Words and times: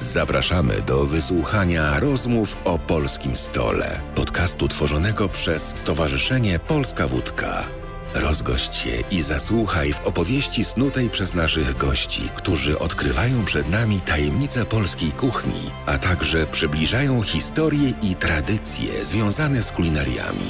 Zapraszamy 0.00 0.74
do 0.82 1.04
wysłuchania 1.04 2.00
rozmów 2.00 2.56
o 2.64 2.78
polskim 2.78 3.36
stole. 3.36 4.00
Podcastu 4.14 4.68
tworzonego 4.68 5.28
przez 5.28 5.78
Stowarzyszenie 5.78 6.58
Polska 6.58 7.06
Wódka. 7.08 7.66
Rozgość 8.14 8.76
się 8.76 8.90
i 9.10 9.22
zasłuchaj 9.22 9.92
w 9.92 10.06
opowieści 10.06 10.64
snutej 10.64 11.10
przez 11.10 11.34
naszych 11.34 11.74
gości, 11.74 12.22
którzy 12.36 12.78
odkrywają 12.78 13.44
przed 13.44 13.70
nami 13.70 14.00
tajemnice 14.00 14.64
polskiej 14.64 15.10
kuchni, 15.12 15.70
a 15.86 15.98
także 15.98 16.46
przybliżają 16.46 17.22
historie 17.22 17.92
i 18.02 18.14
tradycje 18.14 19.04
związane 19.04 19.62
z 19.62 19.72
kulinariami. 19.72 20.48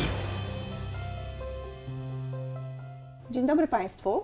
Dzień 3.31 3.47
dobry 3.47 3.69
Państwu. 3.69 4.23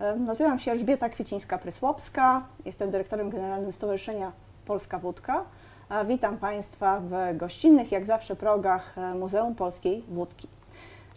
E, 0.00 0.16
Nazywam 0.16 0.58
się 0.58 0.70
Elżbieta 0.72 1.08
Kwiecińska-Prysłopska. 1.08 2.40
Jestem 2.64 2.90
dyrektorem 2.90 3.30
generalnym 3.30 3.72
Stowarzyszenia 3.72 4.32
Polska 4.68 4.98
Wódka. 4.98 5.44
A 5.88 6.04
Witam 6.04 6.36
Państwa 6.36 7.00
w 7.00 7.36
gościnnych, 7.36 7.92
jak 7.92 8.06
zawsze, 8.06 8.36
progach 8.36 8.98
e, 8.98 9.14
Muzeum 9.14 9.54
Polskiej 9.54 10.04
Wódki. 10.08 10.48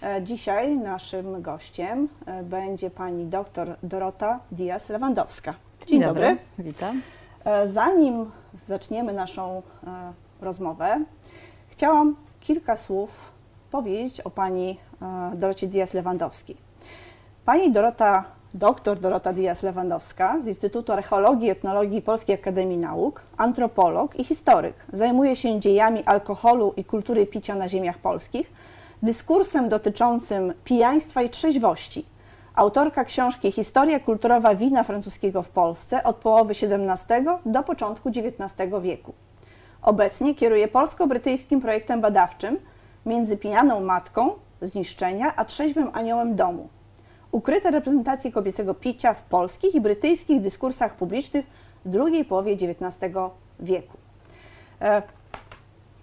E, 0.04 0.24
Dzisiaj 0.24 0.78
naszym 0.78 1.42
gościem 1.42 2.08
e, 2.26 2.44
będzie 2.44 2.90
pani 2.90 3.26
dr 3.26 3.76
Dorota 3.84 4.40
Diaz-Lewandowska. 4.52 5.54
Dzień, 5.88 6.02
dobry. 6.02 6.38
Witam. 6.60 7.02
E, 7.46 7.68
Zanim 7.68 8.32
zaczniemy 8.68 9.14
naszą 9.14 9.62
rozmowę, 10.42 11.00
chciałam 11.68 12.16
kilka 12.40 12.78
słów 12.78 13.32
powiedzieć 13.72 14.22
o 14.22 14.30
pani 14.30 14.80
Dorocie 15.36 15.68
Diaz-Lewandowskiej. 15.68 16.56
Pani 17.46 17.72
Dorota, 17.72 18.24
dr 18.54 19.00
Dorota 19.00 19.34
Diaz-Lewandowska 19.34 20.42
z 20.44 20.48
Instytutu 20.48 20.94
Archeologii 20.94 21.48
i 21.48 21.52
Etnologii 21.52 22.02
Polskiej 22.02 22.36
Akademii 22.36 22.78
Nauk, 22.78 23.24
antropolog 23.38 24.20
i 24.20 24.24
historyk, 24.24 24.76
zajmuje 24.94 25.36
się 25.36 25.60
dziejami 25.60 26.04
alkoholu 26.04 26.74
i 26.78 26.84
kultury 26.84 27.26
picia 27.26 27.56
na 27.56 27.68
ziemiach 27.68 27.98
polskich, 27.98 28.52
dyskursem 29.04 29.70
dotyczącym 29.70 30.54
pijaństwa 30.64 31.22
i 31.22 31.30
trzeźwości. 31.30 32.06
Autorka 32.56 33.06
książki 33.06 33.52
Historia 33.52 34.00
kulturowa 34.00 34.56
wina 34.56 34.84
francuskiego 34.84 35.42
w 35.42 35.50
Polsce 35.50 36.04
od 36.04 36.16
połowy 36.16 36.54
XVII 36.54 37.26
do 37.46 37.64
początku 37.64 38.10
XIX 38.10 38.72
wieku. 38.82 39.14
Obecnie 39.82 40.36
kieruje 40.36 40.68
polsko-brytyjskim 40.68 41.62
projektem 41.62 42.02
badawczym 42.02 42.58
między 43.06 43.38
pijaną 43.38 43.82
matką 43.82 44.32
zniszczenia 44.62 45.36
a 45.36 45.46
trzeźwym 45.46 45.90
aniołem 45.94 46.36
domu. 46.36 46.70
Ukryte 47.32 47.72
reprezentacje 47.72 48.32
kobiecego 48.32 48.74
picia 48.74 49.14
w 49.14 49.22
polskich 49.22 49.76
i 49.76 49.82
brytyjskich 49.82 50.42
dyskursach 50.42 50.96
publicznych 50.96 51.46
w 51.86 51.90
drugiej 51.90 52.26
połowie 52.26 52.54
XIX 52.54 53.14
wieku. 53.60 53.98
E, 54.82 55.02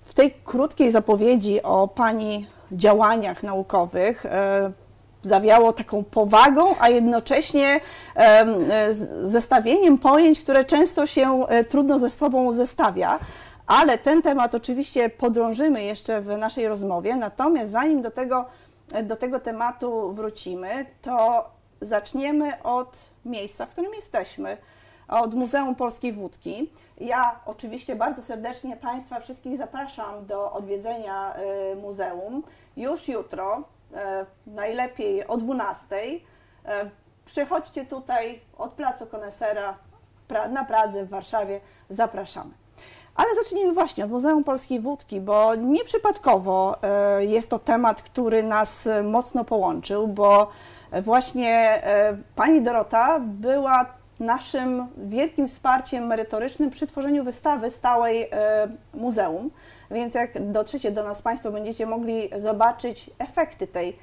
W 0.02 0.14
tej 0.14 0.34
krótkiej 0.44 0.90
zapowiedzi 0.90 1.62
o 1.62 1.88
Pani 1.88 2.46
działaniach 2.72 3.42
naukowych 3.42 4.26
e, 4.26 4.72
zawiało 5.22 5.72
taką 5.72 6.04
powagą, 6.04 6.74
a 6.80 6.88
jednocześnie 6.88 7.80
e, 8.16 8.94
zestawieniem 9.22 9.98
pojęć, 9.98 10.40
które 10.40 10.64
często 10.64 11.06
się 11.06 11.46
trudno 11.68 11.98
ze 11.98 12.10
sobą 12.10 12.52
zestawia. 12.52 13.18
Ale 13.66 13.98
ten 13.98 14.22
temat 14.22 14.54
oczywiście 14.54 15.10
podrążymy 15.10 15.84
jeszcze 15.84 16.20
w 16.20 16.26
naszej 16.38 16.68
rozmowie. 16.68 17.16
Natomiast 17.16 17.72
zanim 17.72 18.02
do 18.02 18.10
tego, 18.10 18.44
do 19.02 19.16
tego 19.16 19.40
tematu 19.40 20.12
wrócimy, 20.12 20.86
to 21.02 21.44
zaczniemy 21.80 22.62
od 22.62 22.98
miejsca, 23.24 23.66
w 23.66 23.70
którym 23.70 23.94
jesteśmy, 23.94 24.56
od 25.08 25.34
Muzeum 25.34 25.74
Polskiej 25.74 26.12
Wódki. 26.12 26.72
Ja 27.00 27.40
oczywiście 27.46 27.96
bardzo 27.96 28.22
serdecznie 28.22 28.76
Państwa 28.76 29.20
wszystkich 29.20 29.58
zapraszam 29.58 30.26
do 30.26 30.52
odwiedzenia 30.52 31.34
y, 31.72 31.76
muzeum 31.76 32.42
już 32.76 33.08
jutro, 33.08 33.62
e, 33.94 34.26
najlepiej 34.46 35.26
o 35.26 35.36
12. 35.36 35.96
E, 36.64 36.90
Przychodźcie 37.24 37.86
tutaj 37.86 38.40
od 38.58 38.72
Placu 38.72 39.06
Konesera 39.06 39.78
na 40.50 40.64
Pradze, 40.64 41.04
w 41.04 41.08
Warszawie. 41.08 41.60
Zapraszamy. 41.90 42.50
Ale 43.18 43.34
zacznijmy 43.34 43.72
właśnie 43.72 44.04
od 44.04 44.10
Muzeum 44.10 44.44
Polskiej 44.44 44.80
Wódki, 44.80 45.20
bo 45.20 45.54
nieprzypadkowo 45.54 46.76
e, 46.82 47.24
jest 47.24 47.50
to 47.50 47.58
temat, 47.58 48.02
który 48.02 48.42
nas 48.42 48.86
e, 48.86 49.02
mocno 49.02 49.44
połączył, 49.44 50.08
bo 50.08 50.48
właśnie 51.02 51.84
e, 51.84 52.16
pani 52.34 52.62
Dorota 52.62 53.20
była 53.20 53.86
naszym 54.20 54.86
wielkim 54.96 55.48
wsparciem 55.48 56.06
merytorycznym 56.06 56.70
przy 56.70 56.86
tworzeniu 56.86 57.24
wystawy 57.24 57.70
stałej 57.70 58.30
muzeum. 58.94 59.50
Więc 59.90 60.14
jak 60.14 60.50
dotrzecie 60.52 60.90
do 60.90 61.04
nas 61.04 61.22
Państwo, 61.22 61.50
będziecie 61.50 61.86
mogli 61.86 62.30
zobaczyć 62.38 63.10
efekty 63.18 63.66
tej, 63.66 63.98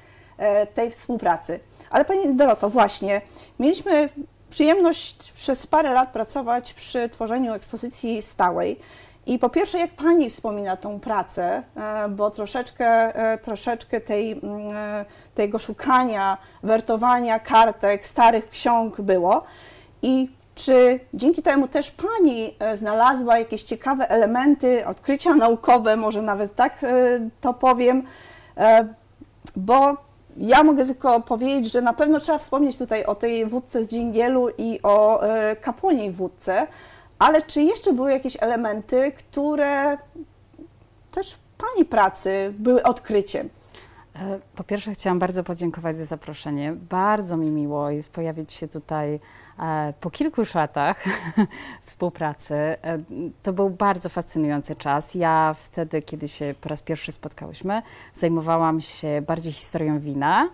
tej 0.74 0.90
współpracy. 0.90 1.60
Ale 1.90 2.04
Pani 2.04 2.34
Doroto, 2.34 2.70
właśnie, 2.70 3.20
mieliśmy 3.58 4.08
przyjemność 4.50 5.32
przez 5.32 5.66
parę 5.66 5.92
lat 5.92 6.12
pracować 6.12 6.74
przy 6.74 7.08
tworzeniu 7.08 7.52
ekspozycji 7.54 8.22
stałej. 8.22 8.80
I 9.26 9.38
po 9.38 9.50
pierwsze, 9.50 9.78
jak 9.78 9.90
Pani 9.90 10.30
wspomina 10.30 10.76
tą 10.76 11.00
pracę, 11.00 11.62
e, 11.76 12.08
bo 12.08 12.30
troszeczkę, 12.30 12.86
e, 12.86 13.38
troszeczkę 13.38 14.00
tej, 14.00 14.32
mm, 14.32 14.76
e, 14.76 15.04
tego 15.34 15.58
szukania, 15.58 16.38
wertowania 16.62 17.38
kartek, 17.38 18.06
starych 18.06 18.50
ksiąg 18.50 19.00
było. 19.00 19.44
I 20.02 20.30
czy 20.54 21.00
dzięki 21.14 21.42
temu 21.42 21.68
też 21.68 21.90
Pani 21.90 22.54
znalazła 22.74 23.38
jakieś 23.38 23.62
ciekawe 23.62 24.10
elementy, 24.10 24.86
odkrycia 24.86 25.34
naukowe, 25.34 25.96
może 25.96 26.22
nawet 26.22 26.54
tak 26.54 26.84
to 27.40 27.54
powiem, 27.54 28.02
bo 29.56 29.96
ja 30.36 30.64
mogę 30.64 30.86
tylko 30.86 31.20
powiedzieć, 31.20 31.72
że 31.72 31.82
na 31.82 31.92
pewno 31.92 32.20
trzeba 32.20 32.38
wspomnieć 32.38 32.78
tutaj 32.78 33.04
o 33.04 33.14
tej 33.14 33.46
wódce 33.46 33.84
z 33.84 33.88
dżingielu 33.88 34.48
i 34.58 34.80
o 34.82 35.20
kapłoniej 35.60 36.10
wódce, 36.10 36.66
ale 37.18 37.42
czy 37.42 37.62
jeszcze 37.62 37.92
były 37.92 38.12
jakieś 38.12 38.36
elementy, 38.40 39.12
które 39.12 39.98
też 41.12 41.36
Pani 41.58 41.84
pracy 41.84 42.54
były 42.58 42.82
odkryciem? 42.82 43.48
E, 44.16 44.38
Po 44.56 44.64
pierwsze 44.64 44.92
chciałam 44.92 45.18
bardzo 45.18 45.44
podziękować 45.44 45.96
za 45.96 46.04
zaproszenie. 46.04 46.72
Bardzo 46.72 47.36
mi 47.36 47.50
miło 47.50 47.90
jest 47.90 48.08
pojawić 48.10 48.52
się 48.52 48.68
tutaj 48.68 49.20
e, 49.58 49.92
po 50.00 50.10
kilku 50.10 50.40
już 50.40 50.54
latach 50.54 51.04
współpracy. 51.86 52.54
E, 52.54 52.78
To 53.42 53.52
był 53.52 53.70
bardzo 53.70 54.08
fascynujący 54.08 54.74
czas. 54.74 55.14
Ja 55.14 55.54
wtedy, 55.62 56.02
kiedy 56.02 56.28
się 56.28 56.54
po 56.60 56.68
raz 56.68 56.82
pierwszy 56.82 57.12
spotkałyśmy, 57.12 57.82
zajmowałam 58.14 58.80
się 58.80 59.22
bardziej 59.26 59.52
historią 59.52 59.98
wina. 59.98 60.48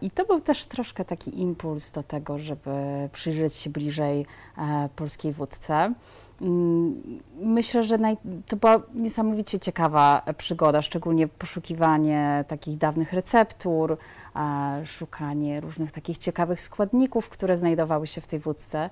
I 0.00 0.10
to 0.10 0.24
był 0.24 0.40
też 0.40 0.64
troszkę 0.64 1.04
taki 1.04 1.40
impuls 1.40 1.90
do 1.90 2.02
tego, 2.02 2.38
żeby 2.38 2.70
przyjrzeć 3.12 3.54
się 3.54 3.70
bliżej 3.70 4.26
e, 4.58 4.88
polskiej 4.96 5.32
wódce. 5.32 5.94
Mm, 6.40 7.20
Myślę, 7.42 7.84
że 7.84 7.98
naj... 7.98 8.16
to 8.46 8.56
była 8.56 8.82
niesamowicie 8.94 9.60
ciekawa 9.60 10.22
przygoda, 10.38 10.82
szczególnie 10.82 11.28
poszukiwanie 11.28 12.44
takich 12.48 12.78
dawnych 12.78 13.12
receptur, 13.12 13.96
szukanie 14.84 15.60
różnych 15.60 15.92
takich 15.92 16.18
ciekawych 16.18 16.60
składników, 16.60 17.28
które 17.28 17.56
znajdowały 17.56 18.06
się 18.06 18.20
w 18.20 18.26
tej 18.26 18.38
wódce, 18.38 18.90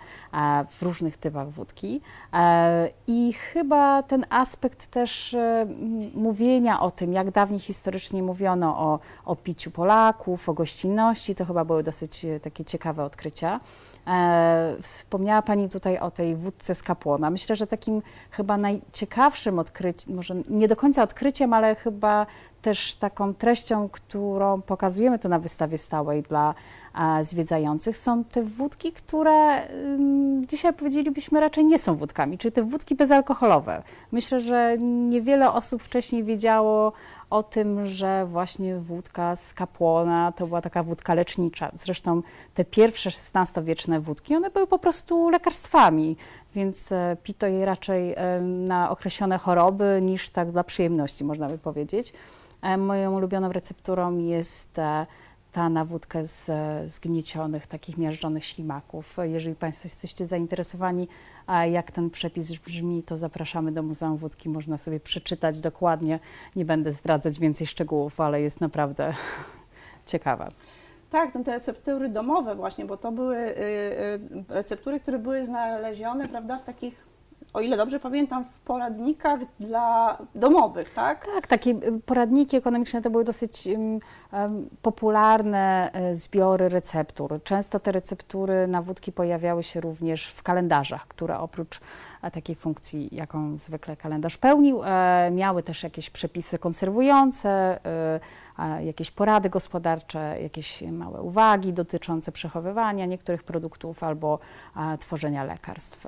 w 0.70 0.82
różnych 0.82 1.16
typach 1.16 1.50
wódki. 1.50 2.00
E, 2.32 2.88
I 3.06 3.32
chyba 3.32 4.02
ten 4.02 4.26
aspekt 4.30 4.86
też 4.86 5.34
e, 5.34 5.66
mówienia 6.14 6.80
o 6.80 6.90
tym, 6.90 7.12
jak 7.12 7.30
dawniej 7.30 7.60
historycznie 7.60 8.22
mówiono 8.22 8.78
o, 8.78 8.98
o 9.24 9.36
piciu 9.36 9.70
Polaków, 9.70 10.48
o 10.48 10.54
gościnności, 10.54 11.34
to 11.34 11.44
chyba 11.44 11.64
były 11.64 11.82
dosyć 11.82 12.24
e, 12.24 12.40
takie 12.40 12.64
ciekawe 12.64 13.04
odkrycia. 13.04 13.60
E, 14.08 14.76
Wspomniała 14.82 15.42
Pani 15.42 15.68
tutaj 15.68 15.98
o 15.98 16.10
tej 16.10 16.36
wódce 16.36 16.74
z 16.74 16.82
kapłona. 16.82 17.30
Myślę, 17.30 17.56
że 17.56 17.66
takim 17.66 18.02
chyba 18.30 18.56
najciekawszym 18.56 19.58
odkryciem, 19.58 20.16
może 20.16 20.34
nie 20.48 20.68
do 20.68 20.76
końca 20.76 21.02
odkryciem, 21.02 21.52
ale 21.52 21.74
chyba 21.74 22.26
też 22.62 22.94
taką 22.94 23.34
treścią, 23.34 23.88
którą 23.88 24.62
pokazujemy 24.62 25.18
tu 25.18 25.28
na 25.28 25.38
wystawie 25.38 25.78
stałej 25.78 26.22
dla 26.22 26.54
zwiedzających, 27.22 27.96
są 27.96 28.24
te 28.24 28.42
wódki, 28.42 28.92
które 28.92 29.62
dzisiaj 30.48 30.72
powiedzielibyśmy 30.72 31.40
raczej 31.40 31.64
nie 31.64 31.78
są 31.78 31.94
wódkami, 31.94 32.38
czyli 32.38 32.52
te 32.52 32.62
wódki 32.62 32.94
bezalkoholowe. 32.94 33.82
Myślę, 34.12 34.40
że 34.40 34.76
niewiele 35.08 35.52
osób 35.52 35.82
wcześniej 35.82 36.24
wiedziało 36.24 36.92
o 37.30 37.42
tym, 37.42 37.86
że 37.86 38.26
właśnie 38.26 38.76
wódka 38.76 39.36
z 39.36 39.54
kapłona 39.54 40.32
to 40.32 40.46
była 40.46 40.62
taka 40.62 40.82
wódka 40.82 41.14
lecznicza. 41.14 41.70
Zresztą 41.74 42.20
te 42.54 42.64
pierwsze 42.64 43.10
XVI-wieczne 43.34 44.00
wódki, 44.00 44.36
one 44.36 44.50
były 44.50 44.66
po 44.66 44.78
prostu 44.78 45.30
lekarstwami, 45.30 46.16
więc 46.54 46.92
e, 46.92 47.16
pito 47.22 47.46
je 47.46 47.64
raczej 47.64 48.14
e, 48.16 48.40
na 48.40 48.90
określone 48.90 49.38
choroby 49.38 49.98
niż 50.02 50.30
tak 50.30 50.50
dla 50.50 50.64
przyjemności, 50.64 51.24
można 51.24 51.48
by 51.48 51.58
powiedzieć. 51.58 52.12
E, 52.62 52.76
Moją 52.76 53.16
ulubioną 53.16 53.52
recepturą 53.52 54.18
jest 54.18 54.80
recepta 55.58 55.68
na 55.68 55.84
wódkę 55.84 56.26
z 56.26 56.50
zgniecionych, 56.92 57.66
takich 57.66 57.98
miażdżonych 57.98 58.44
ślimaków. 58.44 59.16
Jeżeli 59.22 59.56
Państwo 59.56 59.86
jesteście 59.86 60.26
zainteresowani, 60.26 61.08
a 61.48 61.66
jak 61.66 61.90
ten 61.90 62.10
przepis 62.10 62.58
brzmi, 62.58 63.02
to 63.02 63.16
zapraszamy 63.16 63.72
do 63.72 63.82
Muzeum 63.82 64.16
Wódki. 64.16 64.48
Można 64.48 64.78
sobie 64.78 65.00
przeczytać 65.00 65.60
dokładnie. 65.60 66.20
Nie 66.56 66.64
będę 66.64 66.92
zdradzać 66.92 67.38
więcej 67.38 67.66
szczegółów, 67.66 68.20
ale 68.20 68.40
jest 68.40 68.60
naprawdę 68.60 69.14
ciekawa. 70.06 70.48
Tak, 71.10 71.34
no 71.34 71.44
te 71.44 71.52
receptury 71.52 72.08
domowe 72.08 72.54
właśnie, 72.54 72.84
bo 72.84 72.96
to 72.96 73.12
były 73.12 73.36
y, 73.36 73.58
y, 73.58 74.20
receptury, 74.48 75.00
które 75.00 75.18
były 75.18 75.44
znalezione, 75.44 76.28
prawda, 76.28 76.58
w 76.58 76.64
takich 76.64 77.07
o 77.54 77.60
ile 77.60 77.76
dobrze 77.76 78.00
pamiętam, 78.00 78.44
w 78.44 78.60
poradnikach 78.60 79.40
dla 79.60 80.18
domowych, 80.34 80.90
tak? 80.90 81.26
Tak, 81.34 81.46
takie 81.46 81.70
y, 81.70 82.00
poradniki 82.06 82.56
ekonomiczne 82.56 83.02
to 83.02 83.10
były 83.10 83.24
dosyć 83.24 83.68
popularne 84.82 85.90
e, 85.92 86.14
zbiory 86.14 86.68
receptur. 86.68 87.40
Często 87.44 87.80
te 87.80 87.92
receptury 87.92 88.66
na 88.66 88.82
wódki 88.82 89.12
pojawiały 89.12 89.64
się 89.64 89.80
również 89.80 90.28
w 90.28 90.42
kalendarzach, 90.42 91.08
które 91.08 91.38
oprócz 91.38 91.80
takiej 92.32 92.56
funkcji, 92.56 93.08
jaką 93.12 93.58
zwykle 93.58 93.96
kalendarz 93.96 94.36
pełnił, 94.36 94.82
e, 94.84 95.30
miały 95.30 95.62
też 95.62 95.82
jakieś 95.82 96.10
przepisy 96.10 96.58
konserwujące, 96.58 97.78
jakieś 98.84 99.10
porady 99.10 99.50
gospodarcze, 99.50 100.36
jakieś 100.42 100.82
małe 100.82 101.22
uwagi 101.22 101.72
dotyczące 101.72 102.32
przechowywania 102.32 103.06
niektórych 103.06 103.42
produktów 103.44 104.02
albo 104.02 104.38
tworzenia 105.00 105.44
lekarstw. 105.44 106.06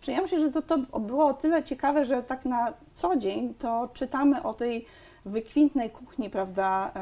Czy 0.00 0.12
ja 0.12 0.20
myślę, 0.20 0.40
że 0.40 0.50
to, 0.50 0.62
to 0.62 1.00
było 1.00 1.26
o 1.26 1.34
tyle 1.34 1.62
ciekawe, 1.62 2.04
że 2.04 2.22
tak 2.22 2.44
na 2.44 2.72
co 2.94 3.16
dzień 3.16 3.54
to 3.54 3.88
czytamy 3.92 4.42
o 4.42 4.54
tej 4.54 4.86
wykwintnej 5.24 5.90
kuchni, 5.90 6.30
prawda, 6.30 6.92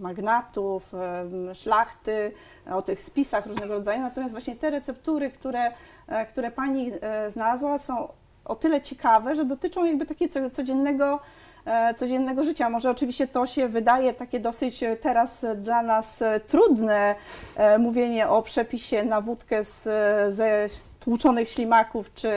magnatów, 0.00 0.92
szlachty, 1.52 2.32
o 2.72 2.82
tych 2.82 3.00
spisach 3.00 3.46
różnego 3.46 3.74
rodzaju. 3.74 4.00
Natomiast 4.00 4.34
właśnie 4.34 4.56
te 4.56 4.70
receptury, 4.70 5.30
które, 5.30 5.72
e, 6.08 6.26
które 6.26 6.50
Pani 6.50 6.90
e, 7.00 7.30
znalazła, 7.30 7.78
są 7.78 8.08
o 8.44 8.54
tyle 8.54 8.80
ciekawe, 8.80 9.34
że 9.34 9.44
dotyczą 9.44 9.84
jakby 9.84 10.06
takiego 10.06 10.50
codziennego 10.50 11.20
E, 11.64 11.94
codziennego 11.94 12.44
życia. 12.44 12.70
Może 12.70 12.90
oczywiście 12.90 13.26
to 13.26 13.46
się 13.46 13.68
wydaje 13.68 14.14
takie 14.14 14.40
dosyć 14.40 14.84
teraz 15.00 15.46
dla 15.56 15.82
nas 15.82 16.24
trudne 16.46 17.14
mówienie 17.78 18.28
o 18.28 18.42
przepisie 18.42 19.02
na 19.02 19.20
wódkę 19.20 19.64
z, 19.64 19.82
ze 20.34 20.68
stłuczonych 20.68 21.50
ślimaków 21.50 22.14
czy, 22.14 22.32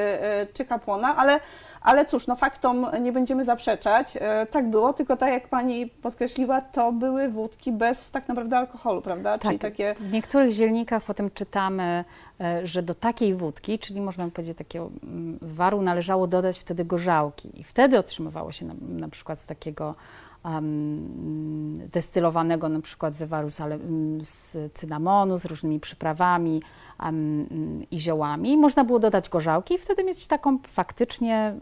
czy 0.54 0.66
kapłona, 0.66 1.16
ale 1.16 1.40
ale 1.88 2.06
cóż, 2.06 2.28
no 2.28 2.36
faktom 2.36 2.88
nie 3.02 3.12
będziemy 3.12 3.46
zaprzeczać. 3.46 4.18
Tak 4.52 4.70
było, 4.70 4.94
tylko 4.94 5.18
tak 5.18 5.34
jak 5.34 5.48
pani 5.48 5.88
podkreśliła, 5.88 6.62
to 6.62 6.92
były 6.92 7.30
wódki 7.30 7.72
bez 7.72 8.12
tak 8.12 8.28
naprawdę 8.28 8.58
alkoholu, 8.58 9.02
prawda? 9.02 9.38
Tak, 9.38 9.42
Czyli 9.42 9.60
takie... 9.60 9.96
w 10.00 10.12
niektórych 10.12 10.52
zielnikach 10.52 11.04
potem 11.04 11.32
czytamy 11.32 12.06
E, 12.40 12.68
że 12.68 12.84
do 12.84 12.96
takiej 12.96 13.36
wódki, 13.36 13.80
czyli 13.80 14.02
można 14.02 14.30
powiedzieć 14.30 14.58
takiego 14.58 14.90
mm, 15.04 15.40
waru, 15.42 15.82
należało 15.82 16.28
dodać 16.28 16.60
wtedy 16.60 16.86
gorzałki. 16.86 17.60
I 17.60 17.64
wtedy 17.64 18.00
otrzymywało 18.00 18.52
się 18.52 18.66
na, 18.66 18.74
na 18.82 19.10
przykład 19.10 19.40
z 19.40 19.46
takiego 19.46 19.96
um, 20.46 21.88
destylowanego 21.88 22.70
na 22.70 22.82
przykład 22.82 23.16
wywaru 23.16 23.50
z, 23.50 23.56
z 24.22 24.74
cynamonu, 24.74 25.40
z 25.40 25.46
różnymi 25.46 25.80
przyprawami, 25.80 26.62
i 27.92 28.00
ziołami. 28.00 28.58
Można 28.58 28.84
było 28.84 29.00
dodać 29.00 29.30
gorzałki 29.30 29.74
i 29.74 29.78
wtedy 29.78 30.04
mieć 30.04 30.28
taką 30.28 30.58
faktycznie 30.68 31.54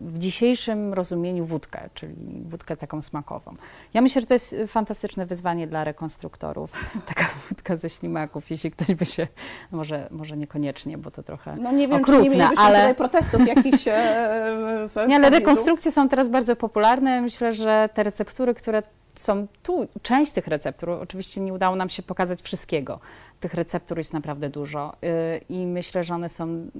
w 0.00 0.18
dzisiejszym 0.18 0.94
rozumieniu 0.94 1.44
wódkę, 1.44 1.90
czyli 1.94 2.14
wódkę 2.44 2.76
taką 2.76 3.02
smakową. 3.02 3.54
Ja 3.94 4.00
myślę, 4.00 4.20
że 4.20 4.26
to 4.26 4.34
jest 4.34 4.56
fantastyczne 4.66 5.26
wyzwanie 5.26 5.66
dla 5.66 5.84
rekonstruktorów, 5.84 6.72
taka 7.14 7.26
wódka 7.48 7.76
ze 7.76 7.90
ślimaków, 7.90 8.50
jeśli 8.50 8.70
ktoś 8.70 8.94
by 8.94 9.04
się, 9.04 9.28
może, 9.72 10.08
może 10.10 10.36
niekoniecznie, 10.36 10.98
bo 10.98 11.10
to 11.10 11.22
trochę 11.22 11.56
No 11.56 11.72
nie 11.72 11.88
wiem, 11.88 12.00
okrutne, 12.02 12.30
czy 12.30 12.36
nie 12.36 12.58
ale... 12.58 12.94
protestów 12.94 13.46
jakichś 13.46 13.88
e, 13.88 13.94
w 14.94 15.04
Nie, 15.08 15.16
ale 15.16 15.30
rekonstrukcje 15.30 15.92
są 15.92 16.08
teraz 16.08 16.28
bardzo 16.28 16.56
popularne. 16.56 17.20
Myślę, 17.22 17.52
że 17.52 17.88
te 17.94 18.02
receptury, 18.02 18.54
które 18.54 18.82
są 19.16 19.46
tu, 19.62 19.86
część 20.02 20.32
tych 20.32 20.46
receptur, 20.46 20.90
oczywiście 20.90 21.40
nie 21.40 21.52
udało 21.52 21.76
nam 21.76 21.88
się 21.90 22.02
pokazać 22.02 22.42
wszystkiego, 22.42 23.00
tych 23.44 23.54
receptur 23.54 23.98
jest 23.98 24.12
naprawdę 24.12 24.50
dużo 24.50 24.92
y, 24.92 25.38
i 25.48 25.66
myślę, 25.66 26.04
że 26.04 26.14
one 26.14 26.28
są 26.28 26.70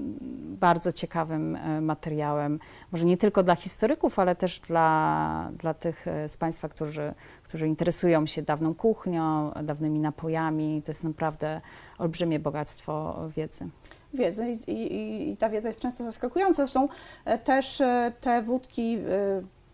bardzo 0.59 0.91
ciekawym 0.91 1.55
y, 1.55 1.81
materiałem, 1.81 2.59
może 2.91 3.05
nie 3.05 3.17
tylko 3.17 3.43
dla 3.43 3.55
historyków, 3.55 4.19
ale 4.19 4.35
też 4.35 4.59
dla, 4.59 5.49
dla 5.59 5.73
tych 5.73 6.07
y, 6.07 6.29
z 6.29 6.37
Państwa, 6.37 6.69
którzy, 6.69 7.13
którzy 7.43 7.67
interesują 7.67 8.25
się 8.25 8.41
dawną 8.41 8.75
kuchnią, 8.75 9.51
dawnymi 9.63 9.99
napojami. 9.99 10.81
To 10.85 10.91
jest 10.91 11.03
naprawdę 11.03 11.61
olbrzymie 11.97 12.39
bogactwo 12.39 13.15
wiedzy 13.35 13.69
wiedzy 14.13 14.45
i, 14.67 14.71
i, 14.71 15.31
i, 15.31 15.37
ta 15.37 15.49
wiedza 15.49 15.69
jest 15.69 15.79
często 15.79 16.03
zaskakująca. 16.03 16.55
Zresztą 16.55 16.87
e, 17.25 17.37
też 17.37 17.81
e, 17.81 18.11
te 18.21 18.41
wódki 18.41 18.97
e, 18.97 19.01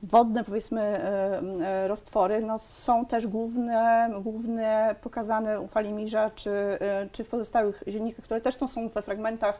wodne, 0.04 0.44
powiedzmy, 0.44 0.82
e, 0.82 1.42
e, 1.62 1.88
roztwory, 1.88 2.42
no, 2.42 2.60
są 2.60 3.06
też 3.06 3.28
główne, 3.28 4.10
główne 4.22 4.96
pokazane 5.02 5.60
u 5.60 5.68
Falimirza 5.68 6.30
czy, 6.36 6.50
e, 6.50 7.08
czy 7.12 7.24
w 7.24 7.30
pozostałych 7.30 7.84
ziennikach, 7.88 8.26
które 8.26 8.42
też 8.42 8.56
są 8.56 8.90
we 8.90 9.02
fragmentach 9.02 9.60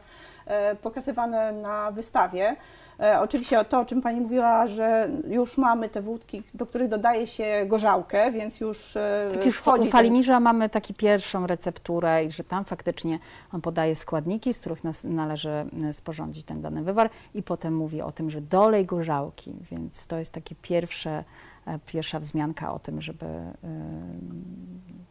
pokazywane 0.82 1.52
na 1.52 1.90
wystawie. 1.90 2.56
E, 3.02 3.20
oczywiście 3.20 3.64
to, 3.64 3.80
o 3.80 3.84
czym 3.84 4.02
Pani 4.02 4.20
mówiła, 4.20 4.66
że 4.66 5.10
już 5.28 5.58
mamy 5.58 5.88
te 5.88 6.02
wódki, 6.02 6.42
do 6.54 6.66
których 6.66 6.88
dodaje 6.88 7.26
się 7.26 7.64
gorzałkę, 7.66 8.32
więc 8.32 8.60
już 8.60 8.96
e, 8.96 9.30
tak 9.34 9.46
już 9.46 9.56
wchodzi... 9.56 9.88
U 9.88 9.90
Falimirza 9.90 10.40
mamy 10.40 10.68
taką 10.68 10.94
pierwszą 10.96 11.46
recepturę 11.46 12.24
i 12.24 12.30
że 12.30 12.44
tam 12.44 12.64
faktycznie 12.64 13.18
on 13.52 13.60
podaje 13.60 13.96
składniki, 13.96 14.54
z 14.54 14.58
których 14.58 14.84
nas, 14.84 15.04
należy 15.04 15.50
e, 15.88 15.92
sporządzić 15.92 16.44
ten 16.44 16.62
dany 16.62 16.82
wywar 16.82 17.10
i 17.34 17.42
potem 17.42 17.76
mówi 17.76 18.02
o 18.02 18.12
tym, 18.12 18.30
że 18.30 18.40
dolej 18.40 18.86
gorzałki, 18.86 19.54
więc 19.70 20.06
to 20.06 20.18
jest 20.18 20.32
takie 20.32 20.54
pierwsze 20.54 21.24
pierwsza 21.86 22.20
wzmianka 22.20 22.74
o 22.74 22.78
tym, 22.78 23.02
żeby 23.02 23.26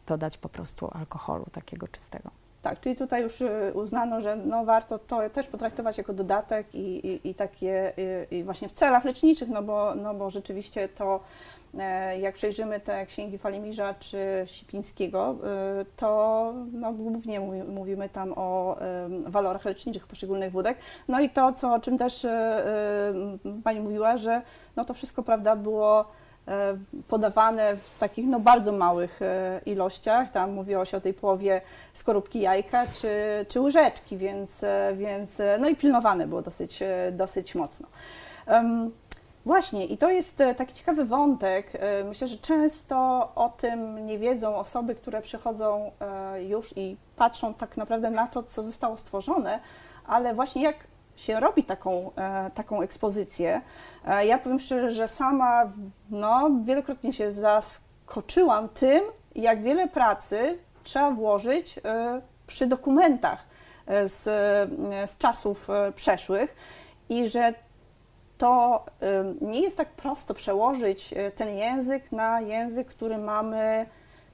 dodać 0.06 0.38
po 0.38 0.48
prostu 0.48 0.88
alkoholu 0.92 1.46
takiego 1.52 1.88
czystego. 1.88 2.30
Tak, 2.62 2.80
czyli 2.80 2.96
tutaj 2.96 3.22
już 3.22 3.40
y, 3.40 3.72
uznano, 3.74 4.20
że 4.20 4.36
no 4.36 4.64
warto 4.64 4.98
to 4.98 5.30
też 5.30 5.46
potraktować 5.46 5.98
jako 5.98 6.12
dodatek 6.12 6.74
i, 6.74 7.06
i, 7.06 7.28
i 7.28 7.34
takie 7.34 7.92
i, 8.30 8.34
i 8.36 8.44
właśnie 8.44 8.68
w 8.68 8.72
celach 8.72 9.04
leczniczych, 9.04 9.48
no 9.48 9.62
bo, 9.62 9.94
no 9.94 10.14
bo 10.14 10.30
rzeczywiście 10.30 10.88
to 10.88 11.20
e, 11.78 12.18
jak 12.18 12.34
przejrzymy 12.34 12.80
te 12.80 13.06
księgi 13.06 13.38
Falimirza 13.38 13.94
czy 13.94 14.18
Sipińskiego, 14.46 15.36
y, 15.80 15.84
to 15.96 16.52
no, 16.72 16.92
głównie 16.92 17.40
mówimy 17.68 18.08
tam 18.08 18.32
o 18.36 18.76
walorach 19.26 19.64
leczniczych 19.64 20.06
poszczególnych 20.06 20.52
wódek. 20.52 20.78
No 21.08 21.20
i 21.20 21.30
to, 21.30 21.52
co, 21.52 21.74
o 21.74 21.80
czym 21.80 21.98
też 21.98 22.24
y, 22.24 22.30
Pani 23.64 23.80
mówiła, 23.80 24.16
że 24.16 24.42
no 24.76 24.84
to 24.84 24.94
wszystko 24.94 25.22
prawda 25.22 25.56
było 25.56 26.04
E, 26.04 26.21
podawane 27.08 27.76
w 27.76 27.98
takich 27.98 28.26
no, 28.26 28.40
bardzo 28.40 28.72
małych 28.72 29.22
e, 29.22 29.60
ilościach. 29.66 30.30
Tam 30.30 30.52
mówiło 30.52 30.84
się 30.84 30.96
o 30.96 31.00
tej 31.00 31.14
połowie 31.14 31.60
skorupki 31.92 32.40
jajka 32.40 32.86
czy, 32.86 33.18
czy 33.48 33.60
łyżeczki, 33.60 34.16
więc, 34.16 34.64
e, 34.64 34.94
więc 34.96 35.42
no 35.58 35.68
i 35.68 35.76
pilnowane 35.76 36.26
było 36.26 36.42
dosyć, 36.42 36.80
dosyć 37.12 37.54
mocno. 37.54 37.86
Właśnie, 39.44 39.86
i 39.86 39.98
to 39.98 40.10
jest 40.10 40.42
taki 40.56 40.74
ciekawy 40.74 41.04
wątek. 41.04 41.72
Myślę, 42.04 42.26
że 42.26 42.36
często 42.38 42.96
o 43.34 43.48
tym 43.48 44.06
nie 44.06 44.18
wiedzą 44.18 44.56
osoby, 44.56 44.94
które 44.94 45.22
przychodzą 45.22 45.90
już 46.48 46.76
i 46.76 46.96
patrzą 47.16 47.54
tak 47.54 47.76
naprawdę 47.76 48.10
na 48.10 48.26
to, 48.26 48.42
co 48.42 48.62
zostało 48.62 48.96
stworzone, 48.96 49.60
ale 50.06 50.34
właśnie 50.34 50.62
jak 50.62 50.76
się 51.16 51.40
robi 51.40 51.64
taką, 51.64 52.10
e, 52.16 52.50
taką 52.54 52.82
ekspozycję. 52.82 53.60
E, 54.06 54.26
ja 54.26 54.38
powiem 54.38 54.58
szczerze, 54.58 54.90
że 54.90 55.08
sama 55.08 55.72
no, 56.10 56.50
wielokrotnie 56.62 57.12
się 57.12 57.30
zaskoczyłam 57.30 58.68
tym, 58.68 59.02
jak 59.34 59.62
wiele 59.62 59.88
pracy 59.88 60.58
trzeba 60.82 61.10
włożyć 61.10 61.78
e, 61.78 62.20
przy 62.46 62.66
dokumentach 62.66 63.46
z, 64.04 64.22
z 65.10 65.18
czasów 65.18 65.68
przeszłych 65.94 66.56
i 67.08 67.28
że 67.28 67.54
to 68.38 68.84
nie 69.40 69.60
jest 69.60 69.76
tak 69.76 69.88
prosto 69.88 70.34
przełożyć 70.34 71.14
ten 71.36 71.48
język 71.48 72.12
na 72.12 72.40
język, 72.40 72.88
który 72.88 73.18
mamy 73.18 73.86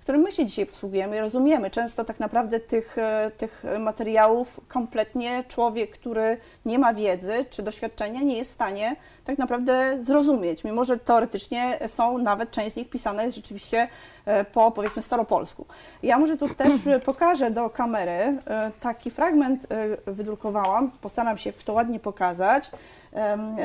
którym 0.08 0.22
my 0.22 0.32
się 0.32 0.46
dzisiaj 0.46 0.66
posługujemy 0.66 1.16
i 1.16 1.20
rozumiemy. 1.20 1.70
Często 1.70 2.04
tak 2.04 2.20
naprawdę 2.20 2.60
tych, 2.60 2.98
e, 2.98 3.30
tych 3.36 3.64
materiałów 3.78 4.60
kompletnie 4.68 5.44
człowiek, 5.48 5.90
który 5.90 6.36
nie 6.64 6.78
ma 6.78 6.94
wiedzy 6.94 7.44
czy 7.50 7.62
doświadczenia, 7.62 8.20
nie 8.20 8.36
jest 8.36 8.50
w 8.50 8.54
stanie 8.54 8.96
tak 9.24 9.38
naprawdę 9.38 9.98
zrozumieć, 10.00 10.64
mimo 10.64 10.84
że 10.84 10.98
teoretycznie 10.98 11.78
są 11.86 12.18
nawet 12.18 12.50
część 12.50 12.74
z 12.74 12.76
nich 12.76 12.90
pisane 12.90 13.24
jest 13.24 13.36
rzeczywiście 13.36 13.88
e, 14.26 14.44
po 14.44 14.70
powiedzmy 14.70 15.02
staropolsku. 15.02 15.66
Ja 16.02 16.18
może 16.18 16.36
tu 16.36 16.54
też 16.54 16.72
pokażę 17.04 17.50
do 17.50 17.70
kamery 17.70 18.10
e, 18.10 18.70
taki 18.80 19.10
fragment 19.10 19.66
wydrukowałam, 20.06 20.90
postaram 21.00 21.38
się 21.38 21.52
to 21.52 21.72
ładnie 21.72 22.00
pokazać. 22.00 22.70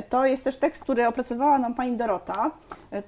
To 0.10 0.26
jest 0.26 0.44
też 0.44 0.58
tekst, 0.58 0.82
który 0.82 1.08
opracowała 1.08 1.60
nam 1.60 1.74
pani 1.74 1.98
Dorota. 1.98 2.52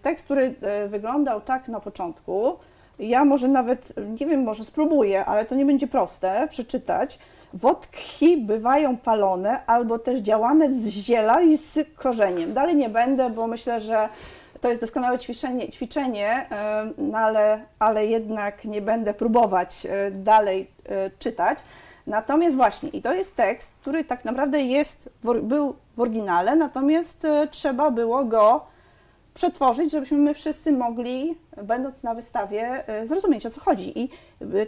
Tekst, 0.01 0.25
który 0.25 0.56
wyglądał 0.88 1.42
tak 1.42 1.68
na 1.68 1.80
początku. 1.80 2.58
Ja 3.00 3.25
może 3.25 3.48
nawet, 3.48 3.94
nie 4.20 4.25
wiem, 4.25 4.44
może 4.44 4.64
spróbuję, 4.64 5.25
ale 5.25 5.46
to 5.46 5.56
nie 5.56 5.66
będzie 5.66 5.88
proste 5.88 6.48
przeczytać. 6.50 7.20
Wodki 7.54 8.38
bywają 8.38 8.98
palone 8.98 9.66
albo 9.66 10.00
też 10.00 10.20
działane 10.20 10.74
z 10.74 10.88
ziela 10.88 11.42
i 11.42 11.58
z 11.58 11.80
korzeniem. 11.96 12.54
Dalej 12.54 12.75
nie 12.75 12.90
będę, 12.90 13.30
bo 13.30 13.48
myślę, 13.48 13.80
że 13.80 14.10
to 14.62 14.70
jest 14.70 14.82
doskonałe 14.82 15.20
ćwiczenie, 15.20 15.70
ćwiczenie 15.70 16.46
no 16.98 17.18
ale, 17.18 17.60
ale 17.80 18.06
jednak 18.06 18.66
nie 18.66 18.82
będę 18.82 19.14
próbować 19.14 19.86
e, 19.86 20.12
dalej 20.12 20.68
e, 20.90 21.10
czytać. 21.20 21.60
Natomiast 22.08 22.56
właśnie, 22.56 22.90
i 22.90 23.02
to 23.02 23.14
jest 23.14 23.36
tekst, 23.36 23.72
który 23.82 24.04
tak 24.04 24.25
naprawdę 24.25 24.62
jest, 24.62 25.10
był 25.44 25.75
w 25.98 26.00
oryginale, 26.02 26.56
natomiast 26.56 27.25
e, 27.25 27.48
trzeba 27.48 27.92
było 27.92 28.25
go 28.25 28.66
przetworzyć, 29.36 29.92
żebyśmy 29.92 30.18
my 30.18 30.34
wszyscy 30.34 30.72
mogli, 30.72 31.38
będąc 31.63 32.04
na 32.04 32.15
wystawie, 32.15 32.84
zrozumieć 33.06 33.46
o 33.46 33.50
co 33.50 33.62
chodzi. 33.62 34.00
I 34.00 34.10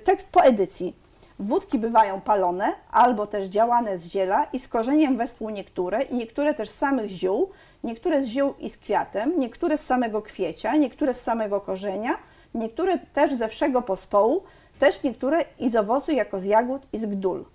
tekst 0.03 0.27
po 0.31 0.43
edycji. 0.43 0.95
Wódki 1.39 1.79
bywają 1.79 2.21
palone 2.21 2.73
albo 2.91 3.27
też 3.27 3.45
działane 3.45 3.97
z 3.97 4.05
ziela 4.05 4.47
i 4.53 4.59
z 4.59 4.67
korzeniem 4.67 5.17
wespół 5.17 5.49
niektóre 5.49 6.01
i 6.01 6.15
niektóre 6.15 6.53
też 6.53 6.69
z 6.69 6.77
samych 6.77 7.09
ziół, 7.09 7.49
niektóre 7.83 8.23
z 8.23 8.25
ziół 8.25 8.53
i 8.59 8.69
z 8.69 8.77
kwiatem, 8.77 9.39
niektóre 9.39 9.77
z 9.77 9.85
samego 9.85 10.21
kwiecia, 10.21 10.75
niektóre 10.75 11.13
z 11.13 11.21
samego 11.21 11.61
korzenia, 11.61 12.17
niektóre 12.55 12.99
też 12.99 13.33
ze 13.33 13.47
wszego 13.47 13.81
pospołu, 13.81 14.43
też 14.79 15.03
niektóre 15.03 15.45
i 15.59 15.69
z 15.69 15.75
owocu 15.75 16.11
jako 16.11 16.39
z 16.39 16.43
jagód 16.43 16.81
i 16.93 16.97
z 16.97 17.05
gdul. 17.05 17.45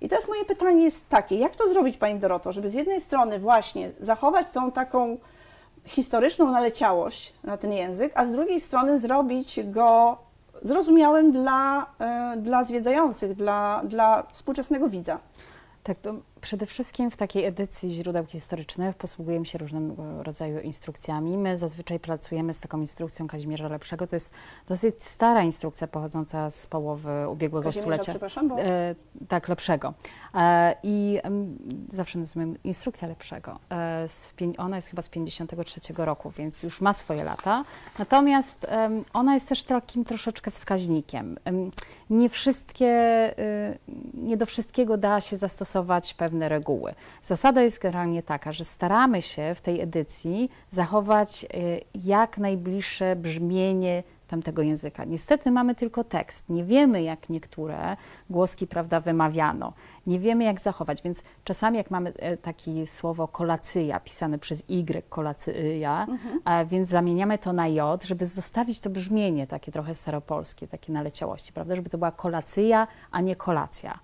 I 0.00 0.08
teraz 0.08 0.28
moje 0.28 0.44
pytanie 0.44 0.84
jest 0.84 1.08
takie, 1.08 1.36
jak 1.36 1.56
to 1.56 1.68
zrobić 1.68 1.96
Pani 1.96 2.18
Doroto, 2.18 2.52
żeby 2.52 2.68
z 2.68 2.74
jednej 2.74 3.00
strony 3.00 3.38
właśnie 3.38 3.90
zachować 4.00 4.46
tą 4.52 4.72
taką 4.72 5.16
historyczną 5.84 6.50
naleciałość 6.50 7.34
na 7.44 7.56
ten 7.56 7.72
język, 7.72 8.12
a 8.14 8.24
z 8.24 8.30
drugiej 8.30 8.60
strony 8.60 9.00
zrobić 9.00 9.60
go 9.64 10.18
zrozumiałym 10.62 11.32
dla, 11.32 11.86
e, 11.98 12.36
dla 12.36 12.64
zwiedzających, 12.64 13.34
dla, 13.34 13.82
dla 13.84 14.22
współczesnego 14.32 14.88
widza. 14.88 15.18
Tak, 15.82 15.98
to 15.98 16.14
Przede 16.42 16.66
wszystkim 16.66 17.10
w 17.10 17.16
takiej 17.16 17.44
edycji 17.44 17.90
źródeł 17.90 18.26
historycznych 18.26 18.96
posługujemy 18.96 19.46
się 19.46 19.58
różnego 19.58 20.22
rodzaju 20.22 20.60
instrukcjami. 20.60 21.38
My 21.38 21.56
zazwyczaj 21.56 22.00
pracujemy 22.00 22.54
z 22.54 22.60
taką 22.60 22.80
instrukcją 22.80 23.26
Kazimierza 23.26 23.68
Lepszego. 23.68 24.06
To 24.06 24.16
jest 24.16 24.30
dosyć 24.68 25.02
stara 25.02 25.42
instrukcja 25.42 25.86
pochodząca 25.86 26.50
z 26.50 26.66
połowy 26.66 27.28
ubiegłego 27.28 27.64
Kazimierza, 27.64 27.82
stulecia. 27.82 28.12
przepraszam, 28.12 28.48
bo... 28.48 28.60
E, 28.60 28.94
tak, 29.28 29.48
Lepszego. 29.48 29.94
E, 30.34 30.74
I 30.82 31.18
e, 31.24 31.30
zawsze 31.92 32.18
nazywamy 32.18 32.54
instrukcja 32.64 33.08
Lepszego. 33.08 33.58
E, 33.70 34.08
ona 34.58 34.76
jest 34.76 34.88
chyba 34.88 35.02
z 35.02 35.08
53 35.08 35.80
roku, 35.96 36.30
więc 36.30 36.62
już 36.62 36.80
ma 36.80 36.92
swoje 36.92 37.24
lata. 37.24 37.64
Natomiast 37.98 38.66
ona 39.12 39.34
jest 39.34 39.48
też 39.48 39.62
takim 39.62 40.04
troszeczkę 40.04 40.50
wskaźnikiem. 40.50 41.38
Nie 42.12 42.28
wszystkie, 42.28 42.88
y, 43.38 43.78
nie 44.14 44.36
do 44.36 44.46
wszystkiego 44.46 44.96
da 44.96 45.20
się 45.20 45.36
zastosować 45.36 46.14
pewne 46.14 46.31
pewne 46.32 46.48
reguły. 46.48 46.94
Zasada 47.22 47.62
jest 47.62 47.78
generalnie 47.78 48.22
taka, 48.22 48.52
że 48.52 48.64
staramy 48.64 49.22
się 49.22 49.54
w 49.54 49.60
tej 49.60 49.80
edycji 49.80 50.50
zachować 50.70 51.44
y, 51.44 51.80
jak 51.94 52.38
najbliższe 52.38 53.16
brzmienie 53.16 54.02
tamtego 54.28 54.62
języka. 54.62 55.04
Niestety 55.04 55.50
mamy 55.50 55.74
tylko 55.74 56.04
tekst. 56.04 56.48
Nie 56.48 56.64
wiemy, 56.64 57.02
jak 57.02 57.28
niektóre 57.28 57.96
głoski 58.30 58.66
prawda, 58.66 59.00
wymawiano. 59.00 59.72
Nie 60.06 60.18
wiemy, 60.18 60.44
jak 60.44 60.60
zachować, 60.60 61.02
więc 61.02 61.22
czasami 61.44 61.78
jak 61.78 61.90
mamy 61.90 62.12
e, 62.16 62.36
takie 62.36 62.86
słowo 62.86 63.28
kolacyja, 63.28 64.00
pisane 64.00 64.38
przez 64.38 64.64
Y, 64.70 65.02
kolacyja, 65.08 66.06
mhm. 66.08 66.68
więc 66.68 66.88
zamieniamy 66.88 67.38
to 67.38 67.52
na 67.52 67.68
J, 67.68 68.04
żeby 68.04 68.26
zostawić 68.26 68.80
to 68.80 68.90
brzmienie 68.90 69.46
takie 69.46 69.72
trochę 69.72 69.94
staropolskie, 69.94 70.68
takie 70.68 70.92
naleciałości, 70.92 71.52
prawda, 71.52 71.76
żeby 71.76 71.90
to 71.90 71.98
była 71.98 72.10
kolacyja, 72.10 72.86
a 73.10 73.20
nie 73.20 73.36
kolacja. 73.36 73.98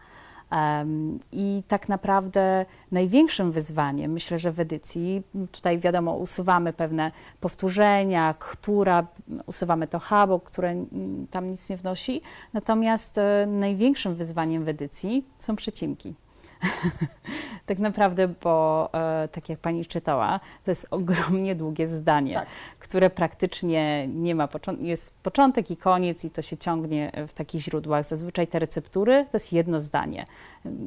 I 1.32 1.62
tak 1.68 1.88
naprawdę 1.88 2.66
największym 2.92 3.52
wyzwaniem, 3.52 4.12
myślę, 4.12 4.38
że 4.38 4.52
w 4.52 4.60
edycji, 4.60 5.22
tutaj 5.52 5.78
wiadomo, 5.78 6.16
usuwamy 6.16 6.72
pewne 6.72 7.12
powtórzenia, 7.40 8.34
która, 8.38 9.06
usuwamy 9.46 9.86
to 9.86 9.98
habo, 9.98 10.40
które 10.40 10.84
tam 11.30 11.50
nic 11.50 11.70
nie 11.70 11.76
wnosi, 11.76 12.20
natomiast 12.52 13.18
e, 13.18 13.46
największym 13.46 14.14
wyzwaniem 14.14 14.64
w 14.64 14.68
edycji 14.68 15.24
są 15.38 15.56
przecinki. 15.56 16.14
tak 17.66 17.78
naprawdę, 17.78 18.28
bo 18.28 18.88
e, 18.94 19.28
tak 19.28 19.48
jak 19.48 19.58
pani 19.58 19.86
czytała, 19.86 20.40
to 20.64 20.70
jest 20.70 20.86
ogromnie 20.90 21.54
długie 21.54 21.88
zdanie, 21.88 22.34
tak. 22.34 22.46
które 22.78 23.10
praktycznie 23.10 24.08
nie 24.08 24.34
ma 24.34 24.48
początku, 24.48 24.86
jest 24.86 25.14
początek 25.22 25.70
i 25.70 25.76
koniec 25.76 26.24
i 26.24 26.30
to 26.30 26.42
się 26.42 26.56
ciągnie 26.56 27.12
w 27.28 27.34
takich 27.34 27.62
źródłach. 27.62 28.04
Zazwyczaj 28.06 28.46
te 28.46 28.58
receptury 28.58 29.26
to 29.32 29.36
jest 29.36 29.52
jedno 29.52 29.80
zdanie. 29.80 30.26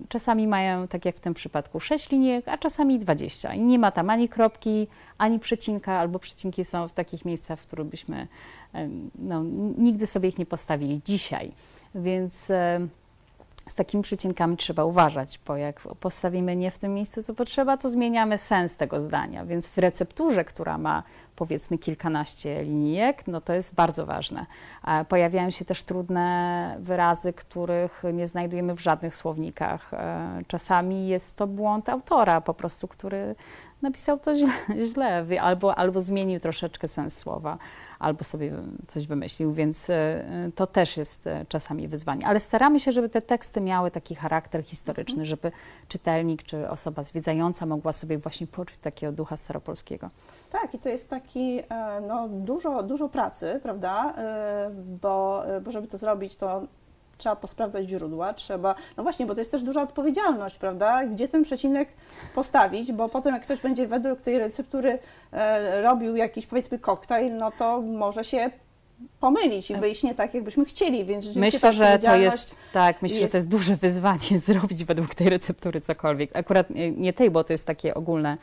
Czasami 0.10 0.48
mają, 0.48 0.88
tak 0.88 1.06
jak 1.06 1.16
w 1.16 1.20
tym 1.20 1.34
przypadku, 1.34 1.80
6 1.80 2.12
linijek, 2.12 2.48
a 2.48 2.58
czasami 2.58 3.00
20. 3.00 3.54
I 3.54 3.62
nie 3.62 3.80
ma 3.80 3.92
tam 3.92 4.10
ani 4.10 4.30
kropki, 4.30 4.88
ani 5.18 5.40
przecinka, 5.40 5.94
albo 5.94 6.20
przecinki 6.20 6.66
są 6.66 6.88
w 6.88 6.94
takich 6.94 7.26
miejscach, 7.26 7.60
w 7.60 7.68
których 7.68 7.88
byśmy 7.88 8.28
no, 9.16 9.44
nigdy 9.78 10.08
sobie 10.08 10.30
ich 10.30 10.38
nie 10.38 10.46
postawili 10.46 11.02
dzisiaj. 11.06 11.52
Więc 11.96 12.52
z 13.68 13.76
takimi 13.76 14.04
przecinkami 14.04 14.58
trzeba 14.58 14.86
uważać, 14.86 15.40
bo 15.48 15.58
jak 15.58 15.80
postawimy 15.80 16.56
nie 16.56 16.72
w 16.72 16.78
tym 16.78 16.94
miejscu, 16.94 17.24
co 17.24 17.34
potrzeba, 17.34 17.78
to 17.78 17.90
zmieniamy 17.90 18.38
sens 18.38 18.76
tego 18.76 19.02
zdania. 19.02 19.46
Więc 19.46 19.68
w 19.68 19.78
recepturze, 19.78 20.46
która 20.46 20.78
ma 20.78 21.04
powiedzmy 21.36 21.78
kilkanaście 21.78 22.64
linijek, 22.64 23.28
no 23.28 23.42
to 23.42 23.54
jest 23.54 23.76
bardzo 23.76 24.06
ważne. 24.06 24.46
Pojawiają 25.10 25.50
się 25.50 25.66
też 25.66 25.84
trudne 25.84 26.76
wyrazy, 26.80 27.34
których 27.34 28.04
nie 28.14 28.28
znajdujemy 28.28 28.76
w 28.76 28.80
żadnych 28.80 29.16
słownikach. 29.16 29.94
E, 29.94 30.42
czasami 30.48 31.08
jest 31.08 31.36
to 31.36 31.48
błąd 31.48 31.90
autora 31.90 32.42
po 32.42 32.54
prostu, 32.54 32.88
który 32.88 33.36
napisał 33.82 34.20
to 34.20 34.36
źle, 34.38 34.50
źle 34.86 35.26
albo, 35.42 35.76
albo 35.76 36.02
zmienił 36.02 36.40
troszeczkę 36.40 36.88
sens 36.88 37.18
słowa 37.18 37.58
albo 38.02 38.24
sobie 38.24 38.54
coś 38.88 39.08
wymyślił, 39.08 39.54
więc 39.54 39.90
e, 39.90 40.24
to 40.56 40.68
też 40.68 40.98
jest 40.98 41.28
e, 41.28 41.46
czasami 41.50 41.88
wyzwanie. 41.88 42.28
Ale 42.28 42.40
staramy 42.40 42.80
się, 42.80 42.92
żeby 42.92 43.10
te 43.10 43.22
teksty 43.22 43.62
miały 43.62 43.92
taki 43.92 44.16
charakter 44.16 44.64
historyczny, 44.64 45.26
żeby 45.26 45.52
czytelnik 45.88 46.44
czy 46.44 46.70
osoba 46.70 47.04
zwiedzająca 47.04 47.66
mogła 47.66 47.94
sobie 47.94 48.18
właśnie 48.18 48.48
poczuć 48.48 48.78
takiego 48.78 49.14
ducha 49.14 49.38
staropolskiego. 49.38 50.10
Tak, 50.52 50.74
i 50.74 50.80
to 50.80 50.90
jest 50.90 51.10
taki 51.10 51.60
e, 51.70 52.02
no, 52.08 52.28
dużo, 52.30 52.84
dużo 52.84 53.10
pracy, 53.10 53.60
prawda? 53.64 54.14
Bo, 55.02 55.44
bo 55.64 55.72
żeby 55.72 55.88
to 55.88 55.98
zrobić, 55.98 56.36
to 56.36 56.62
trzeba 57.22 57.36
posprawdzać 57.36 57.90
źródła, 57.90 58.34
trzeba, 58.34 58.76
no 58.98 59.04
właśnie, 59.04 59.26
bo 59.26 59.34
to 59.34 59.42
jest 59.42 59.52
też 59.52 59.64
duża 59.64 59.82
odpowiedzialność, 59.82 60.58
prawda, 60.58 61.06
gdzie 61.06 61.28
ten 61.28 61.44
przecinek 61.44 61.90
postawić, 62.36 62.92
bo 62.92 63.10
potem 63.10 63.34
jak 63.34 63.44
ktoś 63.44 63.62
będzie 63.62 63.88
według 63.88 64.22
tej 64.22 64.40
receptury 64.40 65.00
e, 65.32 65.82
robił 65.82 66.16
jakiś 66.16 66.48
powiedzmy 66.48 66.80
koktajl, 66.80 67.38
no 67.38 67.52
to 67.52 67.82
może 67.82 68.24
się 68.24 68.50
pomylić 69.20 69.72
i 69.72 69.76
wyjść 69.76 70.04
nie 70.04 70.16
tak, 70.16 70.34
jakbyśmy 70.34 70.66
chcieli, 70.66 71.06
więc 71.06 71.36
Myślę, 71.36 71.74
że 71.74 72.00
to 72.00 72.16
jest, 72.16 72.56
tak, 72.74 73.02
myślę, 73.02 73.18
jest... 73.18 73.28
że 73.28 73.32
to 73.32 73.38
jest 73.38 73.48
duże 73.48 73.76
wyzwanie 73.76 74.40
zrobić 74.48 74.84
według 74.84 75.16
tej 75.16 75.30
receptury 75.30 75.82
cokolwiek. 75.82 76.36
Akurat 76.36 76.68
nie 76.98 77.14
tej, 77.14 77.32
bo 77.32 77.44
to 77.44 77.54
jest 77.54 77.68
takie 77.68 77.94
ogólne 77.94 78.38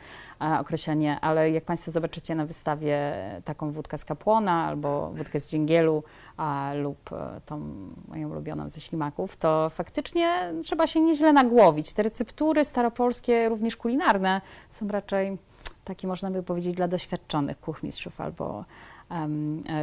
określenie, 0.59 1.19
ale 1.19 1.51
jak 1.51 1.63
Państwo 1.63 1.91
zobaczycie 1.91 2.35
na 2.35 2.45
wystawie 2.45 3.13
taką 3.45 3.71
wódkę 3.71 3.97
z 3.97 4.05
kapłona 4.05 4.65
albo 4.65 5.11
wódkę 5.15 5.39
z 5.39 5.49
dżingielu 5.49 6.03
a, 6.37 6.71
lub 6.75 7.13
e, 7.13 7.41
tą 7.45 7.59
moją 8.07 8.29
ulubioną 8.29 8.69
ze 8.69 8.81
ślimaków, 8.81 9.37
to 9.37 9.69
faktycznie 9.69 10.53
trzeba 10.63 10.87
się 10.87 11.01
nieźle 11.01 11.33
nagłowić. 11.33 11.93
Te 11.93 12.03
receptury 12.03 12.65
staropolskie, 12.65 13.49
również 13.49 13.77
kulinarne, 13.77 14.41
są 14.69 14.87
raczej 14.87 15.37
takie, 15.85 16.07
można 16.07 16.31
by 16.31 16.43
powiedzieć, 16.43 16.75
dla 16.75 16.87
doświadczonych 16.87 17.59
kuchmistrzów 17.59 18.21
albo 18.21 18.63
E, 18.63 18.65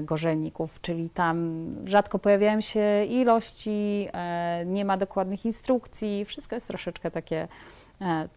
gorzelników, 0.02 0.80
czyli 0.80 1.10
tam 1.10 1.66
rzadko 1.84 2.18
pojawiają 2.18 2.60
się 2.60 3.04
ilości, 3.04 4.08
e, 4.12 4.64
nie 4.66 4.84
ma 4.84 4.96
dokładnych 4.96 5.44
instrukcji, 5.44 6.24
wszystko 6.24 6.54
jest 6.54 6.68
troszeczkę 6.68 7.10
takie, 7.10 7.42
e, 7.42 7.48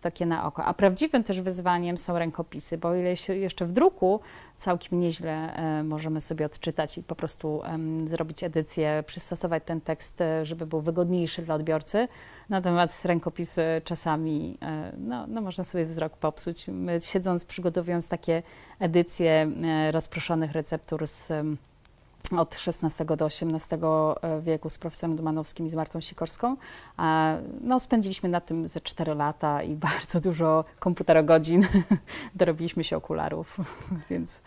takie 0.02 0.26
na 0.26 0.46
oko. 0.46 0.66
A 0.66 0.74
prawdziwym 0.74 1.24
też 1.24 1.42
wyzwaniem 1.42 1.98
są 1.98 2.20
rękopisy, 2.20 2.78
bo 2.78 2.96
ile 2.96 3.16
jeszcze 3.30 3.66
w 3.66 3.74
druku 3.74 4.20
całkiem 4.58 5.00
nieźle 5.00 5.54
możemy 5.84 6.22
sobie 6.22 6.46
odczytać 6.46 6.98
i 6.98 7.04
po 7.04 7.16
prostu 7.16 7.62
zrobić 8.08 8.44
edycję, 8.44 9.04
przystosować 9.08 9.64
ten 9.66 9.82
tekst, 9.82 10.24
żeby 10.44 10.66
był 10.66 10.82
wygodniejszy 10.82 11.42
dla 11.42 11.56
odbiorcy, 11.56 12.08
Natomiast 12.50 13.06
rękopisy 13.06 13.62
czasami, 13.84 14.58
e, 14.62 14.92
no, 14.98 15.28
no 15.28 15.42
można 15.42 15.64
sobie 15.64 15.86
wzrok 15.86 16.18
popsuć. 16.18 16.68
My 16.68 17.02
siedząc, 17.02 17.46
przygotowując 17.46 18.08
takie 18.08 18.44
edycje 18.80 19.32
e, 19.64 19.92
rozproszonych 19.92 20.52
receptur 20.52 21.08
z 21.08 21.32
od 22.38 22.56
XVI 22.68 23.06
do 23.06 23.26
XVIII 23.26 23.80
e, 24.22 24.42
wieku 24.42 24.70
z 24.70 24.78
profesorem 24.78 25.16
Dumanowskim 25.16 25.66
i 25.66 25.70
z 25.70 25.74
Martą 25.74 26.02
Sikorską. 26.02 26.58
No, 27.62 27.80
spędziliśmy 27.80 28.30
na 28.30 28.42
tym 28.42 28.68
ze 28.68 28.82
4 28.82 29.16
lata 29.16 29.64
i 29.64 29.76
bardzo 29.88 30.20
dużo 30.20 30.66
komputerogodzin. 30.80 31.68
Dorobiliśmy 32.36 32.84
się 32.84 32.98
okularów, 32.98 33.58
więc 34.10 34.42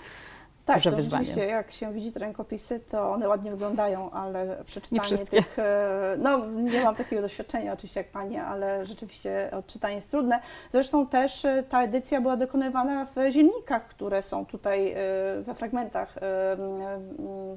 Tak, 0.64 0.76
duże 0.76 0.90
to 0.90 0.97
wyzwanie. 0.97 1.25
rzeczywiście, 1.25 1.50
jak 1.50 1.73
się 1.73 1.92
widzi 1.92 2.12
te 2.12 2.21
rękopisy, 2.21 2.81
to 2.81 3.12
one 3.12 3.28
ładnie 3.28 3.50
wyglądają, 3.50 4.11
ale 4.11 4.57
przeczytanie 4.66 5.19
tych, 5.19 5.59
e, 5.59 6.16
no 6.19 6.47
nie 6.47 6.85
mam 6.85 6.95
takiego 6.95 7.23
doświadczenia 7.23 7.73
oczywiście 7.73 8.00
jak 8.00 8.11
Pani, 8.11 8.37
ale 8.37 8.87
rzeczywiście 8.87 9.50
odczytanie 9.52 9.95
jest 9.95 10.11
trudne. 10.11 10.40
Zresztą 10.71 11.07
też 11.07 11.45
e, 11.45 11.62
ta 11.62 11.83
edycja 11.83 12.21
była 12.21 12.37
dokonywana 12.37 13.04
w 13.04 13.31
ziennikach, 13.31 13.88
które 13.88 14.23
są 14.23 14.47
tutaj 14.47 14.92
e, 14.92 14.97
we 15.42 15.54
fragmentach 15.54 16.14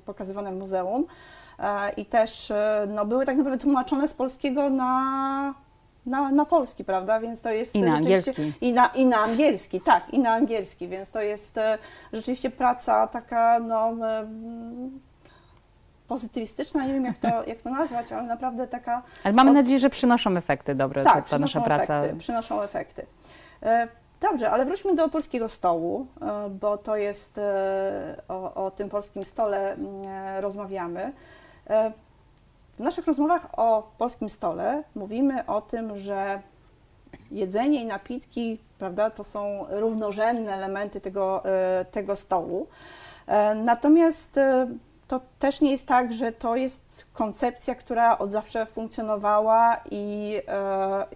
pokazywane 0.05 0.51
w 0.51 0.55
muzeum 0.55 1.05
i 1.97 2.05
też 2.05 2.53
no, 2.87 3.05
były 3.05 3.25
tak 3.25 3.37
naprawdę 3.37 3.59
tłumaczone 3.59 4.07
z 4.07 4.13
polskiego 4.13 4.69
na, 4.69 5.53
na, 6.05 6.31
na 6.31 6.45
polski, 6.45 6.83
prawda, 6.83 7.19
więc 7.19 7.41
to 7.41 7.49
jest 7.49 7.75
I 7.75 7.81
na 7.83 7.93
angielski. 7.95 8.53
i 8.61 8.73
na, 8.73 8.87
I 8.87 9.05
na 9.05 9.17
angielski, 9.17 9.81
tak, 9.81 10.13
i 10.13 10.19
na 10.19 10.29
angielski, 10.33 10.87
więc 10.87 11.11
to 11.11 11.21
jest 11.21 11.57
e, 11.57 11.77
rzeczywiście 12.13 12.49
praca 12.49 13.07
taka, 13.07 13.59
no, 13.59 13.93
pozytywistyczna, 16.07 16.85
nie 16.85 16.93
wiem 16.93 17.05
jak 17.05 17.17
to, 17.17 17.27
jak 17.47 17.61
to 17.61 17.69
nazwać, 17.69 18.11
ale 18.11 18.23
naprawdę 18.23 18.67
taka, 18.67 19.01
Ale 19.23 19.33
mamy 19.33 19.49
Od- 19.49 19.55
nadzieję, 19.55 19.79
że 19.79 19.89
przynoszą 19.89 20.37
efekty 20.37 20.75
dobre 20.75 21.03
tak, 21.03 21.13
ta, 21.13 21.21
ta 21.29 21.39
nasza 21.39 21.59
przynoszą 21.59 21.61
praca. 21.61 21.97
efekty, 21.99 22.19
przynoszą 22.19 22.61
efekty. 22.61 23.05
E, 23.63 23.87
Dobrze, 24.21 24.51
ale 24.51 24.65
wróćmy 24.65 24.95
do 24.95 25.09
polskiego 25.09 25.49
stołu, 25.49 26.07
e, 26.21 26.49
bo 26.49 26.77
to 26.77 26.95
jest 26.97 27.39
o, 28.27 28.65
o 28.65 28.71
tym 28.71 28.89
polskim 28.89 29.25
stole 29.25 29.73
mm, 29.73 30.03
rozmawiamy. 30.39 31.13
W 32.75 32.79
naszych 32.79 33.07
rozmowach 33.07 33.47
o 33.59 33.91
polskim 33.97 34.29
stole 34.29 34.83
mówimy 34.95 35.45
o 35.45 35.61
tym, 35.61 35.97
że 35.97 36.41
jedzenie 37.31 37.81
i 37.81 37.85
napitki, 37.85 38.59
prawda, 38.79 39.09
to 39.09 39.23
są 39.23 39.65
równorzędne 39.69 40.53
elementy 40.53 41.01
tego, 41.01 41.45
e, 41.45 41.85
tego 41.85 42.15
stołu. 42.15 42.67
E, 43.27 43.55
Natomiast 43.55 44.37
e, 44.37 44.67
to 45.07 45.21
też 45.39 45.61
nie 45.61 45.71
jest 45.71 45.87
tak, 45.87 46.13
że 46.13 46.31
to 46.31 46.55
jest 46.55 47.05
koncepcja, 47.13 47.75
która 47.75 48.17
od 48.17 48.31
zawsze 48.31 48.65
funkcjonowała 48.65 49.77
i, 49.91 50.35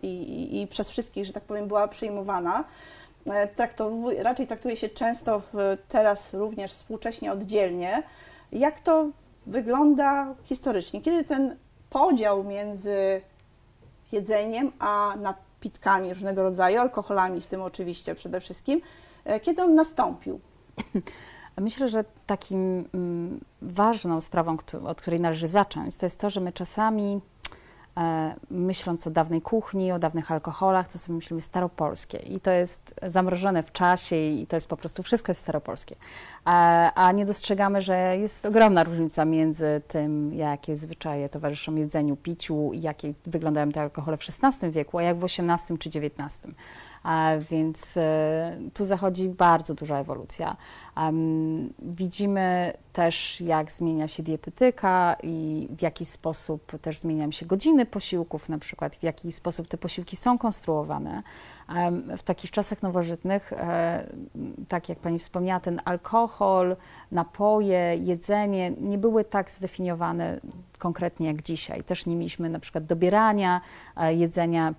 i, 0.01 0.61
i- 0.61 0.67
przez 0.67 0.89
wszystkich, 0.89 1.25
że 1.25 1.33
tak 1.33 1.43
powiem, 1.43 1.67
była 1.67 1.87
przyjmowana. 1.87 2.63
Raczej 4.19 4.47
traktuje 4.47 4.77
się 4.77 4.89
często 4.89 5.39
w, 5.53 5.77
teraz 5.87 6.33
również 6.33 6.73
współcześnie 6.73 7.31
oddzielnie. 7.31 8.03
Jak 8.51 8.79
to 8.79 9.05
wygląda 9.49 10.35
historycznie? 10.43 11.01
Kiedy 11.01 11.23
ten 11.23 11.55
podział 11.89 12.43
między 12.43 13.21
jedzeniem 14.11 14.71
a 14.79 15.13
napitkami 15.21 16.09
różnego 16.09 16.43
rodzaju, 16.43 16.79
alkoholami 16.79 17.41
w 17.41 17.47
tym 17.47 17.61
oczywiście 17.61 18.15
przede 18.15 18.39
wszystkim, 18.39 18.81
e, 19.25 19.39
kiedy 19.39 19.63
on 19.63 19.75
nastąpił? 19.75 20.39
Myślę, 21.57 21.89
że 21.89 22.03
takim 22.27 22.85
mm, 22.93 23.39
ważną 23.61 24.21
sprawą, 24.21 24.57
od 24.85 25.01
której 25.01 25.21
należy 25.21 25.47
zacząć, 25.47 25.95
to 25.95 26.05
jest 26.05 26.19
to, 26.19 26.29
że 26.29 26.41
my 26.41 26.53
czasami 26.53 27.19
myśląc 28.51 29.07
o 29.07 29.11
dawnej 29.11 29.41
kuchni, 29.41 29.91
o 29.91 29.99
dawnych 29.99 30.31
alkoholach, 30.31 30.91
to 30.91 30.99
sobie 30.99 31.15
myślimy 31.15 31.41
staropolskie 31.41 32.17
i 32.17 32.39
to 32.39 32.51
jest 32.51 32.95
zamrożone 33.03 33.63
w 33.63 33.71
czasie 33.71 34.15
i 34.15 34.47
to 34.47 34.55
jest 34.55 34.67
po 34.67 34.77
prostu 34.77 35.03
wszystko 35.03 35.29
jest 35.29 35.41
staropolskie. 35.41 35.95
A, 36.45 36.93
a 36.93 37.11
nie 37.11 37.25
dostrzegamy, 37.25 37.81
że 37.81 38.17
jest 38.17 38.45
ogromna 38.45 38.83
różnica 38.83 39.25
między 39.25 39.81
tym, 39.87 40.33
jakie 40.33 40.75
zwyczaje 40.75 41.29
towarzyszą 41.29 41.75
jedzeniu, 41.75 42.15
piciu 42.15 42.73
i 42.73 42.81
jakie 42.81 43.13
wyglądają 43.25 43.71
te 43.71 43.81
alkohole 43.81 44.17
w 44.17 44.21
XVI 44.43 44.71
wieku, 44.71 44.97
a 44.97 45.03
jak 45.03 45.17
w 45.17 45.23
XVIII 45.23 45.79
czy 45.79 45.89
XIX. 45.89 46.39
A 47.03 47.31
więc 47.51 47.97
e, 47.97 48.57
tu 48.73 48.85
zachodzi 48.85 49.29
bardzo 49.29 49.73
duża 49.73 49.99
ewolucja. 49.99 50.57
Em, 50.99 51.73
widzimy 51.79 52.73
też, 52.93 53.41
jak 53.41 53.71
zmienia 53.71 54.07
się 54.07 54.23
dietetyka 54.23 55.15
i 55.23 55.67
w 55.71 55.81
jaki 55.81 56.05
sposób 56.05 56.79
też 56.81 56.97
zmieniają 56.97 57.31
się 57.31 57.45
godziny 57.45 57.85
posiłków, 57.85 58.49
na 58.49 58.57
przykład 58.57 58.95
w 58.95 59.03
jaki 59.03 59.31
sposób 59.31 59.67
te 59.67 59.77
posiłki 59.77 60.15
są 60.15 60.37
konstruowane. 60.37 61.23
Em, 61.69 62.17
w 62.17 62.23
takich 62.23 62.51
czasach 62.51 62.81
nowożytnych, 62.81 63.53
e, 63.53 64.07
tak 64.67 64.89
jak 64.89 64.99
Pani 64.99 65.19
wspomniała, 65.19 65.59
ten 65.59 65.81
alkohol, 65.85 66.75
napoje, 67.11 67.95
jedzenie 67.97 68.71
nie 68.71 68.97
były 68.97 69.23
tak 69.25 69.51
zdefiniowane 69.51 70.39
konkretnie 70.77 71.27
jak 71.27 71.41
dzisiaj. 71.41 71.83
Też 71.83 72.05
nie 72.05 72.15
mieliśmy 72.15 72.49
na 72.49 72.59
przykład 72.59 72.85
dobierania 72.85 73.61
e, 73.97 74.13
jedzenia, 74.13 74.73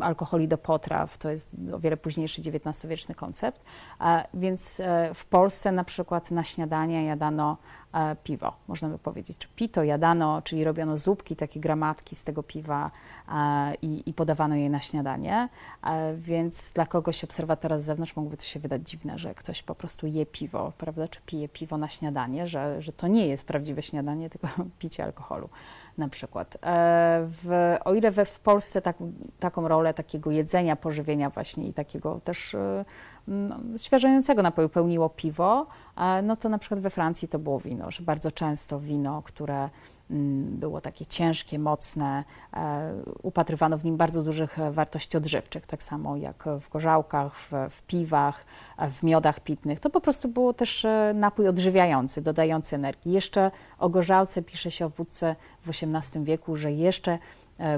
alkoholi 0.00 0.48
do 0.48 0.58
potraw, 0.58 1.18
to 1.18 1.30
jest 1.30 1.56
o 1.72 1.78
wiele 1.78 1.96
późniejszy 1.96 2.40
XIX-wieczny 2.40 3.14
koncept, 3.14 3.60
E, 4.00 4.24
więc 4.34 4.80
e, 4.80 5.14
w 5.14 5.24
Polsce 5.24 5.59
na 5.64 5.84
przykład 5.84 6.30
na 6.30 6.44
śniadanie 6.44 7.04
jadano 7.04 7.56
e, 7.92 8.16
piwo, 8.16 8.52
można 8.68 8.88
by 8.88 8.98
powiedzieć, 8.98 9.38
czy 9.38 9.48
pito 9.56 9.84
jadano, 9.84 10.42
czyli 10.42 10.64
robiono 10.64 10.96
zupki, 10.96 11.36
takie 11.36 11.60
gramatki 11.60 12.16
z 12.16 12.24
tego 12.24 12.42
piwa 12.42 12.90
e, 13.28 13.74
i, 13.82 14.10
i 14.10 14.14
podawano 14.14 14.54
je 14.54 14.70
na 14.70 14.80
śniadanie, 14.80 15.48
E, 15.82 16.14
więc 16.16 16.72
dla 16.72 16.86
kogoś 16.86 17.24
obserwatora 17.24 17.78
z 17.78 17.84
zewnątrz 17.84 18.16
mogłoby 18.16 18.36
to 18.36 18.44
się 18.44 18.60
wydać 18.60 18.90
dziwne, 18.90 19.18
że 19.18 19.34
ktoś 19.34 19.62
po 19.62 19.74
prostu 19.74 20.06
je 20.06 20.26
piwo, 20.26 20.72
prawda, 20.78 21.08
czy 21.08 21.20
pije 21.26 21.48
piwo 21.48 21.78
na 21.78 21.88
śniadanie, 21.88 22.48
że, 22.48 22.82
że 22.82 22.92
to 22.92 23.08
nie 23.08 23.26
jest 23.26 23.44
prawdziwe 23.44 23.82
śniadanie, 23.82 24.30
tylko 24.30 24.48
picie 24.78 25.04
alkoholu 25.04 25.48
na 25.98 26.08
przykład. 26.08 26.56
E, 26.62 27.26
W, 27.42 27.76
o 27.84 27.94
ile 27.94 28.10
we, 28.10 28.24
w 28.24 28.40
Polsce 28.40 28.82
tak, 28.82 28.96
taką 29.38 29.68
rolę 29.68 29.94
takiego 29.94 30.30
jedzenia, 30.30 30.76
pożywienia 30.76 31.30
właśnie 31.30 31.68
i 31.68 31.72
takiego 31.72 32.20
też 32.24 32.56
no, 33.28 33.56
świeżającego 33.76 34.42
napoju 34.42 34.68
pełniło 34.68 35.08
piwo, 35.08 35.66
e, 35.96 36.22
no 36.22 36.36
to 36.36 36.48
na 36.48 36.58
przykład 36.58 36.80
we 36.80 36.90
Francji 36.90 37.28
to 37.28 37.38
było 37.38 37.60
wino, 37.60 37.90
że 37.90 38.02
bardzo 38.02 38.30
często 38.30 38.80
wino, 38.80 39.22
które 39.22 39.68
było 40.50 40.80
takie 40.80 41.06
ciężkie, 41.06 41.58
mocne, 41.58 42.24
e, 42.54 42.92
upatrywano 43.22 43.78
w 43.78 43.84
nim 43.84 43.96
bardzo 43.96 44.22
dużych 44.22 44.58
e, 44.58 44.70
wartości 44.70 45.16
odżywczych, 45.16 45.66
tak 45.66 45.82
samo 45.82 46.16
jak 46.16 46.44
w 46.60 46.68
gorzałkach, 46.68 47.38
w, 47.38 47.52
w 47.70 47.82
piwach, 47.82 48.44
e, 48.78 48.90
w 48.90 49.02
miodach 49.02 49.40
pitnych. 49.40 49.80
To 49.80 49.90
po 49.90 50.00
prostu 50.00 50.28
było 50.28 50.52
też 50.52 50.86
napój 51.14 51.48
odżywiający, 51.48 52.22
dodający 52.22 52.76
energii. 52.76 53.12
Jeszcze 53.12 53.50
o 53.78 53.88
gorzałce 53.88 54.42
pisze 54.42 54.70
się 54.70 54.86
o 54.86 54.88
wódce 54.88 55.36
w 55.64 55.68
XVIII 55.68 56.24
wieku, 56.24 56.56
że 56.56 56.72
jeszcze 56.72 57.18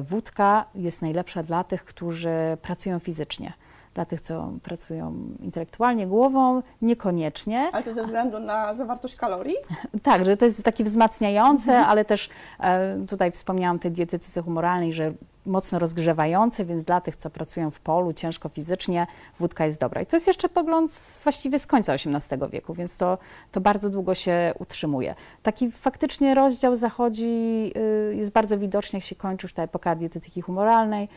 wódka 0.09 0.65
jest 0.75 1.03
najlepsza 1.03 1.43
dla 1.43 1.65
tych, 1.65 1.85
którzy 1.85 2.31
pracują 2.63 2.99
fizycznie. 2.99 3.53
Dla 3.95 4.05
tych, 4.05 4.21
co 4.21 4.53
pracują 4.63 5.15
intelektualnie, 5.41 6.07
głową, 6.07 6.63
niekoniecznie. 6.83 7.71
Ale 7.73 7.83
to 7.83 7.95
ze 7.95 8.05
względu 8.05 8.41
na 8.41 8.75
zawartość 8.75 9.17
kalorii? 9.17 9.57
Tak, 10.03 10.25
że 10.25 10.37
to 10.37 10.45
jest 10.45 10.65
takie 10.65 10.85
wzmacniające, 10.85 11.79
ale 11.79 12.05
też 12.05 12.29
e, 12.61 13.07
tutaj 13.09 13.31
wspomniałam 13.31 13.79
tej 13.79 13.91
dietetyce 13.91 14.43
humoralnej, 14.43 14.93
że 14.93 15.13
mocno 15.47 15.79
rozgrzewające, 15.79 16.65
więc 16.65 16.85
dla 16.85 17.01
tych, 17.01 17.17
co 17.17 17.31
pracują 17.31 17.71
w 17.71 17.81
polu 17.81 18.13
ciężko 18.13 18.49
fizycznie, 18.49 19.07
wódka 19.39 19.67
jest 19.67 19.81
dobra. 19.81 20.03
I 20.03 20.07
to 20.07 20.17
jest 20.17 20.27
jeszcze 20.27 20.49
pogląd 20.49 21.19
właściwie 21.23 21.59
z 21.59 21.67
końca 21.67 21.93
XVIII 21.93 22.51
wieku, 22.51 22.75
więc 22.75 22.97
to, 22.97 23.19
to 23.53 23.61
bardzo 23.61 23.91
długo 23.91 24.15
się 24.15 24.55
utrzymuje. 24.59 25.15
Taki 25.43 25.71
faktycznie 25.71 26.35
rozdział 26.35 26.77
zachodzi, 26.77 27.73
y, 27.77 28.15
jest 28.15 28.31
bardzo 28.31 28.59
widoczny, 28.59 28.97
jak 28.97 29.05
się 29.05 29.17
kończy 29.17 29.45
już 29.45 29.53
ta 29.53 29.63
epoka 29.63 29.95
dietetyki 29.95 30.41
humoralnej, 30.41 31.09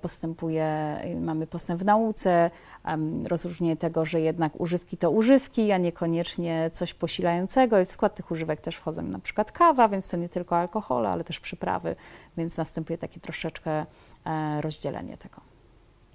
postępuje, 0.00 0.96
y, 1.04 1.20
mamy 1.20 1.46
postęp 1.46 1.80
w 1.80 1.84
nauce, 1.84 2.50
rozróżnienie 3.24 3.76
tego, 3.76 4.04
że 4.04 4.20
jednak 4.20 4.60
używki 4.60 4.96
to 4.96 5.10
używki, 5.10 5.72
a 5.72 5.78
niekoniecznie 5.78 6.70
coś 6.72 6.94
posilającego 6.94 7.80
i 7.80 7.84
w 7.84 7.92
skład 7.92 8.14
tych 8.14 8.30
używek 8.30 8.60
też 8.60 8.76
wchodzą 8.76 9.02
na 9.02 9.18
przykład 9.18 9.52
kawa, 9.52 9.88
więc 9.88 10.10
to 10.10 10.16
nie 10.16 10.28
tylko 10.28 10.56
alkohol, 10.56 11.06
ale 11.06 11.24
też 11.24 11.40
przyprawy, 11.40 11.96
więc 12.36 12.56
następuje 12.56 12.98
takie 12.98 13.20
troszeczkę 13.20 13.86
e, 14.24 14.60
rozdzielenie 14.60 15.16
tego. 15.16 15.49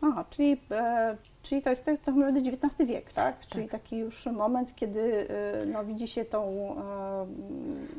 Aha, 0.02 0.26
czyli, 0.30 0.62
e, 0.72 1.18
czyli 1.42 1.62
to 1.62 1.70
jest 1.70 1.86
tak 1.86 2.02
tak 2.02 2.16
naprawdę 2.16 2.40
XIX 2.40 2.90
wiek, 2.90 3.14
tak? 3.14 3.40
Czyli 3.48 3.70
taki 3.70 3.98
już 3.98 4.26
moment, 4.26 4.76
kiedy 4.76 5.28
e, 5.30 5.66
no, 5.66 5.86
widzi 5.86 6.08
się 6.08 6.26
tą... 6.26 6.44
E, 6.82 7.26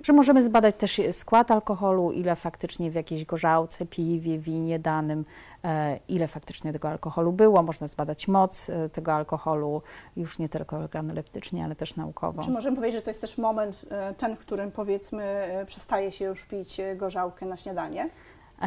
Że 0.02 0.12
możemy 0.12 0.42
zbadać 0.42 0.76
też 0.76 1.00
skład 1.12 1.50
alkoholu, 1.50 2.12
ile 2.12 2.36
faktycznie 2.36 2.90
w 2.90 2.94
jakiejś 2.94 3.24
gorzałce, 3.24 3.86
piwie, 3.86 4.38
winie 4.38 4.78
danym, 4.78 5.24
e, 5.64 5.98
ile 6.08 6.28
faktycznie 6.28 6.72
tego 6.72 6.88
alkoholu 6.88 7.32
było. 7.32 7.62
Można 7.62 7.86
zbadać 7.86 8.28
moc 8.28 8.70
e, 8.70 8.88
tego 8.88 9.12
alkoholu, 9.12 9.82
już 10.16 10.38
nie 10.38 10.48
tylko 10.48 10.76
organoleptycznie, 10.76 11.64
ale 11.64 11.76
też 11.76 11.96
naukowo. 11.96 12.42
czy 12.42 12.50
możemy 12.50 12.76
powiedzieć, 12.76 12.96
że 12.96 13.02
to 13.02 13.10
jest 13.10 13.20
też 13.20 13.38
moment 13.38 13.80
e, 13.90 14.14
ten, 14.14 14.36
w 14.36 14.40
którym 14.40 14.70
powiedzmy 14.70 15.48
przestaje 15.66 16.12
się 16.12 16.24
już 16.24 16.44
pić 16.44 16.80
gorzałkę 16.96 17.46
na 17.46 17.56
śniadanie? 17.56 18.10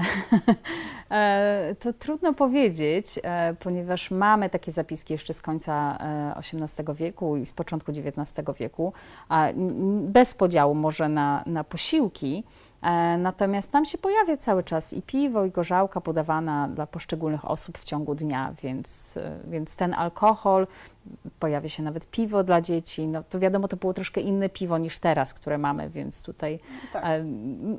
E, 1.12 1.76
To 1.80 1.94
trudno 1.94 2.34
powiedzieć, 2.34 3.20
e, 3.24 3.54
ponieważ 3.54 4.12
mamy 4.12 4.50
takie 4.50 4.72
zapiski 4.72 5.14
jeszcze 5.14 5.34
z 5.34 5.42
końca 5.42 5.98
e, 6.00 6.34
XVIII 6.38 6.96
wieku 6.96 7.38
i 7.38 7.46
z 7.46 7.54
początku 7.54 7.92
XIX 7.92 8.48
wieku, 8.60 8.94
bez 10.02 10.34
podziału 10.34 10.76
może 10.76 11.10
na, 11.10 11.44
na 11.46 11.64
posiłki. 11.64 12.44
E, 12.82 13.18
Natomiast 13.18 13.72
tam 13.72 13.86
się 13.86 13.98
pojawia 13.98 14.38
cały 14.38 14.64
czas 14.64 14.94
i 14.94 15.02
piwo, 15.02 15.46
i 15.46 15.52
gorzałka 15.52 16.02
podawana 16.02 16.68
dla 16.68 16.88
poszczególnych 16.88 17.50
osób 17.52 17.78
w 17.78 17.84
ciągu 17.84 18.16
dnia, 18.16 18.54
więc, 18.64 19.18
e, 19.18 19.40
więc 19.48 19.76
ten 19.76 19.94
alkohol 19.94 20.68
pojawia 21.40 21.70
się 21.70 21.84
nawet 21.84 22.12
piwo 22.12 22.44
dla 22.44 22.62
dzieci. 22.62 23.08
No 23.08 23.24
to 23.30 23.40
wiadomo, 23.40 23.68
to 23.68 23.78
było 23.78 23.94
troszkę 23.94 24.22
inne 24.22 24.50
piwo 24.50 24.78
niż 24.78 25.00
teraz, 25.00 25.34
które 25.34 25.58
mamy, 25.58 25.90
więc 25.90 26.24
tutaj 26.24 26.60
Tak. 26.94 27.04
e, 27.06 27.24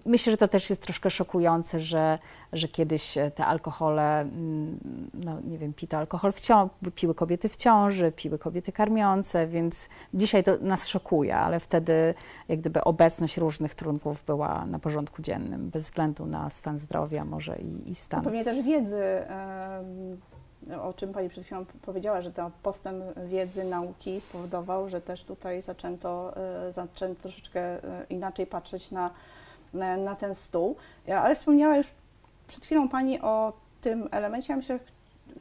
myślę, 0.06 0.30
że 0.30 0.36
to 0.36 0.48
też 0.48 0.70
jest 0.70 0.82
troszkę 0.82 1.10
szokujące, 1.10 1.80
że, 1.80 2.18
że 2.52 2.68
kiedyś 2.68 3.14
te 3.34 3.46
alkohole, 3.46 4.20
mm, 4.20 4.78
no 5.14 5.40
nie 5.40 5.58
wiem, 5.58 5.72
pito 5.72 5.98
alkohol 5.98 6.32
w 6.32 6.40
ciąży, 6.40 6.70
piły 6.94 7.14
kobiety 7.14 7.48
w 7.48 7.56
ciąży, 7.56 8.12
piły 8.12 8.38
kobiety 8.38 8.72
karmiące, 8.72 9.46
więc 9.46 9.88
dzisiaj 10.14 10.44
to 10.44 10.52
nas 10.60 10.86
szokuje, 10.86 11.36
ale 11.36 11.60
wtedy 11.60 12.14
jak 12.48 12.60
gdyby 12.60 12.84
obecność 12.84 13.36
różnych 13.36 13.74
trunków 13.74 14.24
była 14.26 14.66
na 14.66 14.78
porządku 14.78 15.22
dziennym, 15.22 15.70
bez 15.70 15.84
względu 15.84 16.26
na 16.26 16.50
stan 16.50 16.78
zdrowia 16.78 17.24
może 17.24 17.58
i, 17.58 17.90
i 17.90 17.94
stan. 17.94 18.24
Pewnie 18.24 18.44
też 18.44 18.62
wiedzy, 18.62 19.04
em, 19.04 20.20
o 20.82 20.92
czym 20.92 21.12
Pani 21.12 21.28
przed 21.28 21.44
chwilą 21.44 21.64
powiedziała, 21.82 22.20
że 22.20 22.32
ten 22.32 22.50
postęp 22.62 23.04
wiedzy, 23.26 23.64
nauki 23.64 24.20
spowodował, 24.20 24.88
że 24.88 25.00
też 25.00 25.24
tutaj 25.24 25.62
zaczęto, 25.62 26.32
e, 26.68 26.72
zaczęto 26.72 27.22
troszeczkę 27.22 27.60
e, 27.60 28.06
inaczej 28.10 28.46
patrzeć 28.46 28.90
na, 28.90 29.10
na, 29.74 29.96
na 29.96 30.14
ten 30.16 30.34
stół. 30.34 30.76
Ja- 31.06 31.22
Ale 31.22 31.34
wspomniała 31.34 31.76
już 31.76 31.86
przed 32.48 32.64
chwilą 32.64 32.88
Pani 32.88 33.20
o 33.20 33.52
tym 33.80 34.08
elemencie, 34.10 34.58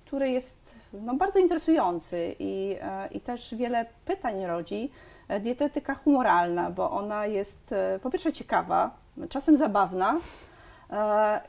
który 0.05 0.29
jest 0.29 0.75
no, 0.93 1.13
bardzo 1.15 1.39
interesujący 1.39 2.35
i, 2.39 2.75
e, 2.81 3.07
i 3.11 3.19
też 3.21 3.55
wiele 3.55 3.85
pytań 4.05 4.45
rodzi. 4.45 4.91
E, 5.27 5.39
Dietetyka 5.39 5.95
humoralna, 5.95 6.69
bo 6.69 6.91
ona 6.91 7.25
jest 7.25 7.71
e, 7.71 7.99
po 8.03 8.09
pierwsze 8.09 8.33
ciekawa, 8.33 8.91
czasem 9.29 9.57
zabawna, 9.57 10.15
E, 10.15 10.48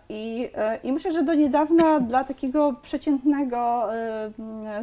I, 0.09 0.50
e, 0.55 0.76
I 0.83 0.92
myślę, 0.92 1.12
że 1.12 1.22
do 1.22 1.35
niedawna 1.35 2.00
dla 2.00 2.24
takiego 2.24 2.72
przeciętnego 2.83 3.88
e, 3.94 4.31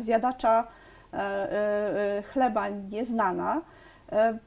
zjadacza 0.01 0.67
e, 1.13 1.17
e, 1.17 2.17
e, 2.17 2.21
chleba 2.23 2.69
nieznana. 2.69 3.61
E, 4.11 4.37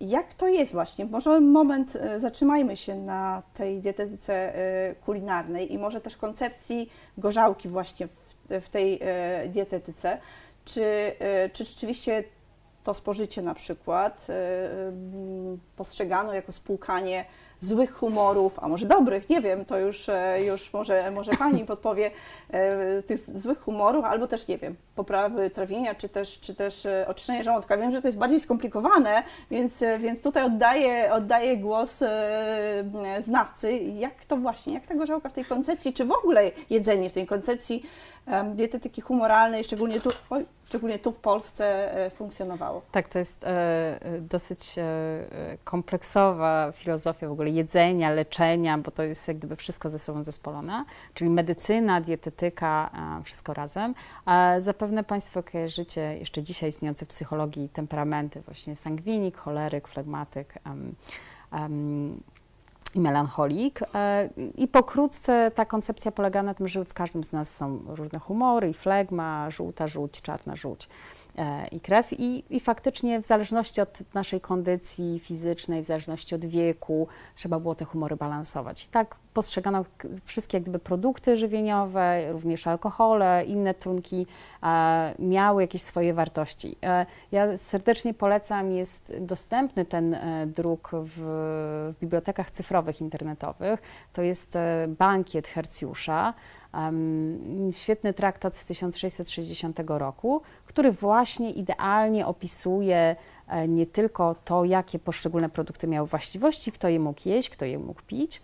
Jak 0.00 0.34
to 0.34 0.48
jest 0.48 0.72
właśnie? 0.72 1.04
Może 1.04 1.40
moment, 1.40 1.96
e, 1.96 2.20
zatrzymajmy 2.20 2.76
się 2.76 2.94
na 2.94 3.42
tej 3.54 3.80
dietetyce 3.80 4.34
e, 4.34 4.94
kulinarnej 4.94 5.72
i 5.72 5.78
może 5.78 6.00
też 6.00 6.16
koncepcji 6.16 6.90
gorzałki 7.18 7.68
właśnie 7.68 8.06
w, 8.06 8.34
w 8.60 8.68
tej 8.68 8.98
e, 9.02 9.48
dietetyce. 9.48 10.18
Czy, 10.64 10.84
e, 11.18 11.48
czy 11.50 11.64
rzeczywiście 11.64 12.24
to 12.84 12.94
spożycie 12.94 13.42
na 13.42 13.54
przykład 13.54 14.26
e, 14.30 14.32
postrzegano 15.76 16.34
jako 16.34 16.52
spłukanie 16.52 17.24
złych 17.60 17.92
humorów, 17.92 18.58
a 18.58 18.68
może 18.68 18.86
dobrych, 18.86 19.28
nie 19.28 19.40
wiem, 19.40 19.64
to 19.64 19.78
już, 19.78 20.08
e, 20.08 20.44
już 20.44 20.72
może, 20.72 21.10
może 21.10 21.32
Pani 21.32 21.64
podpowie, 21.64 22.10
e, 22.50 23.02
tych 23.02 23.38
złych 23.38 23.60
humorów, 23.60 24.04
albo 24.04 24.26
też, 24.26 24.48
nie 24.48 24.58
wiem, 24.58 24.76
poprawy 24.94 25.50
trawienia, 25.50 25.94
czy 25.94 26.08
też, 26.08 26.40
czy 26.40 26.54
też 26.54 26.86
e, 26.86 27.06
oczyszczenie 27.08 27.44
żołądka. 27.44 27.76
Wiem, 27.76 27.90
że 27.90 28.02
to 28.02 28.08
jest 28.08 28.18
bardziej 28.18 28.40
skomplikowane, 28.40 29.22
więc, 29.50 29.84
więc 29.98 30.22
tutaj 30.22 30.44
oddaję, 30.44 31.12
oddaję 31.12 31.56
głos 31.56 32.00
znawcy. 33.20 33.72
Jak 33.78 34.24
to 34.24 34.36
właśnie, 34.36 34.74
jak 34.74 34.86
ta 34.86 34.94
gorzałka 34.94 35.28
w 35.28 35.32
tej 35.32 35.44
koncepcji, 35.44 35.92
czy 35.92 36.04
w 36.04 36.12
ogóle 36.12 36.50
jedzenie 36.70 37.10
w 37.10 37.12
tej 37.12 37.26
koncepcji 37.26 37.82
dietetyki 38.54 39.00
humoralnej, 39.00 39.64
szczególnie 39.64 40.00
tu, 40.00 40.10
oj, 40.30 40.46
szczególnie 40.64 40.98
tu 40.98 41.12
w 41.12 41.18
Polsce 41.18 41.94
e, 41.94 42.10
funkcjonowało? 42.10 42.82
Tak, 42.92 43.08
to 43.08 43.18
jest 43.18 43.44
e, 43.44 43.48
e, 43.48 44.20
dosyć 44.20 44.78
e, 44.78 44.82
e, 44.82 45.58
kompleksowa 45.64 46.72
filozofia 46.72 47.28
w 47.28 47.32
ogóle 47.32 47.50
jedzenia, 47.50 48.10
leczenia, 48.10 48.78
bo 48.78 48.90
to 48.90 49.02
jest 49.02 49.28
jak 49.28 49.38
gdyby 49.38 49.56
wszystko 49.56 49.90
ze 49.90 49.98
sobą 49.98 50.24
zespolone, 50.24 50.84
czyli 51.14 51.30
medycyna, 51.30 52.00
dietetyka, 52.00 52.90
e, 53.20 53.24
wszystko 53.24 53.54
razem. 53.54 53.94
A 54.24 54.54
zapewne 54.58 55.04
Państwo 55.04 55.42
kojarzycie 55.42 56.16
jeszcze 56.18 56.42
dzisiaj 56.42 56.68
istniejące 56.68 57.06
w 57.06 57.08
psychologii 57.08 57.68
temperamenty, 57.68 58.40
właśnie 58.40 58.76
sangwinik, 58.76 59.36
choleryk, 59.36 59.88
flegmatyk. 59.88 60.54
I 62.94 63.00
melancholik. 63.00 63.80
E, 63.94 64.28
I 64.56 64.68
pokrótce 64.68 65.50
ta 65.54 65.64
koncepcja 65.64 66.12
polega 66.12 66.42
na 66.42 66.54
tym, 66.54 66.68
że 66.68 66.84
w 66.84 66.94
każdym 66.94 67.24
z 67.24 67.32
nas 67.32 67.56
są 67.56 67.80
różne 67.86 68.18
humory 68.18 68.68
i 68.68 68.74
flegma, 68.74 69.50
żółta 69.50 69.88
żółć, 69.88 70.22
czarna 70.22 70.56
żółć 70.56 70.88
i 71.72 71.80
krew. 71.80 72.12
I, 72.12 72.44
I 72.50 72.60
faktycznie 72.60 73.22
w 73.22 73.26
zależności 73.26 73.80
od 73.80 73.98
naszej 74.14 74.40
kondycji 74.40 75.18
fizycznej, 75.18 75.82
w 75.82 75.86
zależności 75.86 76.34
od 76.34 76.44
wieku, 76.44 77.08
trzeba 77.34 77.60
było 77.60 77.74
te 77.74 77.84
humory 77.84 78.16
balansować. 78.16 78.84
I 78.84 78.88
tak 78.88 79.16
postrzegano 79.34 79.84
wszystkie 80.24 80.56
jak 80.56 80.62
gdyby 80.62 80.78
produkty 80.78 81.36
żywieniowe, 81.36 82.32
również 82.32 82.66
alkohole, 82.66 83.44
inne 83.44 83.74
trunki 83.74 84.26
e, 84.62 85.14
miały 85.18 85.62
jakieś 85.62 85.82
swoje 85.82 86.14
wartości. 86.14 86.76
E, 86.82 87.06
ja 87.32 87.58
serdecznie 87.58 88.14
polecam, 88.14 88.72
jest 88.72 89.12
dostępny 89.20 89.84
ten 89.84 90.14
e, 90.14 90.46
druk 90.46 90.90
w, 90.92 91.94
bibliotekach 92.00 92.50
cyfrowych, 92.50 93.00
internetowych. 93.00 93.82
To 94.12 94.22
jest 94.22 94.56
e, 94.56 94.86
bankiet 94.88 95.48
Hercjusza, 95.48 96.34
świetny 97.72 98.14
traktat 98.14 98.56
z 98.56 98.64
1660 98.64 99.80
roku, 99.86 100.42
który 100.66 100.92
właśnie 100.92 101.50
idealnie 101.50 102.26
opisuje 102.26 103.16
e, 103.48 103.68
nie 103.68 103.86
tylko 103.86 104.34
to, 104.44 104.64
jakie 104.64 104.98
poszczególne 104.98 105.48
produkty 105.48 105.86
miały 105.86 106.08
właściwości, 106.08 106.72
kto 106.72 106.88
je 106.88 107.00
mógł 107.00 107.20
jeść, 107.28 107.50
kto 107.50 107.64
je 107.64 107.78
mógł 107.78 108.02
pić, 108.02 108.42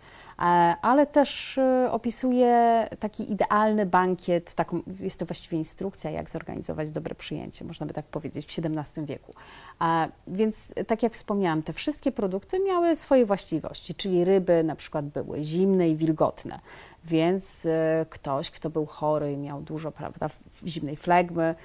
ale 0.81 1.07
też 1.07 1.57
e, 1.57 1.91
opisuje 1.91 2.87
taki 2.99 3.31
idealny 3.31 3.85
bankiet, 3.85 4.53
taką, 4.53 4.81
jest 4.99 5.19
to 5.19 5.25
właściwie 5.25 5.57
instrukcja, 5.57 6.11
jak 6.11 6.29
zorganizować 6.29 6.91
dobre 6.91 7.15
przyjęcie, 7.15 7.65
można 7.65 7.85
by 7.85 7.93
tak 7.93 8.05
powiedzieć, 8.05 8.45
w 8.45 8.59
XVII 8.59 9.05
wieku. 9.05 9.33
A, 9.79 10.07
więc 10.27 10.73
tak 10.87 11.03
jak 11.03 11.13
wspomniałam, 11.13 11.63
te 11.63 11.73
wszystkie 11.73 12.11
produkty 12.11 12.59
miały 12.59 12.95
swoje 12.95 13.25
właściwości, 13.25 13.95
czyli 13.95 14.25
ryby 14.25 14.63
na 14.63 14.75
przykład 14.75 15.05
były 15.05 15.43
zimne 15.43 15.89
i 15.89 15.95
wilgotne, 15.95 16.59
więc 17.03 17.65
e, 17.65 18.05
ktoś, 18.09 18.51
kto 18.51 18.69
był 18.69 18.85
chory 18.85 19.31
i 19.31 19.37
miał 19.37 19.61
dużo 19.61 19.91
prawda, 19.91 20.29
zimnej 20.65 20.95
flegmy, 20.95 21.43
e, 21.43 21.55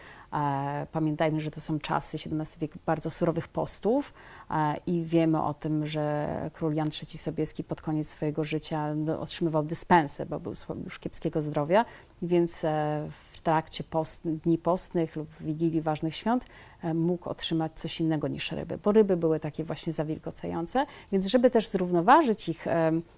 pamiętajmy, 0.92 1.40
że 1.40 1.50
to 1.50 1.60
są 1.60 1.78
czasy 1.78 2.16
XVII 2.16 2.58
wiek 2.60 2.72
bardzo 2.86 3.10
surowych 3.10 3.48
postów 3.48 4.14
e, 4.50 4.74
i 4.86 5.02
wiemy 5.02 5.42
o 5.42 5.54
tym, 5.54 5.86
że 5.86 6.50
król 6.52 6.74
Jan 6.74 6.88
III 7.02 7.18
Sobieski 7.18 7.64
pod 7.64 7.82
koniec 7.82 8.08
swojego 8.08 8.44
życia 8.44 8.94
otrzymywał 9.18 9.62
dyspensę, 9.62 10.26
bo 10.26 10.40
był 10.40 10.52
już 10.84 10.98
kiepskiego 10.98 11.40
zdrowia, 11.40 11.84
więc 12.22 12.64
e, 12.64 13.08
w 13.32 13.40
trakcie 13.40 13.84
post, 13.84 14.22
dni 14.24 14.58
postnych 14.58 15.16
lub 15.16 15.28
wigilii 15.40 15.80
ważnych 15.80 16.16
świąt 16.16 16.46
e, 16.82 16.94
mógł 16.94 17.28
otrzymać 17.28 17.72
coś 17.74 18.00
innego 18.00 18.28
niż 18.28 18.52
ryby, 18.52 18.78
bo 18.78 18.92
ryby 18.92 19.16
były 19.16 19.40
takie 19.40 19.64
właśnie 19.64 19.92
zawilgocające, 19.92 20.86
więc 21.12 21.26
żeby 21.26 21.50
też 21.50 21.68
zrównoważyć 21.68 22.48
ich 22.48 22.66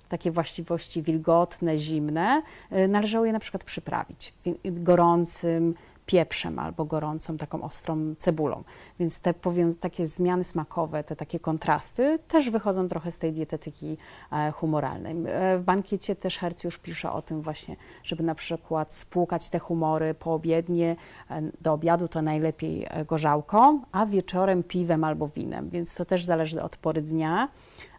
takie 0.09 0.31
właściwości 0.31 1.03
wilgotne, 1.03 1.79
zimne, 1.79 2.43
e, 2.71 2.89
należało 2.89 3.27
je 3.27 3.33
na 3.33 3.41
przykład 3.41 3.65
przyprawić 3.65 4.35
wi- 4.45 4.59
gorącym 4.65 5.75
pieprzem 6.07 6.59
albo 6.59 6.85
gorącą 6.85 7.37
taką 7.37 7.63
ostrą 7.63 8.15
cebulą. 8.19 8.65
Więc 9.01 9.21
te 9.21 9.35
takie 9.81 10.07
zmiany 10.07 10.45
smakowe, 10.45 11.05
te 11.05 11.17
takie 11.17 11.41
kontrasty 11.41 12.19
też 12.29 12.51
wychodzą 12.51 12.89
trochę 12.89 13.13
z 13.13 13.19
tej 13.19 13.33
dietetyki 13.33 13.97
e, 14.33 14.53
humoralnej. 14.53 15.17
E, 15.27 15.59
W 15.59 15.63
bankiecie 15.65 16.17
też 16.17 16.39
Hercjusz 16.39 16.79
pisze 16.79 17.13
o 17.13 17.23
tym 17.23 17.43
właśnie, 17.43 17.77
żeby 18.05 18.23
na 18.23 18.35
przykład 18.35 18.93
spłukać 18.93 19.51
te 19.51 19.59
humory 19.59 20.15
poobiednie, 20.15 20.97
e, 21.31 21.43
do 21.61 21.73
obiadu 21.73 22.09
to 22.09 22.23
najlepiej 22.23 22.87
gorzałką, 23.07 23.81
a 23.93 24.07
wieczorem 24.07 24.63
piwem 24.63 25.05
albo 25.05 25.29
winem, 25.29 25.71
więc 25.71 25.95
to 25.95 26.05
też 26.05 26.25
zależy 26.25 26.63
od 26.63 26.77
pory 26.77 27.03
dnia. 27.03 27.49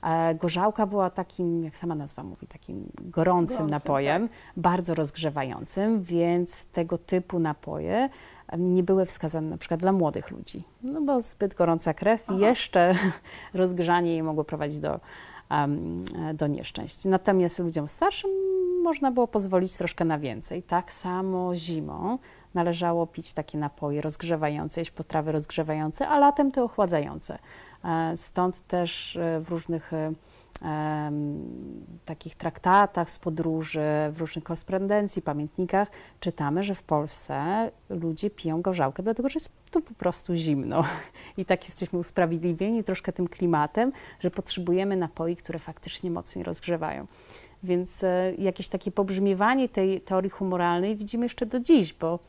E, 0.05 0.35
Gorzałka 0.35 0.85
była 0.85 1.09
takim, 1.09 1.63
jak 1.63 1.77
sama 1.77 1.95
nazwa 1.95 2.23
mówi, 2.23 2.47
takim 2.47 2.89
gorącym, 3.01 3.57
Gorącym, 3.57 3.69
napojem, 3.69 4.29
bardzo 4.57 4.95
rozgrzewającym, 4.95 6.01
więc 6.01 6.65
tego 6.65 6.97
typu 6.97 7.39
napoje 7.39 8.09
nie 8.57 8.83
były 8.83 9.05
wskazane 9.05 9.49
na 9.49 9.57
przykład 9.57 9.79
dla 9.79 9.91
młodych 9.91 10.31
ludzi, 10.31 10.63
no 10.83 11.01
bo 11.01 11.21
zbyt 11.21 11.53
gorąca 11.53 11.93
krew 11.93 12.29
i 12.29 12.37
jeszcze 12.39 12.95
rozgrzanie 13.53 14.11
jej 14.11 14.23
mogło 14.23 14.43
prowadzić 14.43 14.79
do, 14.79 14.99
do 16.33 16.47
nieszczęść. 16.47 17.05
Natomiast 17.05 17.59
ludziom 17.59 17.87
starszym 17.87 18.31
można 18.83 19.11
było 19.11 19.27
pozwolić 19.27 19.77
troszkę 19.77 20.05
na 20.05 20.19
więcej. 20.19 20.63
Tak 20.63 20.91
samo 20.91 21.55
zimą 21.55 22.17
należało 22.53 23.07
pić 23.07 23.33
takie 23.33 23.57
napoje 23.57 24.01
rozgrzewające, 24.01 24.81
jeść 24.81 24.91
potrawy 24.91 25.31
rozgrzewające, 25.31 26.07
a 26.07 26.19
latem 26.19 26.51
te 26.51 26.63
ochładzające. 26.63 27.39
E, 27.85 28.17
Stąd 28.17 28.67
też 28.67 29.15
e, 29.15 29.39
w 29.39 29.49
różnych 29.49 29.93
e, 29.93 30.11
takich 32.05 32.35
traktatach 32.35 33.11
z 33.11 33.19
podróży, 33.19 33.81
w 34.11 34.17
różnych 34.19 34.43
korespondencji, 34.43 35.21
pamiętnikach 35.21 35.87
czytamy, 36.19 36.63
że 36.63 36.75
w 36.75 36.83
Polsce 36.83 37.71
ludzie 37.89 38.29
piją 38.29 38.61
gorzałkę, 38.61 39.03
dlatego 39.03 39.29
że 39.29 39.37
jest 39.37 39.51
tu 39.71 39.81
po 39.81 39.93
prostu 39.93 40.35
zimno. 40.35 40.83
I 41.37 41.45
tak 41.45 41.65
jesteśmy 41.65 41.99
usprawiedliwieni 41.99 42.83
troszkę 42.83 43.13
tym 43.13 43.27
klimatem, 43.27 43.91
że 44.19 44.31
potrzebujemy 44.31 44.95
napoi, 44.95 45.35
które 45.35 45.59
faktycznie 45.59 46.11
mocniej 46.11 46.43
rozgrzewają. 46.43 47.07
Więc 47.63 48.05
jakieś 48.37 48.67
takie 48.67 48.91
pobrzmiewanie 48.91 49.69
tej 49.69 50.01
teorii 50.01 50.29
humoralnej 50.29 50.95
widzimy 50.95 51.25
jeszcze 51.25 51.45
do 51.45 51.59
dziś, 51.59 51.93
bo 51.93 52.19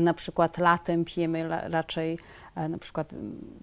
Na 0.00 0.14
przykład 0.14 0.58
latem 0.58 1.04
pijemy 1.04 1.48
raczej 1.48 2.18
na 2.68 2.78
przykład 2.78 3.10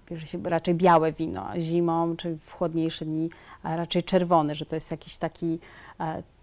bierze 0.06 0.26
się 0.26 0.42
raczej 0.44 0.74
białe 0.74 1.12
wino, 1.12 1.46
zimą, 1.58 2.16
czy 2.16 2.36
w 2.36 2.52
chłodniejsze 2.52 3.04
dni 3.04 3.30
raczej 3.64 4.02
czerwony, 4.02 4.54
że 4.54 4.66
to 4.66 4.76
jest 4.76 4.90
jakiś 4.90 5.16
taki 5.16 5.58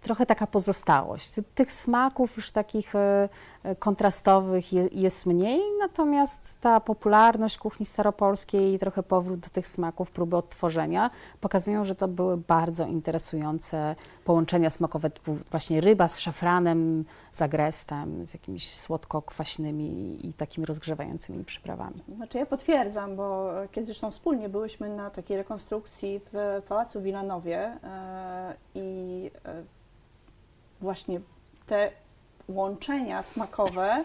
trochę 0.02 0.26
taka 0.26 0.46
pozostałość. 0.46 1.30
Tych 1.54 1.72
smaków 1.72 2.36
już 2.36 2.50
takich 2.50 2.94
e, 2.94 3.28
e, 3.62 3.76
kontrastowych 3.76 4.72
jest 4.92 5.26
mniej, 5.26 5.60
natomiast 5.80 6.56
ta 6.60 6.80
popularność 6.80 7.58
kuchni 7.58 7.86
staropolskiej 7.86 8.74
i 8.74 8.78
trochę 8.78 9.02
powrót 9.02 9.40
do 9.40 9.48
tych 9.48 9.66
smaków, 9.66 10.10
próby 10.10 10.36
odtworzenia 10.36 11.10
pokazują, 11.40 11.84
że 11.84 11.94
to 11.94 12.08
były 12.08 12.36
bardzo 12.36 12.86
interesujące 12.86 13.94
połączenia 14.24 14.70
smakowe, 14.70 15.10
typu 15.10 15.36
właśnie 15.50 15.80
ryba 15.80 16.08
z 16.08 16.18
szafranem, 16.18 17.04
z 17.32 17.42
agrestem, 17.42 18.26
z 18.26 18.34
jakimiś 18.34 18.70
słodko-kwaśnymi 18.74 20.18
i 20.26 20.32
takimi 20.32 20.66
rozgrzewającymi 20.66 21.44
przyprawami. 21.44 22.02
Znaczy 22.16 22.38
potwierdzam, 22.46 23.16
bo 23.16 23.50
kiedy 23.72 23.86
zresztą 23.86 24.10
wspólnie 24.10 24.48
byłyśmy 24.48 24.88
na 24.88 25.10
takiej 25.10 25.36
rekonstrukcji 25.36 26.20
w 26.32 26.62
Pałacu 26.68 27.00
Wilanowie 27.00 27.78
yy, 28.74 28.82
i 28.82 29.22
yy, 29.22 29.30
właśnie 30.80 31.20
te 31.66 31.90
łączenia 32.48 33.22
smakowe, 33.22 34.04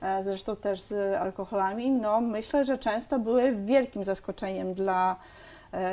e, 0.00 0.22
zresztą 0.22 0.56
też 0.56 0.80
z 0.80 1.16
alkoholami, 1.16 1.90
no 1.90 2.20
myślę, 2.20 2.64
że 2.64 2.78
często 2.78 3.18
były 3.18 3.52
wielkim 3.52 4.04
zaskoczeniem 4.04 4.74
dla, 4.74 5.12
e, 5.12 5.16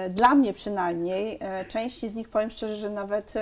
dla 0.09 0.35
mnie 0.35 0.53
przynajmniej. 0.53 1.37
E, 1.41 1.65
części 1.65 2.09
z 2.09 2.15
nich 2.15 2.29
powiem 2.29 2.49
szczerze, 2.49 2.75
że 2.75 2.89
nawet 2.89 3.33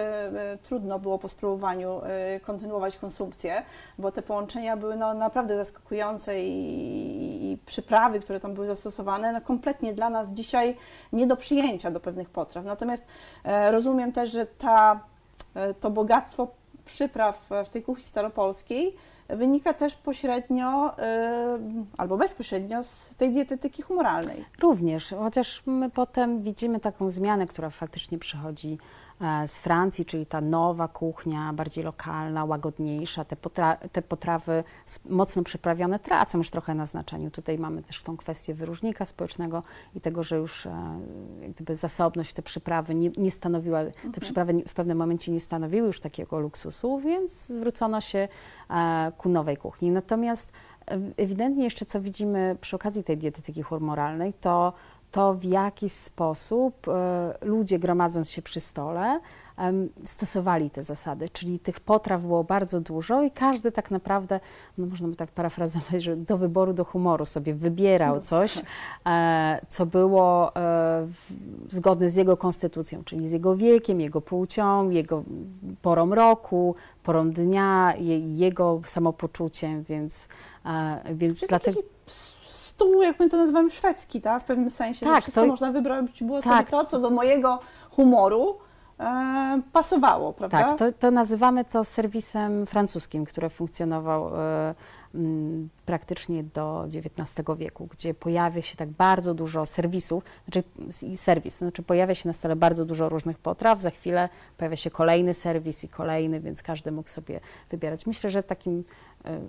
trudno 0.63 0.99
było 0.99 1.19
po 1.19 1.30
spróbowaniu 1.30 2.01
kontynuować 2.41 2.97
konsumpcję, 2.97 3.63
bo 3.97 4.12
te 4.12 4.21
połączenia 4.21 4.77
były 4.77 4.95
no, 4.95 5.13
naprawdę 5.13 5.56
zaskakujące 5.56 6.41
i, 6.41 7.51
i 7.51 7.58
przyprawy, 7.65 8.19
które 8.19 8.39
tam 8.39 8.54
były 8.54 8.67
zastosowane, 8.67 9.34
no, 9.34 9.41
kompletnie 9.41 9.93
dla 9.93 10.10
nas 10.10 10.30
dzisiaj 10.30 10.77
nie 11.13 11.27
do 11.27 11.38
przyjęcia 11.38 11.91
do 11.91 11.99
pewnych 11.99 12.30
potraw. 12.30 12.65
Natomiast 12.65 13.06
rozumiem 13.71 14.12
też, 14.12 14.32
że 14.32 14.45
ta, 14.45 14.99
to 15.80 15.89
bogactwo 15.89 16.47
przypraw 16.86 17.49
w 17.65 17.69
tej 17.69 17.84
kuchni 17.84 18.04
staropolskiej 18.04 18.95
wynika 19.36 19.74
też 19.74 19.96
pośrednio 19.96 20.89
y, 20.89 21.02
albo 21.98 22.17
bezpośrednio 22.17 22.84
z 22.84 23.15
tej 23.15 23.32
dietetyki 23.32 23.82
humoralnej. 23.82 24.46
Również, 24.62 25.10
chociaż 25.20 25.63
my 25.65 25.89
potem 25.89 26.41
widzimy 26.41 26.80
taką 26.80 27.10
zmianę, 27.10 27.48
która 27.48 27.70
faktycznie 27.70 28.17
przychodzi 28.17 28.78
z 29.48 29.58
Francji, 29.58 30.06
czyli 30.06 30.26
ta 30.26 30.42
nowa 30.42 30.88
kuchnia, 30.88 31.54
bardziej 31.54 31.84
lokalna, 31.84 32.46
łagodniejsza. 32.46 33.26
Te, 33.26 33.36
potra 33.36 33.78
te 33.92 34.02
potrawy 34.02 34.64
mocno 35.06 35.44
przyprawione 35.44 36.00
tracą 36.00 36.38
już 36.38 36.50
trochę 36.50 36.76
na 36.76 36.86
znaczeniu. 36.86 37.32
Tutaj 37.32 37.60
mamy 37.60 37.84
też 37.84 38.04
tą 38.04 38.18
kwestię 38.18 38.54
wyróżnika 38.54 39.06
społecznego 39.06 39.64
i 39.96 40.02
tego, 40.02 40.24
że 40.24 40.38
już 40.38 40.66
e, 40.66 41.00
gdyby 41.50 41.76
zasobność 41.76 42.34
te 42.34 42.42
przyprawy 42.42 42.96
nie, 42.96 43.10
nie 43.18 43.32
stanowiła, 43.32 43.80
te 43.84 43.88
mhm. 43.90 44.14
przyprawy 44.22 44.54
w 44.68 44.74
pewnym 44.74 44.98
momencie 44.98 45.32
nie 45.32 45.40
stanowiły 45.40 45.88
już 45.88 46.00
takiego 46.00 46.40
luksusu, 46.40 47.00
więc 47.00 47.32
zwrócono 47.32 48.02
się 48.02 48.28
e, 48.70 49.12
ku 49.18 49.30
nowej 49.30 49.58
kuchni. 49.58 49.92
Natomiast 49.92 50.54
ewidentnie 51.18 51.64
jeszcze 51.64 51.86
co 51.86 52.02
widzimy 52.02 52.58
przy 52.62 52.76
okazji 52.76 53.04
tej 53.04 53.18
dietetyki 53.18 53.64
humoralnej, 53.64 54.34
to 54.34 54.74
to 55.12 55.34
w 55.34 55.43
jaki 55.43 55.89
sposób 55.89 56.88
e, 56.88 57.34
ludzie 57.41 57.80
gromadząc 57.80 58.32
się 58.32 58.41
przy 58.41 58.60
stole 58.60 59.19
stosowali 60.06 60.69
te 60.69 60.84
zasady, 60.84 61.30
czyli 61.30 61.60
tych 61.60 61.80
potraw 61.80 62.21
było 62.21 62.43
bardzo 62.43 62.82
dużo 62.82 63.24
i 63.24 63.32
każdy 63.32 63.71
tak 63.71 63.91
naprawdę, 63.91 64.39
no 64.78 64.86
można 64.86 65.08
by 65.08 65.15
tak 65.15 65.32
parafrazować, 65.32 66.04
że 66.04 66.15
do 66.15 66.38
wyboru, 66.38 66.74
do 66.74 66.86
humoru 66.86 67.26
sobie 67.26 67.54
wybierał 67.54 68.15
no, 68.15 68.21
coś, 68.21 68.62
e, 69.06 69.62
co 69.69 69.86
było 69.86 70.56
e, 70.56 71.08
zgodne 71.69 72.10
z 72.10 72.15
jego 72.15 72.38
konstytucją, 72.38 73.04
czyli 73.04 73.30
z 73.30 73.32
jego 73.32 73.56
wiekiem, 73.56 74.02
jego 74.02 74.21
płcią, 74.21 74.89
jego 74.89 75.24
porą 75.82 76.15
roku, 76.15 76.76
porą 77.04 77.32
dnia, 77.32 77.93
jego 78.36 78.82
samopoczuciem, 78.86 79.84
więc 79.84 80.28
dlatego 81.50 81.82
stół, 82.82 83.02
jak 83.02 83.20
my 83.20 83.30
to 83.30 83.38
nazywamy, 83.38 83.70
szwedzki, 83.70 84.22
tak? 84.22 84.44
w 84.44 84.46
pewnym 84.46 84.72
sensie, 84.72 85.06
tak, 85.06 85.15
że 85.15 85.22
wszystko 85.22 85.41
to... 85.41 85.48
można 85.48 85.72
wybrać, 85.72 86.24
było 86.24 86.41
tak. 86.41 86.70
sobie 86.70 86.84
to, 86.84 86.86
co 86.89 87.00
do 87.00 87.10
mojego 87.10 87.60
humoru 87.91 88.58
e, 89.00 89.62
pasowało, 89.74 90.34
prawda? 90.34 90.63
Tak, 90.63 90.78
to, 90.78 90.91
to, 90.91 91.12
nazywamy 91.12 91.65
to 91.65 91.84
serwisem 91.84 92.65
francuskim, 92.65 93.26
który 93.26 93.50
funkcjonował 93.50 94.36
e, 94.36 94.76
m, 95.15 95.70
praktycznie 95.86 96.44
do 96.44 96.86
XIX 96.86 97.48
wieku, 97.58 97.88
gdzie 97.91 98.13
pojawia 98.13 98.62
się 98.62 98.78
tak 98.78 98.89
bardzo 98.89 99.34
dużo 99.34 99.65
serwisów, 99.65 100.24
znaczy 100.46 100.63
serwis, 101.15 101.58
znaczy 101.58 101.84
pojawia 101.84 102.15
się 102.15 102.30
na 102.30 102.34
stole 102.34 102.56
bardzo 102.56 102.86
dużo 102.86 103.10
różnych 103.10 103.39
potraw, 103.39 103.80
za 103.82 103.89
chwilę 103.89 104.30
pojawia 104.58 104.78
się 104.78 104.91
kolejny 104.91 105.34
serwis 105.34 105.84
i 105.84 105.89
kolejny, 105.89 106.39
więc 106.39 106.63
każdy 106.63 106.91
mógł 106.91 107.10
sobie 107.10 107.39
wybierać. 107.72 108.06
Myślę, 108.06 108.30
że 108.30 108.44
takim 108.44 108.84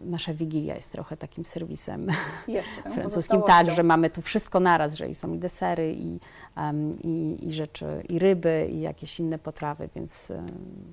nasza 0.05 0.35
Wigilia 0.35 0.75
jest 0.75 0.93
trochę 0.93 1.17
takim 1.17 1.45
serwisem 1.45 2.09
Jeszcze, 2.49 2.83
tak, 2.83 2.93
francuskim. 2.93 3.43
Tak, 3.43 3.71
że 3.71 3.83
mamy 3.83 4.11
tu 4.11 4.23
wszystko 4.23 4.61
naraz, 4.61 4.95
że 4.95 5.09
i 5.09 5.15
są 5.15 5.33
i 5.33 5.39
desery, 5.39 5.95
i, 5.97 6.21
um, 6.57 6.99
i, 7.03 7.39
i, 7.43 7.53
rzeczy, 7.53 7.87
i 8.09 8.19
ryby, 8.19 8.69
i 8.73 8.81
jakieś 8.81 9.21
inne 9.21 9.39
potrawy, 9.39 9.89
więc 9.95 10.31
um, 10.31 10.47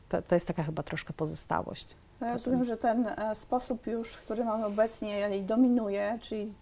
to, 0.10 0.22
to 0.22 0.36
jest 0.36 0.48
taka 0.48 0.64
chyba 0.64 0.84
troszkę 0.84 1.14
pozostałość. 1.14 1.96
No 2.22 2.28
ja 2.28 2.34
rozumiem, 2.34 2.64
że 2.64 2.78
ten 2.78 3.08
e, 3.08 3.36
sposób 3.36 3.88
już, 3.88 4.18
który 4.18 4.46
mamy 4.46 4.66
obecnie, 4.66 5.30
dominuje, 5.42 6.18
czyli 6.22 6.54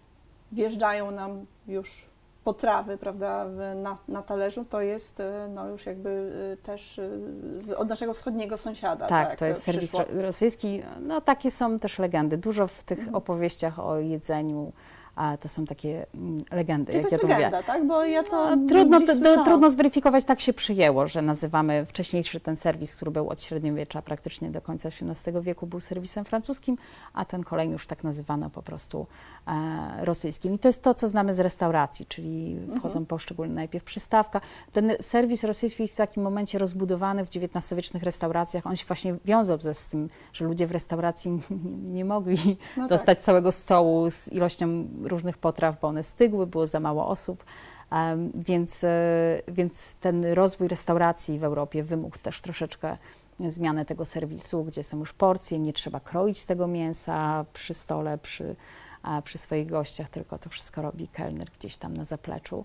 wjeżdżają 0.52 1.10
nam 1.10 1.46
już 1.68 2.07
potrawy, 2.44 2.98
prawda, 2.98 3.46
na, 3.74 3.96
na 4.08 4.22
talerzu, 4.22 4.64
to 4.64 4.80
jest 4.80 5.20
e, 5.20 5.48
no, 5.54 5.68
już 5.68 5.86
jakby 5.86 6.32
e, 6.52 6.56
też 6.56 6.98
e, 6.98 7.10
z, 7.58 7.72
od 7.72 7.88
naszego 7.88 8.14
wschodniego 8.14 8.56
sąsiada. 8.56 9.06
Tak, 9.06 9.28
tak 9.28 9.38
to 9.38 9.46
jest 9.46 9.62
serwis 9.62 9.92
rosyjski. 10.10 10.82
No 11.00 11.20
takie 11.20 11.50
są 11.50 11.78
też 11.78 11.98
legendy. 11.98 12.36
Dużo 12.36 12.66
w 12.66 12.84
tych 12.84 12.98
mhm. 12.98 13.16
opowieściach 13.16 13.78
o 13.78 13.98
jedzeniu 13.98 14.72
a 15.18 15.36
to 15.36 15.48
są 15.48 15.66
takie 15.66 16.06
mm, 16.14 16.44
legendy. 16.50 16.92
Czyli 16.92 16.98
jak 16.98 17.10
to 17.10 17.14
jest 17.14 17.22
ja 17.22 17.28
to 17.28 17.34
legenda, 17.34 17.62
tak? 17.62 17.86
Bo 17.86 18.04
ja 18.04 18.22
to 18.22 18.56
no, 18.56 18.68
trudno, 18.68 19.00
to, 19.00 19.44
trudno 19.44 19.70
zweryfikować, 19.70 20.24
tak 20.24 20.40
się 20.40 20.52
przyjęło, 20.52 21.08
że 21.08 21.22
nazywamy 21.22 21.86
wcześniejszy 21.86 22.40
ten 22.40 22.56
serwis, 22.56 22.96
który 22.96 23.10
był 23.10 23.28
od 23.28 23.42
średniowiecza 23.42 24.02
praktycznie 24.02 24.50
do 24.50 24.60
końca 24.60 24.88
XVIII 24.88 25.42
wieku, 25.42 25.66
był 25.66 25.80
serwisem 25.80 26.24
francuskim, 26.24 26.78
a 27.12 27.24
ten 27.24 27.44
kolejny 27.44 27.72
już 27.72 27.86
tak 27.86 28.04
nazywano 28.04 28.50
po 28.50 28.62
prostu 28.62 29.06
e, 29.46 30.04
rosyjskim. 30.04 30.54
I 30.54 30.58
to 30.58 30.68
jest 30.68 30.82
to, 30.82 30.94
co 30.94 31.08
znamy 31.08 31.34
z 31.34 31.40
restauracji, 31.40 32.06
czyli 32.06 32.56
wchodzą 32.70 32.86
mhm. 32.86 33.06
poszczególne 33.06 33.54
najpierw 33.54 33.84
przystawka. 33.84 34.40
Ten 34.72 34.92
serwis 35.00 35.44
rosyjski 35.44 35.82
jest 35.82 35.94
w 35.94 35.96
takim 35.96 36.22
momencie 36.22 36.58
rozbudowany 36.58 37.26
w 37.26 37.28
XIX-wiecznych 37.28 38.02
restauracjach. 38.02 38.66
On 38.66 38.76
się 38.76 38.86
właśnie 38.86 39.14
wiązał 39.24 39.60
ze 39.60 39.74
z 39.74 39.86
tym, 39.86 40.10
że 40.32 40.44
ludzie 40.44 40.66
w 40.66 40.72
restauracji 40.72 41.30
nie, 41.50 41.98
nie 41.98 42.04
mogli 42.04 42.56
no 42.76 42.88
dostać 42.88 43.18
tak. 43.18 43.24
całego 43.24 43.52
stołu 43.52 44.10
z 44.10 44.32
ilością 44.32 44.88
różnych 45.08 45.38
potraw, 45.38 45.80
bo 45.80 45.88
one 45.88 46.02
stygły, 46.02 46.46
było 46.46 46.66
za 46.66 46.80
mało 46.80 47.08
osób. 47.08 47.44
Więc, 48.34 48.84
e, 48.84 48.88
więc 49.48 49.94
ten 49.94 50.24
rozwój 50.24 50.68
restauracji 50.68 51.38
w 51.38 51.44
Europie 51.44 51.82
wymógł 51.82 52.18
też 52.18 52.40
troszeczkę 52.40 52.96
zmianę 53.40 53.84
tego 53.84 54.04
serwisu, 54.04 54.64
gdzie 54.64 54.82
są 54.82 54.98
już 54.98 55.12
porcje, 55.12 55.58
nie 55.58 55.72
trzeba 55.72 56.00
kroić 56.00 56.44
tego 56.44 56.66
mięsa 56.66 57.44
przy 57.52 57.74
stole, 57.74 58.18
przy, 58.18 58.56
przy 59.24 59.38
swoich 59.38 59.66
gościach, 59.66 60.08
tylko 60.08 60.38
to 60.38 60.50
wszystko 60.50 60.82
robi 60.82 61.08
kelner 61.08 61.48
gdzieś 61.58 61.76
tam 61.76 61.94
na 61.94 62.04
zapleczu. 62.04 62.64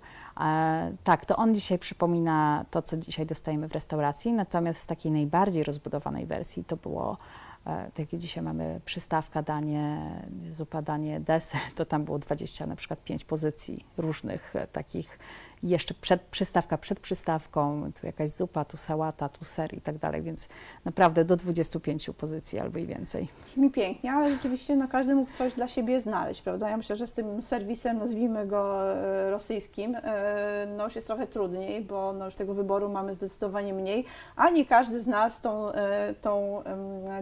Tak, 1.04 1.26
to 1.26 1.36
on 1.36 1.56
dzisiaj 1.56 1.80
przypomina 1.80 2.66
to, 2.72 2.82
co 2.82 2.98
dzisiaj 2.98 3.26
dostajemy 3.26 3.68
w 3.68 3.72
restauracji, 3.72 4.34
natomiast 4.34 4.80
w 4.80 4.86
takiej 4.86 5.12
najbardziej 5.12 5.64
rozbudowanej 5.64 6.26
wersji 6.26 6.64
to 6.64 6.78
było 6.78 7.18
E, 7.66 7.92
tak 7.94 8.14
jak 8.14 8.22
dzisiaj 8.22 8.44
mamy 8.44 8.82
przystawka, 8.86 9.42
danie, 9.42 10.12
zupa, 10.52 10.82
danie, 10.82 11.20
deser, 11.20 11.62
to 11.76 11.86
tam 11.86 12.04
było 12.04 12.20
20 12.20 12.66
na 12.66 12.76
przykład 12.76 13.04
5 13.04 13.24
pozycji 13.24 13.86
różnych 13.98 14.56
e, 14.56 14.68
takich 14.68 15.20
jeszcze 15.64 15.94
przed, 15.94 16.22
przystawka 16.22 16.78
przed 16.78 17.00
przystawką, 17.00 17.92
tu 18.00 18.06
jakaś 18.06 18.30
zupa, 18.30 18.66
tu 18.66 18.78
sałata, 18.78 19.30
tu 19.30 19.46
ser 19.46 19.74
i 19.74 19.82
tak 19.82 19.98
dalej, 19.98 20.22
więc 20.22 20.48
naprawdę 20.86 21.26
do 21.26 21.36
25 21.36 22.10
pozycji 22.18 22.60
albo 22.60 22.80
i 22.80 22.86
więcej. 22.86 23.28
Brzmi 23.46 23.72
pięknie, 23.72 24.12
ale 24.12 24.32
rzeczywiście 24.32 24.76
no, 24.76 24.88
każdy 24.88 25.16
mógł 25.16 25.32
coś 25.32 25.54
dla 25.54 25.68
siebie 25.68 26.00
znaleźć, 26.00 26.42
prawda? 26.42 26.70
Ja 26.70 26.78
myślę, 26.78 26.96
że 26.96 27.08
z 27.08 27.14
tym 27.14 27.42
serwisem, 27.42 27.98
nazwijmy 27.98 28.48
go 28.48 28.92
e, 28.94 29.32
rosyjskim, 29.32 29.96
e, 29.96 30.68
no 30.78 30.84
już 30.84 30.96
jest 30.96 31.08
trochę 31.08 31.28
trudniej, 31.28 31.82
bo 31.82 32.14
no, 32.14 32.26
już 32.26 32.36
tego 32.36 32.54
wyboru 32.54 32.90
mamy 32.90 33.14
zdecydowanie 33.14 33.74
mniej, 33.74 34.06
a 34.36 34.50
nie 34.50 34.66
każdy 34.66 35.02
z 35.02 35.08
nas 35.08 35.42
tą, 35.42 35.72
e, 35.72 36.14
tą 36.14 36.64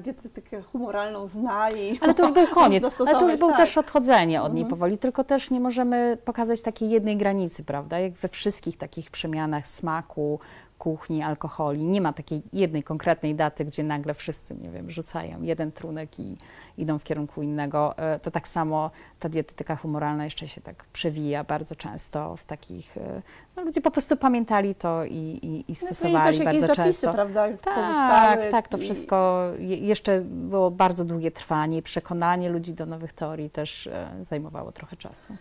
dietetykę 0.01 0.61
humoralną 0.61 1.27
zna 1.27 1.69
i 1.69 1.97
Ale 2.01 2.13
to 2.13 2.23
już 2.23 2.31
był 2.31 2.47
koniec, 2.61 2.83
ale 2.99 3.11
to 3.11 3.29
już 3.29 3.39
był 3.39 3.49
tak. 3.49 3.57
też 3.57 3.77
odchodzenie 3.77 4.41
od 4.41 4.53
niej 4.53 4.63
mhm. 4.63 4.69
powoli, 4.69 4.97
tylko 4.97 5.23
też 5.23 5.51
nie 5.51 5.59
możemy 5.59 6.17
pokazać 6.25 6.61
takiej 6.61 6.89
jednej 6.89 7.17
granicy, 7.17 7.63
prawda? 7.63 7.99
Jak 7.99 8.13
we 8.13 8.30
wszystkich 8.31 8.77
takich 8.77 9.11
przemianach 9.11 9.67
smaku, 9.67 10.39
kuchni, 10.77 11.23
alkoholi. 11.23 11.85
Nie 11.85 12.01
ma 12.01 12.13
takiej 12.13 12.41
jednej 12.53 12.83
konkretnej 12.83 13.35
daty, 13.35 13.65
gdzie 13.65 13.83
nagle 13.83 14.13
wszyscy, 14.13 14.55
nie 14.55 14.69
wiem, 14.69 14.91
rzucają 14.91 15.41
jeden 15.41 15.71
trunek 15.71 16.19
i 16.19 16.37
idą 16.77 16.99
w 16.99 17.03
kierunku 17.03 17.41
innego. 17.41 17.97
E, 17.97 18.19
to 18.19 18.31
tak 18.31 18.47
samo 18.47 18.91
ta 19.19 19.29
dietetyka 19.29 19.75
humoralna 19.75 20.23
jeszcze 20.25 20.47
się 20.47 20.61
tak 20.61 20.85
przewija 20.93 21.43
bardzo 21.43 21.75
często 21.75 22.35
w 22.35 22.45
takich, 22.45 22.97
e, 22.97 23.21
no 23.55 23.63
ludzie 23.63 23.81
po 23.81 23.91
prostu 23.91 24.17
pamiętali 24.17 24.75
to 24.75 25.05
i, 25.05 25.15
i, 25.17 25.71
i 25.71 25.75
stosowali 25.75 26.13
no, 26.13 26.19
i 26.19 26.23
też 26.23 26.45
bardzo 26.45 26.61
zapisy, 26.61 26.75
często. 26.83 27.13
prawda, 27.13 27.47
Tak, 27.63 28.51
tak, 28.51 28.67
to 28.67 28.77
wszystko 28.77 29.45
je- 29.59 29.77
jeszcze 29.77 30.21
było 30.21 30.71
bardzo 30.71 31.05
długie 31.05 31.31
trwanie 31.31 31.77
i 31.77 31.81
przekonanie 31.81 32.49
ludzi 32.49 32.73
do 32.73 32.85
nowych 32.85 33.13
teorii 33.13 33.49
też 33.49 33.87
e, 33.87 34.09
zajmowało 34.29 34.71
trochę 34.71 34.95
czasu. 34.97 35.33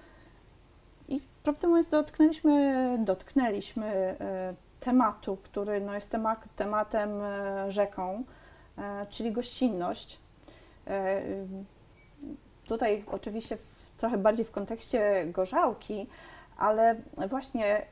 Prawdę 1.43 1.69
mówiąc, 1.69 1.89
dotknęliśmy, 1.89 2.97
dotknęliśmy 2.99 3.87
e, 3.87 4.55
tematu, 4.81 5.37
który 5.37 5.81
no, 5.81 5.95
jest 5.95 6.11
temat, 6.11 6.45
tematem 6.57 7.23
e, 7.23 7.73
rzeką, 7.73 8.25
e, 8.79 9.07
czyli 9.11 9.33
gościnność. 9.33 10.21
Tutaj 12.65 13.05
oczywiście 13.07 13.57
w, 13.57 14.01
trochę 14.01 14.19
bardziej 14.19 14.45
w 14.45 14.51
kontekście 14.51 15.27
gorzałki, 15.27 16.07
ale 16.57 16.97
właśnie 17.29 17.87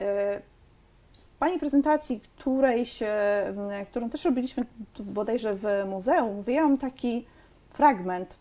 z 1.13 1.27
Pani 1.39 1.59
prezentacji, 1.59 2.21
którejś, 2.21 3.01
którą 3.91 4.11
też 4.11 4.25
robiliśmy 4.25 4.65
bodajże 5.01 5.55
w 5.55 5.67
muzeum, 5.87 6.43
wyjęłam 6.43 6.79
taki 6.79 7.27
fragment. 7.71 8.37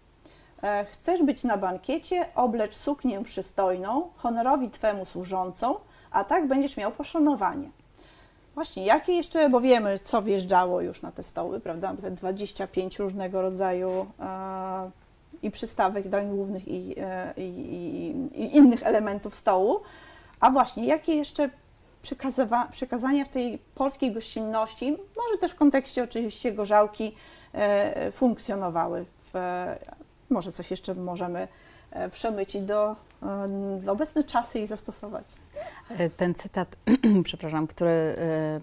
E, 0.63 0.85
Chcesz 0.85 1.23
być 1.23 1.43
na 1.43 1.57
bankiecie, 1.57 2.25
oblecz 2.35 2.75
suknię 2.75 3.23
przystojną, 3.23 4.09
honorowi 4.15 4.69
Twemu 4.69 5.05
służącą, 5.05 5.75
a 6.11 6.23
tak 6.23 6.47
będziesz 6.47 6.77
miał 6.77 6.91
poszanowanie. 6.91 7.69
Właśnie, 8.55 8.85
jakie 8.85 9.13
jeszcze, 9.13 9.49
bo 9.49 9.61
wiemy, 9.61 9.99
co 9.99 10.21
wjeżdżało 10.21 10.81
już 10.81 11.01
na 11.01 11.11
te 11.11 11.23
stoły, 11.23 11.59
prawda? 11.59 11.93
Te 12.01 12.11
25 12.11 12.99
różnego 12.99 13.41
rodzaju 13.41 13.89
e, 14.19 14.91
i 15.41 15.51
przystawek, 15.51 16.09
dań 16.09 16.29
głównych 16.29 16.67
i, 16.67 16.95
e, 16.97 17.33
i, 17.37 17.41
i, 17.41 18.41
i 18.41 18.57
innych 18.57 18.83
elementów 18.83 19.35
stołu. 19.35 19.79
A 20.39 20.49
właśnie, 20.51 20.85
jakie 20.85 21.15
jeszcze 21.15 21.49
przekazania 22.71 23.25
w 23.25 23.29
tej 23.29 23.57
polskiej 23.75 24.11
gościnności, 24.11 24.91
może 24.91 25.37
też 25.39 25.51
w 25.51 25.55
kontekście 25.55 26.03
oczywiście 26.03 26.51
gorzałki, 26.51 27.15
e, 27.53 28.11
funkcjonowały 28.11 29.05
w, 29.33 29.65
może 30.29 30.51
coś 30.51 30.71
jeszcze 30.71 30.95
możemy 30.95 31.47
e, 31.91 32.09
przemycić 32.09 32.61
do, 32.61 32.95
e, 33.23 33.79
do 33.81 33.91
obecne 33.91 34.23
czasy 34.23 34.59
i 34.59 34.67
zastosować. 34.67 35.25
E, 35.89 36.09
Ten 36.09 36.33
cytat, 36.33 36.75
przepraszam, 37.23 37.67
który 37.67 38.15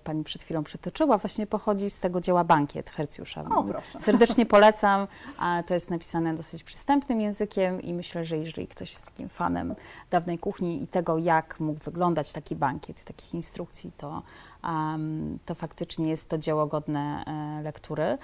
Pani 0.05 0.25
przed 0.25 0.43
chwilą 0.43 0.65
przytoczyła, 0.65 1.19
właśnie 1.19 1.47
pochodzi 1.47 1.91
z 1.91 2.01
tego 2.01 2.21
dzieła 2.21 2.45
Bankiet 2.45 2.91
Hercjusza. 2.91 3.45
O, 3.57 3.63
proszę. 3.65 4.01
Serdecznie 4.07 4.47
polecam, 4.47 5.07
a 5.39 5.63
to 5.67 5.75
jest 5.75 5.91
napisane 5.91 6.35
dosyć 6.35 6.65
przystępnym 6.65 7.21
językiem 7.21 7.83
i 7.83 7.95
myślę, 7.95 8.25
że 8.25 8.39
jeżeli 8.39 8.67
ktoś 8.67 8.93
jest 8.93 9.07
takim 9.07 9.29
fanem 9.29 9.75
dawnej 10.11 10.39
kuchni 10.39 10.83
i 10.83 10.87
tego, 10.87 11.19
jak 11.19 11.61
mógł 11.61 11.85
wyglądać 11.85 12.33
taki 12.33 12.57
bankiet, 12.57 13.05
takich 13.05 13.35
instrukcji, 13.35 13.93
to, 13.97 14.23
um, 14.65 15.39
to 15.47 15.55
faktycznie 15.55 16.09
jest 16.09 16.29
to 16.29 16.39
dzieło 16.39 16.67
godne 16.67 17.25
lektury. 17.63 18.19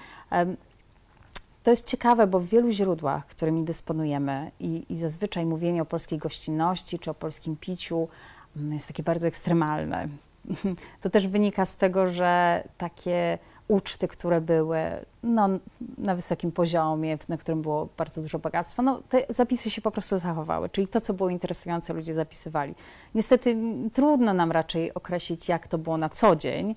To 1.62 1.70
jest 1.70 1.86
ciekawe, 1.86 2.26
bo 2.26 2.40
w 2.40 2.46
wielu 2.46 2.70
źródłach, 2.70 3.26
którymi 3.26 3.64
dysponujemy 3.64 4.50
i, 4.60 4.86
i 4.88 4.96
zazwyczaj 4.96 5.46
mówienie 5.46 5.82
o 5.82 5.86
polskiej 5.86 6.18
gościnności 6.18 6.98
czy 6.98 7.10
o 7.10 7.14
polskim 7.14 7.56
piciu 7.56 8.08
mm, 8.56 8.72
jest 8.72 8.88
takie 8.88 9.02
bardzo 9.02 9.28
ekstremalne. 9.28 10.08
To 11.02 11.10
też 11.10 11.28
wynika 11.28 11.66
z 11.66 11.76
tego, 11.76 12.08
że 12.08 12.62
takie 12.78 13.38
uczty, 13.70 14.08
które 14.08 14.40
były 14.40 14.78
no, 15.22 15.48
na 15.98 16.14
wysokim 16.14 16.52
poziomie, 16.52 17.18
na 17.28 17.36
którym 17.36 17.62
było 17.62 17.88
bardzo 17.96 18.22
dużo 18.22 18.38
bogactwa, 18.38 18.82
no, 18.82 19.02
te 19.08 19.24
zapisy 19.28 19.70
się 19.70 19.82
po 19.82 19.90
prostu 19.90 20.18
zachowały, 20.18 20.68
czyli 20.68 20.88
to, 20.88 21.00
co 21.00 21.14
było 21.14 21.30
interesujące, 21.30 21.92
ludzie 21.92 22.14
zapisywali. 22.14 22.74
Niestety 23.14 23.56
trudno 23.92 24.34
nam 24.34 24.52
raczej 24.52 24.94
określić, 24.94 25.48
jak 25.48 25.68
to 25.68 25.78
było 25.78 25.96
na 25.96 26.08
co 26.08 26.36
dzień, 26.36 26.74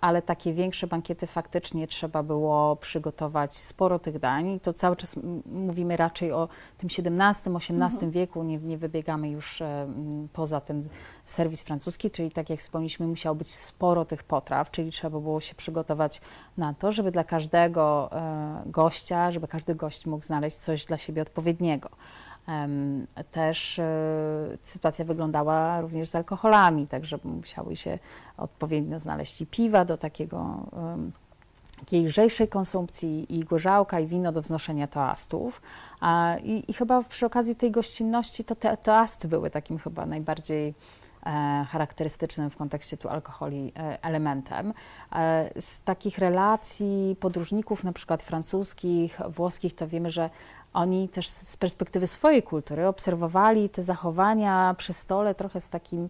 ale 0.00 0.22
takie 0.22 0.52
większe 0.52 0.86
bankiety 0.86 1.26
faktycznie 1.26 1.86
trzeba 1.86 2.22
było 2.22 2.76
przygotować 2.76 3.56
sporo 3.56 3.98
tych 3.98 4.18
dań 4.18 4.48
i 4.48 4.60
to 4.60 4.72
cały 4.72 4.96
czas 4.96 5.16
mówimy 5.46 5.96
raczej 5.96 6.32
o 6.32 6.48
tym 6.78 6.88
XVII-XVIII 6.98 8.10
wieku, 8.10 8.42
nie, 8.42 8.58
nie 8.58 8.78
wybiegamy 8.78 9.30
już 9.30 9.62
e, 9.62 9.88
poza 10.32 10.60
ten 10.60 10.88
serwis 11.24 11.62
francuski, 11.62 12.10
czyli 12.10 12.30
tak 12.30 12.50
jak 12.50 12.60
wspomnieliśmy, 12.60 13.06
musiało 13.06 13.34
być 13.34 13.54
sporo 13.54 14.04
tych 14.04 14.22
potraw, 14.22 14.70
czyli 14.70 14.90
trzeba 14.90 15.20
było 15.20 15.40
się 15.40 15.54
przygotować 15.54 16.20
na 16.56 16.74
to, 16.74 16.92
żeby 16.92 17.10
dla 17.10 17.24
każdego 17.24 18.10
e, 18.12 18.62
gościa, 18.66 19.30
żeby 19.30 19.48
każdy 19.48 19.74
gość 19.74 20.06
mógł 20.06 20.24
znaleźć 20.24 20.56
coś 20.56 20.86
dla 20.86 20.98
siebie 20.98 21.22
odpowiedniego. 21.22 21.90
Też 23.32 23.78
e, 23.78 23.84
sytuacja 24.62 25.04
wyglądała 25.04 25.80
również 25.80 26.08
z 26.08 26.14
alkoholami, 26.14 26.86
także 26.86 27.18
musiały 27.24 27.76
się 27.76 27.98
odpowiednio 28.36 28.98
znaleźć 28.98 29.40
i 29.40 29.46
piwa 29.46 29.84
do 29.84 29.96
takiego 29.96 30.66
takiej 31.80 32.04
lżejszej 32.04 32.48
konsumpcji 32.48 33.38
i 33.38 33.44
gorzałka 33.44 34.00
i 34.00 34.06
wino 34.06 34.32
do 34.32 34.42
wznoszenia 34.42 34.86
toastów. 34.86 35.62
A, 36.00 36.36
i, 36.44 36.70
I 36.70 36.72
chyba 36.72 37.02
przy 37.02 37.26
okazji 37.26 37.56
tej 37.56 37.70
gościnności 37.70 38.44
to 38.44 38.54
te 38.54 38.76
toasty 38.76 39.28
były 39.28 39.50
takim 39.50 39.78
chyba 39.78 40.06
najbardziej 40.06 40.74
e, 41.26 41.66
charakterystycznym 41.70 42.50
w 42.50 42.56
kontekście 42.56 42.96
tu 42.96 43.08
alkoholi 43.08 43.72
e, 43.76 44.02
elementem. 44.02 44.72
Z 45.60 45.82
takich 45.82 46.18
relacji 46.18 47.16
podróżników, 47.20 47.84
na 47.84 47.92
przykład 47.92 48.22
francuskich, 48.22 49.20
włoskich, 49.28 49.74
to 49.74 49.88
wiemy, 49.88 50.10
że 50.10 50.30
oni 50.72 51.08
też 51.08 51.28
z 51.28 51.56
perspektywy 51.56 52.06
swojej 52.06 52.42
kultury 52.42 52.86
obserwowali 52.86 53.70
te 53.70 53.82
zachowania 53.82 54.74
przy 54.78 54.92
stole 54.92 55.34
trochę 55.34 55.60
z 55.60 55.68
takim 55.68 56.08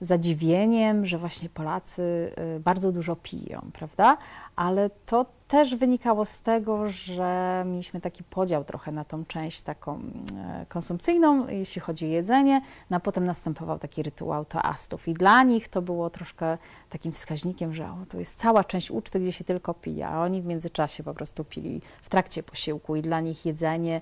zadziwieniem, 0.00 1.06
że 1.06 1.18
właśnie 1.18 1.48
Polacy 1.48 2.32
y, 2.56 2.60
bardzo 2.60 2.92
dużo 2.92 3.16
piją, 3.16 3.70
prawda? 3.72 4.16
Ale 4.56 4.90
to 5.06 5.26
też 5.48 5.76
wynikało 5.76 6.24
z 6.24 6.40
tego, 6.40 6.88
że 6.88 7.62
mieliśmy 7.66 8.00
taki 8.00 8.24
podział 8.24 8.64
trochę 8.64 8.92
na 8.92 9.04
tą 9.04 9.24
część 9.24 9.60
taką 9.60 10.00
e, 10.36 10.66
konsumpcyjną, 10.68 11.48
jeśli 11.48 11.80
chodzi 11.80 12.04
o 12.04 12.08
jedzenie, 12.08 12.60
no 12.90 12.96
a 12.96 13.00
potem 13.00 13.24
następował 13.24 13.78
taki 13.78 14.02
rytuał 14.02 14.44
toastów 14.44 15.08
i 15.08 15.14
dla 15.14 15.42
nich 15.42 15.68
to 15.68 15.82
było 15.82 16.10
troszkę 16.10 16.58
takim 16.90 17.12
wskaźnikiem, 17.12 17.74
że 17.74 17.84
o, 17.84 17.96
to 18.08 18.18
jest 18.18 18.38
cała 18.38 18.64
część 18.64 18.90
uczty, 18.90 19.20
gdzie 19.20 19.32
się 19.32 19.44
tylko 19.44 19.74
pije, 19.74 20.08
a 20.08 20.22
oni 20.22 20.42
w 20.42 20.46
międzyczasie 20.46 21.02
po 21.02 21.14
prostu 21.14 21.44
pili 21.44 21.82
w 22.02 22.08
trakcie 22.08 22.42
posiłku 22.42 22.96
i 22.96 23.02
dla 23.02 23.20
nich 23.20 23.46
jedzenie 23.46 24.00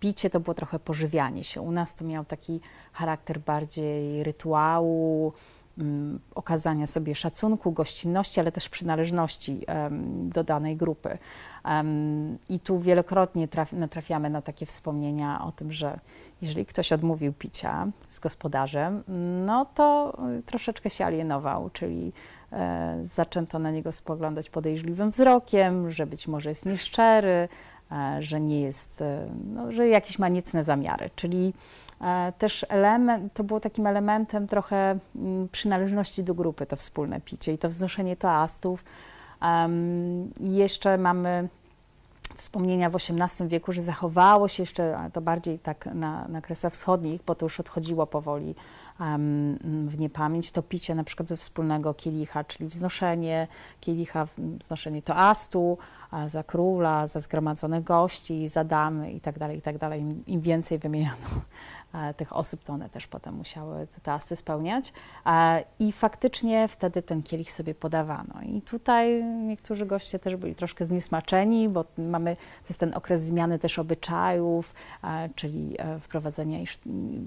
picie 0.00 0.30
to 0.30 0.40
było 0.40 0.54
trochę 0.54 0.78
pożywianie 0.78 1.44
się. 1.44 1.60
U 1.60 1.72
nas 1.72 1.94
to 1.94 2.04
miał 2.04 2.24
taki 2.24 2.60
charakter 2.92 3.38
bardziej 3.40 4.22
rytuału, 4.22 5.32
mm, 5.78 6.20
okazania 6.34 6.86
sobie 6.86 7.14
szacunku, 7.14 7.72
gościnności, 7.72 8.40
ale 8.40 8.52
też 8.52 8.68
przynależności 8.68 9.66
do 10.22 10.44
danej 10.44 10.76
grupy. 10.76 11.18
I 12.48 12.60
tu 12.60 12.78
wielokrotnie 12.78 13.48
traf, 13.48 13.72
natrafiamy 13.72 14.30
na 14.30 14.42
takie 14.42 14.66
wspomnienia 14.66 15.44
o 15.44 15.52
tym, 15.52 15.72
że 15.72 15.98
jeżeli 16.42 16.66
ktoś 16.66 16.92
odmówił 16.92 17.32
picia 17.32 17.86
z 18.08 18.18
gospodarzem, 18.18 19.02
no 19.46 19.64
to 19.74 20.16
troszeczkę 20.46 20.90
się 20.90 21.04
alienował, 21.04 21.70
czyli 21.70 22.12
e, 22.52 23.00
zaczęto 23.04 23.58
na 23.58 23.70
niego 23.70 23.92
spoglądać 23.92 24.50
podejrzliwym 24.50 25.10
wzrokiem, 25.10 25.90
że 25.90 26.06
być 26.06 26.28
może 26.28 26.48
jest 26.48 26.66
nieszczery, 26.66 27.48
że 28.18 28.40
nie 28.40 28.60
jest, 28.60 29.02
e, 29.02 29.26
no, 29.54 29.72
że 29.72 29.88
jakieś 29.88 30.18
ma 30.18 30.28
niecne 30.28 30.64
zamiary, 30.64 31.10
czyli 31.16 31.54
e, 32.00 32.32
też 32.38 32.66
element, 32.68 33.32
to 33.32 33.44
było 33.44 33.60
takim 33.60 33.86
elementem 33.86 34.46
trochę 34.46 34.98
mm, 35.16 35.48
przynależności 35.48 36.24
do 36.24 36.34
grupy, 36.34 36.66
to 36.66 36.76
wspólne 36.76 37.20
picie 37.20 37.52
i 37.52 37.58
to 37.58 37.68
wznoszenie 37.68 38.16
toastów. 38.16 38.84
Em, 39.40 40.30
i 40.40 40.54
jeszcze 40.54 40.98
mamy 40.98 41.48
wspomnienia 42.36 42.90
w 42.90 42.96
XVIII 42.96 43.48
wieku, 43.48 43.72
że 43.72 43.82
zachowało 43.82 44.48
się 44.48 44.62
jeszcze, 44.62 44.98
ale 44.98 45.10
to 45.10 45.20
bardziej 45.20 45.58
tak 45.58 45.86
na, 45.86 46.28
na 46.28 46.40
Kresach 46.40 46.72
Wschodnich, 46.72 47.20
bo 47.26 47.34
to 47.34 47.46
już 47.46 47.60
odchodziło 47.60 48.06
powoli 48.06 48.54
em, 49.00 49.58
w 49.88 49.98
niepamięć, 49.98 50.52
to 50.52 50.62
picie 50.62 50.94
na 50.94 51.04
przykład 51.04 51.28
ze 51.28 51.36
wspólnego 51.36 51.94
kielicha, 51.94 52.44
czyli 52.44 52.68
wznoszenie 52.68 53.46
kielicha, 53.80 54.26
wznoszenie 54.38 55.02
toastu 55.02 55.78
za 56.26 56.42
króla, 56.42 57.06
za 57.06 57.20
zgromadzonych 57.20 57.84
gości, 57.84 58.48
za 58.48 58.64
damy 58.64 59.12
i 59.12 59.20
tak 59.20 59.38
dalej, 59.38 59.58
i 59.58 59.62
tak. 59.62 59.74
Im, 59.98 60.24
im 60.26 60.40
więcej 60.40 60.78
wymieniono 60.78 61.28
e, 61.94 62.14
tych 62.14 62.36
osób, 62.36 62.64
to 62.64 62.72
one 62.72 62.88
też 62.88 63.06
potem 63.06 63.34
musiały 63.34 63.86
te 63.86 64.00
toasty 64.00 64.36
spełniać. 64.36 64.92
E, 65.26 65.64
I 65.78 65.92
faktycznie 65.92 66.68
wtedy 66.68 67.02
ten 67.02 67.22
kielich 67.22 67.52
sobie 67.52 67.74
podawano. 67.74 68.34
I 68.46 68.62
tutaj 68.62 69.24
niektórzy 69.24 69.86
goście 69.86 70.18
też 70.18 70.36
byli 70.36 70.54
troszkę 70.54 70.84
zniesmaczeni, 70.84 71.68
bo 71.68 71.84
mamy, 71.98 72.36
to 72.36 72.68
jest 72.68 72.80
ten 72.80 72.94
okres 72.94 73.22
zmiany 73.22 73.58
też 73.58 73.78
obyczajów, 73.78 74.74
e, 75.04 75.28
czyli 75.34 75.76
wprowadzenia 76.00 76.58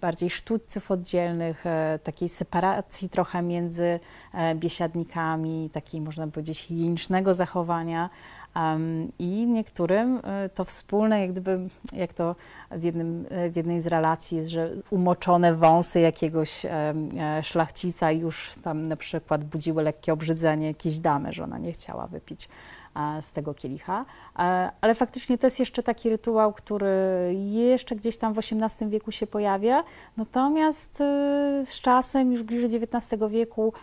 bardziej 0.02 0.30
sztućców 0.30 0.92
oddzielnych, 0.92 1.64
takiej 2.04 2.30
separacji 2.30 3.10
trochę 3.10 3.42
między 3.42 4.00
biesiadnikami, 4.56 5.70
takiej 5.74 6.02
można 6.02 6.28
powiedzieć 6.28 6.60
higienicznego 6.60 7.34
zachowania. 7.34 8.10
Um, 8.56 9.12
I 9.20 9.46
niektórym 9.46 10.20
e, 10.24 10.50
to 10.50 10.66
wspólne, 10.66 11.22
jak 11.22 11.32
gdyby, 11.32 11.60
jak 11.94 12.14
to 12.14 12.36
w, 12.72 12.84
jednym, 12.84 13.26
e, 13.30 13.50
w 13.50 13.56
jednej 13.56 13.82
z 13.82 13.88
relacji 13.88 14.38
jest, 14.38 14.50
że 14.50 14.70
umoczone 14.90 15.54
wąsy 15.54 16.00
jakiegoś 16.00 16.66
e, 16.66 16.94
szlachcica 17.44 18.12
już 18.12 18.52
tam 18.64 18.88
na 18.88 18.96
przykład 18.96 19.44
budziły 19.44 19.84
lekkie 19.84 20.14
obrzydzenie 20.14 20.68
jakiejś 20.68 21.00
damy, 21.00 21.34
że 21.34 21.44
ona 21.44 21.58
nie 21.58 21.72
chciała 21.72 22.08
wypić 22.08 22.50
z 23.22 23.32
tego 23.32 23.54
kielicha. 23.54 24.06
Ale 24.82 24.96
faktycznie 24.96 25.38
to 25.38 25.48
jest 25.48 25.60
jeszcze 25.60 25.84
taki 25.84 26.10
rytuał, 26.10 26.54
który 26.54 26.90
jeszcze 27.36 27.96
gdzieś 27.96 28.18
tam 28.18 28.34
w 28.34 28.38
XVIII 28.38 28.90
wieku 28.90 29.12
się 29.12 29.28
pojawia, 29.28 29.84
natomiast 30.18 30.96
z 31.66 31.82
czasem, 31.82 32.32
już 32.32 32.44
bliżej 32.44 32.84
XIX 32.84 33.22
wieku, 33.30 33.74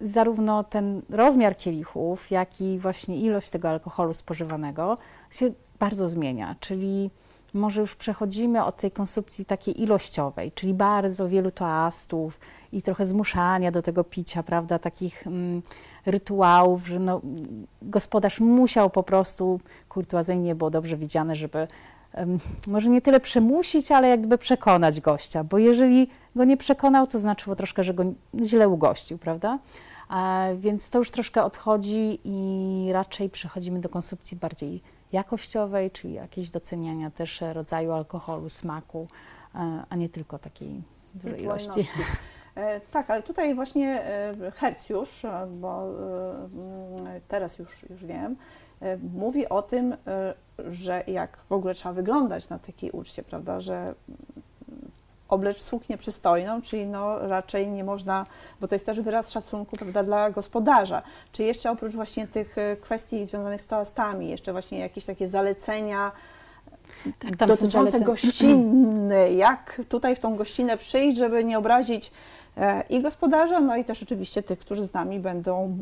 zarówno 0.00 0.64
ten 0.64 1.02
rozmiar 1.10 1.56
kielichów, 1.56 2.30
jak 2.30 2.60
i 2.60 2.78
właśnie 2.78 3.16
ilość 3.16 3.50
tego 3.50 3.68
alkoholu 3.68 4.12
spożywanego 4.12 4.98
się 5.30 5.52
bardzo 5.78 6.08
zmienia, 6.08 6.56
czyli 6.60 7.10
może 7.54 7.80
już 7.80 7.96
przechodzimy 7.96 8.64
od 8.64 8.76
tej 8.76 8.90
konsumpcji 8.90 9.44
takiej 9.44 9.82
ilościowej, 9.82 10.52
czyli 10.52 10.74
bardzo 10.74 11.28
wielu 11.28 11.50
toastów 11.50 12.40
i 12.72 12.82
trochę 12.82 13.06
zmuszania 13.06 13.70
do 13.70 13.82
tego 13.82 14.04
picia, 14.04 14.42
prawda, 14.42 14.78
takich 14.78 15.26
mm, 15.26 15.62
rytuałów, 16.06 16.86
że 16.86 16.98
no, 16.98 17.20
gospodarz 17.82 18.40
musiał 18.40 18.90
po 18.90 19.02
prostu, 19.02 19.60
kurtuazyjnie 19.88 20.54
było 20.54 20.70
dobrze 20.70 20.96
widziane, 20.96 21.36
żeby 21.36 21.68
może 22.66 22.88
nie 22.88 23.00
tyle 23.00 23.20
przymusić, 23.20 23.90
ale 23.90 24.08
jak 24.08 24.20
gdyby 24.20 24.38
przekonać 24.38 25.00
gościa, 25.00 25.44
bo 25.44 25.58
jeżeli 25.58 26.08
go 26.36 26.44
nie 26.44 26.56
przekonał, 26.56 27.06
to 27.06 27.18
znaczyło 27.18 27.56
troszkę, 27.56 27.84
że 27.84 27.94
go 27.94 28.04
źle 28.42 28.68
ugościł, 28.68 29.18
prawda? 29.18 29.58
Więc 30.56 30.90
to 30.90 30.98
już 30.98 31.10
troszkę 31.10 31.44
odchodzi 31.44 32.20
i 32.24 32.88
raczej 32.92 33.30
przechodzimy 33.30 33.80
do 33.80 33.88
konsumpcji 33.88 34.36
bardziej 34.36 34.82
jakościowej, 35.12 35.90
czyli 35.90 36.14
jakieś 36.14 36.50
doceniania 36.50 37.10
też 37.10 37.40
rodzaju 37.52 37.92
alkoholu, 37.92 38.48
smaku, 38.48 39.08
a 39.88 39.96
nie 39.96 40.08
tylko 40.08 40.38
takiej 40.38 40.82
dużej 41.14 41.42
ilości. 41.42 41.88
E, 42.54 42.80
tak, 42.80 43.10
ale 43.10 43.22
tutaj 43.22 43.54
właśnie 43.54 44.02
e, 44.02 44.34
Hercjusz, 44.54 45.24
e, 45.24 45.46
bo 45.50 45.88
teraz 47.28 47.58
już, 47.58 47.90
już 47.90 48.04
wiem, 48.04 48.36
mówi 49.14 49.48
o 49.48 49.62
tym, 49.62 49.96
że 50.68 51.04
jak 51.06 51.36
w 51.36 51.52
ogóle 51.52 51.74
trzeba 51.74 51.92
wyglądać 51.92 52.48
na 52.48 52.58
takiej 52.58 52.90
uczcie, 52.90 53.22
prawda, 53.22 53.60
że 53.60 53.94
oblecz 55.28 55.60
suknię 55.60 55.98
przystojną, 55.98 56.62
czyli 56.62 56.86
no 56.86 57.28
raczej 57.28 57.68
nie 57.68 57.84
można, 57.84 58.26
bo 58.60 58.68
to 58.68 58.74
jest 58.74 58.86
też 58.86 59.00
wyraz 59.00 59.32
szacunku 59.32 59.76
prawda, 59.76 60.02
dla 60.02 60.30
gospodarza. 60.30 61.02
Czy 61.32 61.42
jeszcze 61.42 61.70
oprócz 61.70 61.92
właśnie 61.92 62.26
tych 62.26 62.58
e, 62.58 62.76
kwestii 62.76 63.24
związanych 63.24 63.60
z 63.60 63.66
toastami, 63.66 64.30
jeszcze 64.30 64.52
właśnie 64.52 64.78
jakieś 64.78 65.04
takie 65.04 65.28
zalecenia 65.28 66.12
tak, 67.18 67.36
dotyczące 67.36 68.00
gościny, 68.00 69.32
jak 69.32 69.80
tutaj 69.88 70.16
w 70.16 70.18
tą 70.18 70.36
gościnę 70.36 70.76
przyjść, 70.76 71.16
żeby 71.16 71.44
nie 71.44 71.58
obrazić 71.58 72.12
e, 72.56 72.82
i 72.90 73.02
gospodarza, 73.02 73.60
no 73.60 73.76
i 73.76 73.84
też 73.84 74.02
oczywiście 74.02 74.42
tych, 74.42 74.58
którzy 74.58 74.84
z 74.84 74.92
nami 74.92 75.20
będą 75.20 75.78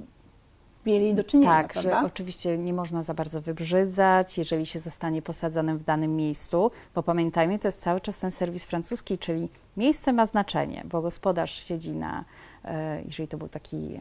mieli 0.86 1.14
do 1.14 1.24
czynienia, 1.24 1.50
tak, 1.50 1.72
prawda? 1.72 2.00
że 2.00 2.06
oczywiście 2.06 2.58
nie 2.58 2.72
można 2.72 3.02
za 3.02 3.14
bardzo 3.14 3.40
wybrzydzać, 3.40 4.38
jeżeli 4.38 4.66
się 4.66 4.80
zostanie 4.80 5.22
posadzonym 5.22 5.78
w 5.78 5.84
danym 5.84 6.16
miejscu, 6.16 6.70
bo 6.94 7.02
pamiętajmy, 7.02 7.58
to 7.58 7.68
jest 7.68 7.80
cały 7.80 8.00
czas 8.00 8.18
ten 8.18 8.30
serwis 8.30 8.64
francuski, 8.64 9.18
czyli 9.18 9.48
miejsce 9.76 10.12
ma 10.12 10.26
znaczenie, 10.26 10.82
bo 10.84 11.02
gospodarz 11.02 11.64
siedzi 11.64 11.92
na, 11.92 12.24
e, 12.64 13.02
jeżeli 13.02 13.28
to 13.28 13.38
był 13.38 13.48
taki 13.48 14.00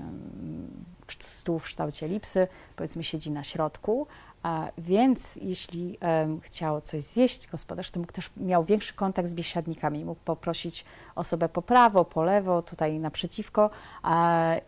stół 1.19 1.59
w 1.59 1.63
kształcie 1.63 2.05
elipsy, 2.05 2.47
powiedzmy 2.75 3.03
siedzi 3.03 3.32
na 3.32 3.43
środku, 3.43 4.07
więc 4.77 5.35
jeśli 5.35 5.97
chciał 6.41 6.81
coś 6.81 7.03
zjeść 7.03 7.47
gospodarz, 7.47 7.91
to 7.91 7.99
mógł 7.99 8.11
też 8.11 8.29
miał 8.37 8.63
większy 8.63 8.93
kontakt 8.93 9.29
z 9.29 9.33
biesiadnikami, 9.33 10.05
mógł 10.05 10.21
poprosić 10.25 10.85
osobę 11.15 11.49
po 11.49 11.61
prawo, 11.61 12.05
po 12.05 12.23
lewo, 12.23 12.61
tutaj 12.61 12.99
naprzeciwko 12.99 13.69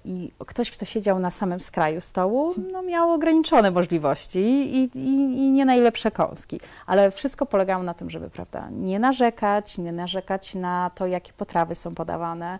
i 0.05 0.31
ktoś, 0.47 0.71
kto 0.71 0.85
siedział 0.85 1.19
na 1.19 1.31
samym 1.31 1.59
skraju 1.59 2.01
stołu, 2.01 2.53
no, 2.71 2.81
miał 2.81 3.11
ograniczone 3.11 3.71
możliwości 3.71 4.39
i, 4.39 4.97
i, 4.97 5.13
i 5.37 5.51
nie 5.51 5.65
najlepsze 5.65 6.11
kąski, 6.11 6.59
ale 6.85 7.11
wszystko 7.11 7.45
polegało 7.45 7.83
na 7.83 7.93
tym, 7.93 8.09
żeby 8.09 8.29
prawda, 8.29 8.67
nie 8.71 8.99
narzekać, 8.99 9.77
nie 9.77 9.91
narzekać 9.91 10.55
na 10.55 10.91
to, 10.95 11.07
jakie 11.07 11.33
potrawy 11.33 11.75
są 11.75 11.95
podawane, 11.95 12.59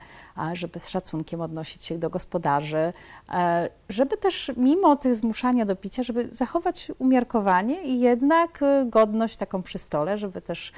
żeby 0.54 0.80
z 0.80 0.90
szacunkiem 0.90 1.42
odnosić 1.42 1.86
się 1.86 1.98
do 1.98 2.10
gospodarzy, 2.10 2.94
e, 3.30 3.70
żeby 3.90 4.18
też 4.18 4.52
mimo 4.58 4.96
tych 4.96 5.16
zmuszania 5.16 5.66
do 5.66 5.76
picia, 5.76 6.04
żeby 6.04 6.30
zachować 6.32 6.92
umiarkowanie 7.00 7.84
i 7.84 8.00
jednak 8.00 8.64
e, 8.64 8.86
godność 8.86 9.38
taką 9.38 9.64
przy 9.64 9.78
stole, 9.78 10.18
żeby 10.18 10.42
też 10.42 10.72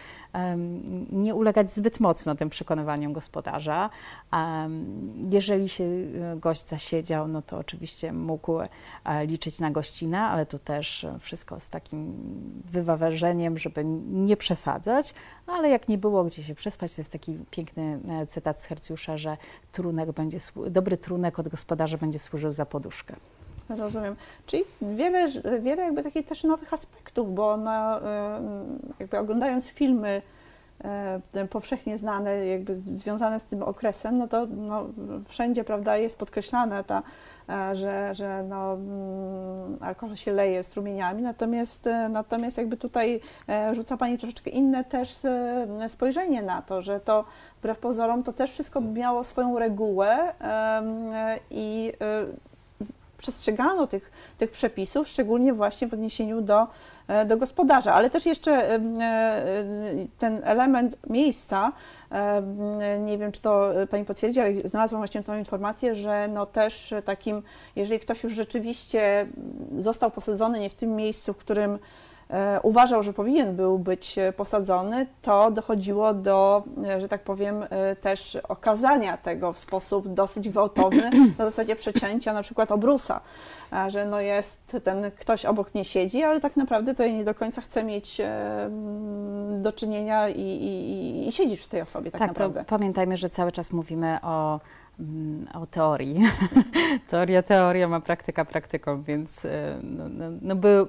nie 1.12 1.36
ulegać 1.36 1.72
zbyt 1.72 2.00
mocno 2.00 2.36
tym 2.36 2.50
przekonywaniom 2.50 3.14
gospodarza. 3.14 3.90
Jeżeli 5.30 5.70
się 5.70 5.84
e, 5.84 6.38
gość 6.40 6.68
zasiedział, 6.68 7.28
no 7.28 7.42
to 7.42 7.58
oczywiście 7.58 8.14
mógł 8.14 8.60
e, 8.60 8.68
liczyć 9.26 9.60
na 9.60 9.72
gościnę, 9.72 10.20
ale 10.20 10.46
tu 10.46 10.60
też 10.60 11.06
wszystko 11.20 11.60
z 11.60 11.70
takim 11.70 12.14
wywawerzeniem, 12.72 13.58
żeby 13.58 13.86
nie 14.12 14.38
przesadzać, 14.38 15.14
ale 15.48 15.70
jak 15.70 15.88
nie 15.88 15.98
było 15.98 16.24
gdzie 16.24 16.44
się 16.44 16.56
przespać, 16.56 16.96
to 16.96 17.02
jest 17.02 17.12
taki 17.12 17.38
piękny 17.52 18.00
e, 18.10 18.28
cytat 18.28 18.62
z 18.62 18.66
Hercjusza, 18.66 19.18
że 19.18 19.38
trunek 19.72 20.12
będzie, 20.12 20.38
dobry 20.70 20.98
trunek 20.98 21.40
od 21.40 21.48
gospodarza 21.48 21.98
będzie 21.98 22.20
służył 22.20 22.52
za 22.52 22.66
poduszkę. 22.66 23.16
Rozumiem. 23.70 24.16
Czyli 24.46 24.64
wiele, 24.82 25.28
wiele 25.60 25.84
jakby 25.84 26.04
takich 26.04 26.26
też 26.26 26.44
nowych 26.44 26.74
aspektów, 26.74 27.36
bo 27.36 27.58
na, 27.58 28.02
jakby 29.00 29.20
oglądając 29.20 29.68
filmy 29.68 30.22
e, 30.84 31.48
powszechnie 31.50 31.98
znane, 31.98 32.46
jakby 32.46 32.76
związane 32.76 33.40
z 33.40 33.44
tym 33.44 33.64
okresem, 33.64 34.18
no 34.18 34.28
to 34.28 34.46
no, 34.46 34.86
wszędzie, 35.28 35.64
prawda, 35.64 35.98
jest 35.98 36.18
podkreślane 36.18 36.84
ta, 36.84 37.04
e, 37.50 37.76
że, 37.76 38.16
że 38.16 38.44
no, 38.50 38.74
mm, 38.74 39.78
alkohol 39.82 40.16
się 40.16 40.32
leje 40.32 40.64
strumieniami, 40.64 41.22
natomiast, 41.22 41.88
e, 41.88 42.10
natomiast 42.10 42.58
jakby 42.58 42.78
tutaj 42.78 43.22
rzuca 43.72 43.98
Pani 43.98 44.18
troszeczkę 44.18 44.50
inne 44.50 44.84
też 44.84 45.18
spojrzenie 45.88 46.44
na 46.44 46.62
to, 46.62 46.82
że 46.82 47.00
to 47.00 47.26
wbrew 47.58 47.80
pozorom 47.80 48.24
to 48.24 48.34
też 48.34 48.52
wszystko 48.52 48.82
miało 48.82 49.24
swoją 49.24 49.60
regułę 49.60 50.34
i 51.50 51.94
przestrzegano 53.26 53.88
tych, 53.88 54.12
tych 54.38 54.52
przepisów, 54.52 55.08
szczególnie 55.08 55.54
właśnie 55.54 55.88
w 55.88 55.94
odniesieniu 55.94 56.42
do, 56.42 56.68
e, 57.08 57.26
do 57.26 57.38
gospodarza. 57.38 57.94
Ale 57.94 58.10
też 58.10 58.26
jeszcze 58.26 58.52
e, 58.52 58.76
e, 58.76 59.66
ten 60.20 60.42
element 60.44 60.98
miejsca, 61.10 61.72
nie 63.00 63.18
wiem, 63.18 63.32
czy 63.32 63.42
to 63.42 63.72
Pani 63.90 64.06
potwierdzi, 64.06 64.40
ale 64.40 64.54
znalazłam 64.56 65.02
właśnie 65.02 65.24
tą 65.24 65.38
informację, 65.38 65.96
że 65.96 66.28
no 66.28 66.46
też 66.46 66.94
takim, 67.06 67.44
jeżeli 67.76 68.00
ktoś 68.00 68.24
już 68.24 68.34
rzeczywiście 68.34 69.28
został 69.80 70.12
posadzony 70.12 70.60
nie 70.60 70.70
w 70.70 70.76
tym 70.76 70.96
miejscu, 70.96 71.34
w 71.34 71.38
którym 71.38 71.80
uważał, 72.64 73.04
że 73.04 73.14
powinien 73.14 73.56
był 73.56 73.80
być 73.80 74.18
e, 74.18 74.34
posadzony, 74.34 75.08
to 75.22 75.52
dochodziło 75.52 76.14
do, 76.14 76.64
e, 76.86 77.02
że 77.02 77.08
tak 77.08 77.22
powiem, 77.24 77.66
też 78.02 78.38
okazania 78.48 79.18
tego 79.18 79.54
w 79.54 79.60
sposób 79.60 80.14
dosyć 80.14 80.50
gwałtowny, 80.50 81.10
na 81.38 81.46
zasadzie 81.46 81.76
przecięcia 81.76 82.34
na 82.34 82.42
przykład 82.42 82.72
obrusa, 82.72 83.22
że 83.88 84.06
no 84.06 84.20
jest 84.22 84.78
ten 84.84 85.12
ktoś 85.12 85.46
obok 85.46 85.74
mnie 85.74 85.86
siedzi, 85.86 86.24
ale 86.24 86.42
tak 86.42 86.58
naprawdę 86.58 86.94
to 86.94 87.04
ja 87.04 87.12
nie 87.12 87.24
do 87.24 87.36
końca 87.36 87.62
chcę 87.62 87.84
mieć 87.84 88.22
do 89.62 89.72
czynienia 89.72 90.30
i, 90.30 90.42
i, 90.42 91.28
i 91.28 91.32
siedzieć 91.32 91.60
przy 91.60 91.70
tej 91.70 91.82
osobie 91.82 92.12
tak, 92.12 92.20
tak 92.20 92.30
naprawdę. 92.30 92.64
pamiętajmy, 92.68 93.18
że 93.18 93.30
cały 93.30 93.52
czas 93.52 93.72
mówimy 93.72 94.18
o 94.22 94.60
Mm, 94.60 94.85
o 95.54 95.66
teorii. 95.66 96.22
Teoria, 97.10 97.44
teoria 97.44 97.88
ma 97.88 98.02
praktyka 98.02 98.46
praktyką, 98.46 99.04
więc 99.04 99.46
e, 99.46 99.80
no, 99.84 100.10
no, 100.10 100.26
no 100.42 100.56
by, 100.56 100.88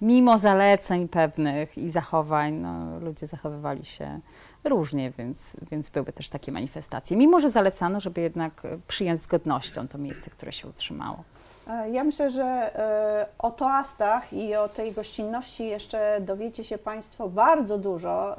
mimo 0.00 0.38
zaleceń 0.38 1.08
pewnych 1.08 1.78
i 1.78 1.90
zachowań, 1.90 2.54
no, 2.54 3.00
ludzie 3.00 3.26
zachowywali 3.26 3.84
się 3.84 4.20
różnie, 4.64 5.10
więc, 5.10 5.56
więc 5.70 5.90
były 5.90 6.12
też 6.12 6.28
takie 6.28 6.52
manifestacje. 6.52 7.16
Mimo, 7.16 7.40
że 7.40 7.50
zalecano, 7.50 8.00
żeby 8.00 8.20
jednak 8.20 8.62
przyjąć 8.88 9.20
z 9.22 9.26
godnością 9.26 9.88
to 9.88 9.98
miejsce, 9.98 10.30
które 10.30 10.52
się 10.52 10.68
utrzymało. 10.68 11.24
E, 11.68 11.90
ja 11.90 12.04
myślę, 12.04 12.30
że 12.30 12.44
e, 12.44 13.26
o 13.38 13.50
toastach 13.50 14.32
i 14.32 14.56
o 14.56 14.68
tej 14.68 14.92
gościnności 14.92 15.66
jeszcze 15.66 16.20
dowiecie 16.20 16.64
się 16.64 16.78
Państwo 16.78 17.28
bardzo 17.28 17.78
dużo 17.78 18.32
e, 18.32 18.36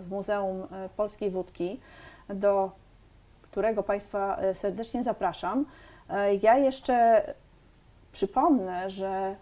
w 0.00 0.10
Muzeum 0.10 0.66
Polskiej 0.96 1.30
Wódki, 1.30 1.80
do 2.28 2.70
którego 3.56 3.82
Państwa 3.82 4.38
serdecznie 4.54 5.04
zapraszam. 5.04 5.66
Ja 6.42 6.56
jeszcze 6.56 7.22
przypomnę, 8.12 8.90
że 8.90 9.36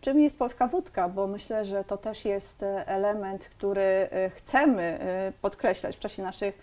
czym 0.00 0.20
jest 0.20 0.38
polska 0.38 0.66
wódka, 0.66 1.08
bo 1.08 1.26
myślę, 1.26 1.64
że 1.64 1.84
to 1.84 1.96
też 1.96 2.24
jest 2.24 2.64
element, 2.86 3.44
który 3.44 4.08
chcemy 4.34 4.98
podkreślać 5.42 5.96
w 5.96 5.98
czasie 5.98 6.22
naszych 6.22 6.54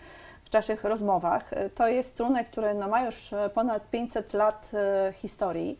w 0.80 0.84
rozmowach. 0.84 1.50
To 1.74 1.88
jest 1.88 2.16
trunek, 2.16 2.48
który 2.50 2.74
no, 2.74 2.88
ma 2.88 3.04
już 3.04 3.30
ponad 3.54 3.90
500 3.90 4.32
lat 4.32 4.70
e, 4.74 5.12
historii, 5.12 5.78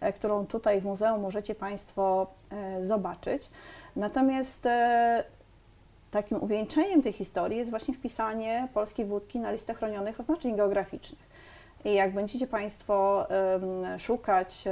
e, 0.00 0.12
którą 0.12 0.46
tutaj 0.46 0.80
w 0.80 0.84
muzeum 0.84 1.20
możecie 1.20 1.54
Państwo 1.54 2.26
e, 2.50 2.84
zobaczyć. 2.84 3.50
Natomiast 3.96 4.68
takim 6.10 6.42
uwieńczeniem 6.42 7.02
tej 7.02 7.12
historii 7.12 7.58
jest 7.58 7.70
właśnie 7.70 7.94
wpisanie 7.94 8.68
polskiej 8.74 9.06
wódki 9.06 9.40
na 9.40 9.52
listę 9.52 9.74
chronionych 9.74 10.20
oznaczeń 10.20 10.56
geograficznych. 10.56 11.30
I 11.84 11.94
jak 11.94 12.14
będziecie 12.14 12.46
Państwo 12.46 13.26
szukać 13.98 14.64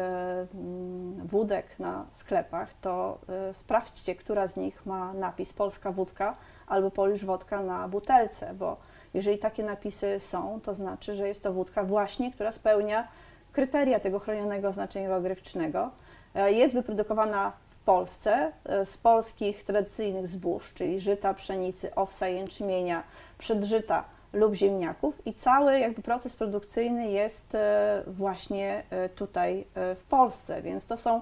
wódek 1.25 1.79
na 1.79 2.07
sklepach, 2.13 2.75
to 2.81 3.19
sprawdźcie, 3.53 4.15
która 4.15 4.49
z 4.49 4.57
nich 4.57 4.87
ma 4.87 5.13
napis 5.13 5.53
polska 5.53 5.93
wódka 5.93 6.37
albo 6.67 6.91
polisz 6.91 7.25
wodka 7.25 7.63
na 7.63 7.89
butelce, 7.89 8.55
bo 8.55 8.77
jeżeli 9.15 9.39
takie 9.39 9.63
napisy 9.63 10.21
są, 10.21 10.61
to 10.61 10.75
znaczy, 10.75 11.15
że 11.15 11.29
jest 11.29 11.43
to 11.43 11.53
wódka 11.53 11.85
właśnie, 11.85 12.33
która 12.33 12.53
spełnia 12.53 13.09
kryteria 13.53 14.01
tego 14.01 14.19
chronionego 14.19 14.69
oznaczenia 14.69 15.09
geograficznego. 15.09 15.91
E, 16.35 16.53
jest 16.53 16.75
wyprodukowana 16.75 17.53
Polsce 17.89 18.53
e, 18.65 18.85
z 18.85 18.99
polskich 18.99 19.65
tradycyjnych 19.65 20.27
zbóż, 20.27 20.73
czyli 20.75 21.01
żyta, 21.01 21.35
pszenicy, 21.35 21.95
owsa, 21.95 22.29
jęczmienia, 22.29 23.03
przedżyta 23.39 24.05
lub 24.33 24.55
ziemniaków 24.55 25.27
i 25.27 25.35
cały 25.35 25.79
jakby 25.79 26.03
proces 26.03 26.37
produkcyjny 26.37 27.11
jest 27.11 27.55
e, 27.55 28.03
właśnie 28.07 28.83
tutaj 29.15 29.65
w 29.75 30.03
Polsce, 30.09 30.63
więc 30.63 30.87
to 30.87 30.97
są 30.97 31.21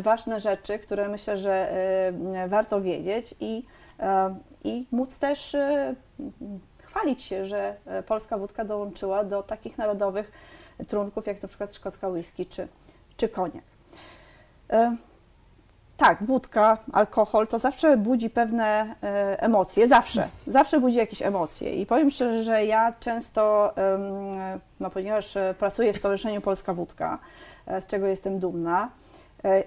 ważne 0.00 0.40
rzeczy, 0.40 0.78
które 0.78 1.08
myślę, 1.08 1.36
że 1.36 1.72
warto 2.48 2.80
wiedzieć 2.80 3.34
i 3.40 3.64
E, 4.02 4.34
i 4.64 4.86
móc 4.92 5.18
też 5.18 5.54
e, 5.54 5.94
chwalić 6.78 7.22
się, 7.22 7.46
że 7.46 7.76
e, 7.86 8.02
polska 8.02 8.38
wódka 8.38 8.64
dołączyła 8.64 9.24
do 9.24 9.42
takich 9.42 9.78
narodowych 9.78 10.32
trunków, 10.88 11.26
jak 11.26 11.42
na 11.42 11.48
przykład 11.48 11.74
szkocka 11.74 12.08
whisky 12.08 12.46
czy, 12.46 12.68
czy 13.16 13.28
koniak. 13.28 13.64
Tak, 16.02 16.22
wódka, 16.22 16.78
alkohol 16.92 17.46
to 17.46 17.58
zawsze 17.58 17.96
budzi 17.96 18.30
pewne 18.30 18.94
emocje, 19.38 19.88
zawsze, 19.88 20.28
zawsze 20.46 20.80
budzi 20.80 20.96
jakieś 20.96 21.22
emocje. 21.22 21.76
I 21.76 21.86
powiem 21.86 22.10
szczerze, 22.10 22.42
że 22.42 22.64
ja 22.64 22.92
często, 23.00 23.74
no 24.80 24.90
ponieważ 24.90 25.34
pracuję 25.58 25.92
w 25.92 25.96
Stowarzyszeniu 25.96 26.40
Polska 26.40 26.74
Wódka, 26.74 27.18
z 27.80 27.86
czego 27.86 28.06
jestem 28.06 28.38
dumna, 28.38 28.88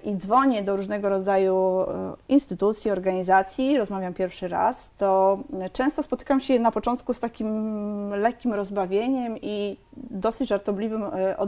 i 0.04 0.16
dzwonię 0.16 0.64
do 0.64 0.76
różnego 0.76 1.10
rodzaju 1.10 1.82
e, 1.82 1.86
instytucji, 2.30 2.92
organizacji, 2.92 3.78
rozmawiam 3.78 4.14
pierwszy 4.14 4.48
raz, 4.48 4.92
to 4.98 5.40
często 5.74 6.04
spotykam 6.04 6.40
się 6.40 6.60
na 6.60 6.72
początku 6.72 7.14
z 7.14 7.20
takim 7.20 8.10
lekkim 8.10 8.54
rozbawieniem 8.54 9.38
i 9.42 9.78
dosyć 9.94 10.50
żartobliwym 10.50 11.04
e, 11.04 11.08
e, 11.10 11.46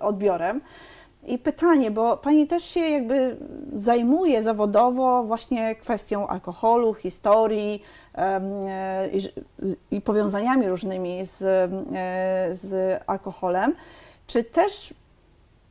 odbiorem. 0.00 0.60
I 1.26 1.38
pytanie, 1.38 1.90
bo 1.90 2.16
Pani 2.16 2.46
też 2.46 2.64
się 2.64 2.80
jakby 2.80 3.36
zajmuje 3.76 4.42
zawodowo 4.42 5.22
właśnie 5.22 5.74
kwestią 5.74 6.28
alkoholu, 6.28 6.94
historii 6.94 7.82
i 9.90 10.00
powiązaniami 10.00 10.68
różnymi 10.68 11.26
z, 11.26 11.38
z 12.60 13.02
alkoholem. 13.06 13.74
Czy 14.26 14.44
też 14.44 14.94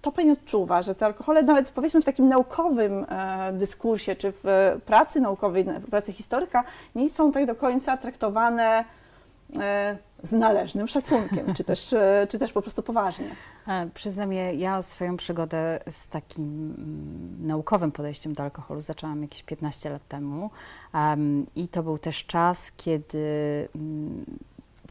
to 0.02 0.12
pani 0.12 0.32
odczuwa, 0.32 0.82
że 0.82 0.96
te 0.96 1.06
alkohole 1.06 1.44
nawet 1.44 1.72
powiedzmy 1.72 2.02
w 2.02 2.06
takim 2.06 2.28
naukowym 2.28 3.06
e, 3.10 3.54
dyskursie, 3.54 4.16
czy 4.16 4.32
w 4.32 4.46
e, 4.46 4.80
pracy 4.86 5.22
naukowej, 5.22 5.64
w 5.64 5.90
pracy 5.90 6.14
historyka, 6.14 6.64
nie 6.96 7.10
są 7.10 7.32
tak 7.32 7.46
do 7.46 7.56
końca 7.56 7.98
traktowane 7.98 8.64
e, 8.64 8.99
z 10.24 10.32
należnym 10.32 10.88
szacunkiem, 10.88 11.54
czy 11.54 11.64
też, 11.64 11.94
e, 11.94 12.28
czy 12.30 12.40
też 12.40 12.54
po 12.54 12.62
prostu 12.62 12.84
poważnie. 12.84 13.26
E, 13.68 13.90
przyznam, 13.94 14.34
je, 14.34 14.54
ja 14.54 14.82
swoją 14.82 15.18
przygodę 15.18 15.80
z 15.90 16.08
takim 16.08 16.46
mm, 16.46 17.48
naukowym 17.48 17.92
podejściem 17.92 18.34
do 18.34 18.44
alkoholu 18.44 18.82
zaczęłam 18.82 19.22
jakieś 19.22 19.44
15 19.44 19.90
lat 19.90 20.08
temu 20.08 20.50
um, 20.94 21.46
i 21.56 21.68
to 21.68 21.84
był 21.84 21.98
też 21.98 22.26
czas, 22.26 22.72
kiedy 22.78 23.28
um, 23.76 24.26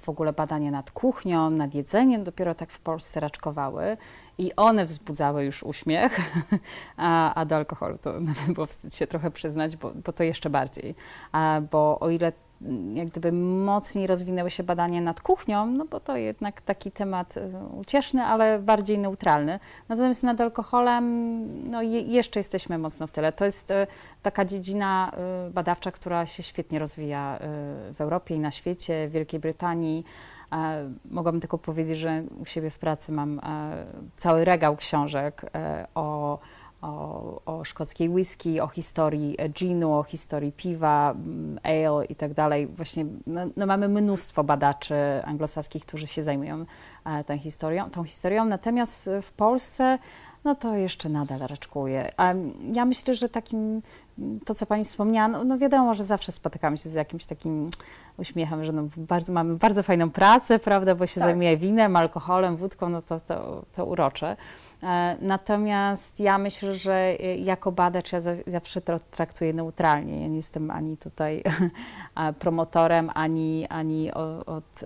w 0.00 0.08
ogóle 0.08 0.32
badania 0.32 0.70
nad 0.70 0.90
kuchnią, 0.90 1.50
nad 1.50 1.74
jedzeniem 1.74 2.24
dopiero 2.24 2.54
tak 2.54 2.70
w 2.72 2.78
Polsce 2.78 3.20
raczkowały 3.20 3.96
i 4.38 4.56
one 4.56 4.86
wzbudzały 4.86 5.44
już 5.44 5.62
uśmiech, 5.62 6.20
a, 6.96 7.34
a 7.34 7.44
do 7.44 7.56
alkoholu 7.56 7.98
to 7.98 8.20
nawet 8.20 8.52
było 8.54 8.66
wstyd 8.66 8.94
się 8.94 9.06
trochę 9.06 9.30
przyznać, 9.30 9.76
bo, 9.76 9.92
bo 10.04 10.12
to 10.12 10.24
jeszcze 10.24 10.50
bardziej. 10.50 10.94
A, 11.32 11.60
bo 11.70 11.98
o 12.00 12.10
ile 12.10 12.26
mm, 12.26 12.38
jak 12.94 13.08
gdyby 13.08 13.32
mocniej 13.32 14.06
rozwinęły 14.06 14.50
się 14.50 14.62
badania 14.62 15.00
nad 15.00 15.20
kuchnią, 15.20 15.66
no 15.66 15.84
bo 15.84 16.00
to 16.00 16.16
jednak 16.16 16.60
taki 16.60 16.90
temat 16.90 17.36
y, 17.36 17.50
ucieszny, 17.80 18.22
ale 18.22 18.58
bardziej 18.58 18.98
neutralny. 18.98 19.60
Natomiast 19.88 20.22
nad 20.22 20.40
alkoholem, 20.40 21.70
no 21.70 21.82
jeszcze 21.82 22.40
jesteśmy 22.40 22.78
mocno 22.78 23.06
w 23.06 23.12
tyle. 23.12 23.32
To 23.32 23.44
jest 23.44 23.70
y, 23.70 23.86
taka 24.22 24.44
dziedzina 24.44 25.12
y, 25.48 25.50
badawcza, 25.50 25.90
która 25.90 26.26
się 26.26 26.42
świetnie 26.42 26.78
rozwija 26.78 27.38
w 27.94 28.00
Europie 28.00 28.34
i 28.34 28.38
na 28.40 28.50
świecie, 28.50 29.08
w 29.08 29.12
Wielkiej 29.12 29.40
Brytanii. 29.40 30.04
Mogłabym 31.10 31.40
tylko 31.40 31.58
powiedzieć, 31.58 31.98
że 31.98 32.22
u 32.40 32.44
siebie 32.44 32.70
w 32.70 32.78
pracy 32.78 33.12
mam 33.12 33.38
e, 33.38 33.42
cały 34.16 34.44
regał 34.44 34.76
książek 34.76 35.42
e, 35.54 35.86
o, 35.94 36.38
o, 36.82 37.40
o 37.46 37.64
szkockiej 37.64 38.08
whisky, 38.08 38.60
o 38.60 38.68
historii 38.68 39.36
ginu, 39.50 39.92
o 39.92 40.02
historii 40.02 40.52
piwa, 40.52 41.10
mm, 41.10 41.58
ale 41.62 42.04
i 42.04 42.14
tak 42.14 42.34
dalej. 42.34 42.66
Właśnie 42.66 43.06
no, 43.26 43.40
no 43.56 43.66
mamy 43.66 43.88
mnóstwo 43.88 44.44
badaczy 44.44 44.94
anglosaskich, 45.24 45.86
którzy 45.86 46.06
się 46.06 46.22
zajmują 46.22 46.64
e, 47.04 47.24
tą 47.24 47.38
historią, 47.38 47.90
tą 47.90 48.04
historią. 48.04 48.44
Natomiast 48.44 49.10
w 49.22 49.32
Polsce 49.32 49.98
no 50.44 50.54
to 50.54 50.74
jeszcze 50.74 51.08
nadal 51.08 51.38
raczkuje. 51.38 52.12
Ja 52.72 52.84
myślę, 52.84 53.14
że 53.14 53.28
takim, 53.28 53.82
to 54.44 54.54
co 54.54 54.66
Pani 54.66 54.84
wspomniała, 54.84 55.28
no, 55.28 55.44
no 55.44 55.58
wiadomo, 55.58 55.94
że 55.94 56.04
zawsze 56.04 56.32
spotykamy 56.32 56.78
się 56.78 56.90
z 56.90 56.94
jakimś 56.94 57.24
takim 57.24 57.70
uśmiechem, 58.18 58.64
że 58.64 58.72
no 58.72 58.88
bardzo, 58.96 59.32
mamy 59.32 59.56
bardzo 59.56 59.82
fajną 59.82 60.10
pracę, 60.10 60.58
prawda, 60.58 60.94
bo 60.94 61.06
się 61.06 61.20
tak. 61.20 61.24
zajmuje 61.24 61.56
winem, 61.56 61.96
alkoholem, 61.96 62.56
wódką, 62.56 62.88
no 62.88 63.02
to, 63.02 63.20
to, 63.20 63.64
to 63.76 63.84
urocze. 63.84 64.36
E, 64.82 65.16
natomiast 65.20 66.20
ja 66.20 66.38
myślę, 66.38 66.74
że 66.74 66.94
e, 66.94 67.36
jako 67.36 67.72
badacz 67.72 68.12
ja 68.12 68.20
zawsze 68.46 68.80
to 68.80 69.00
traktuję 69.10 69.52
neutralnie. 69.52 70.22
Ja 70.22 70.28
nie 70.28 70.36
jestem 70.36 70.70
ani 70.70 70.96
tutaj 70.96 71.42
promotorem, 72.38 73.10
ani, 73.14 73.66
ani 73.68 74.10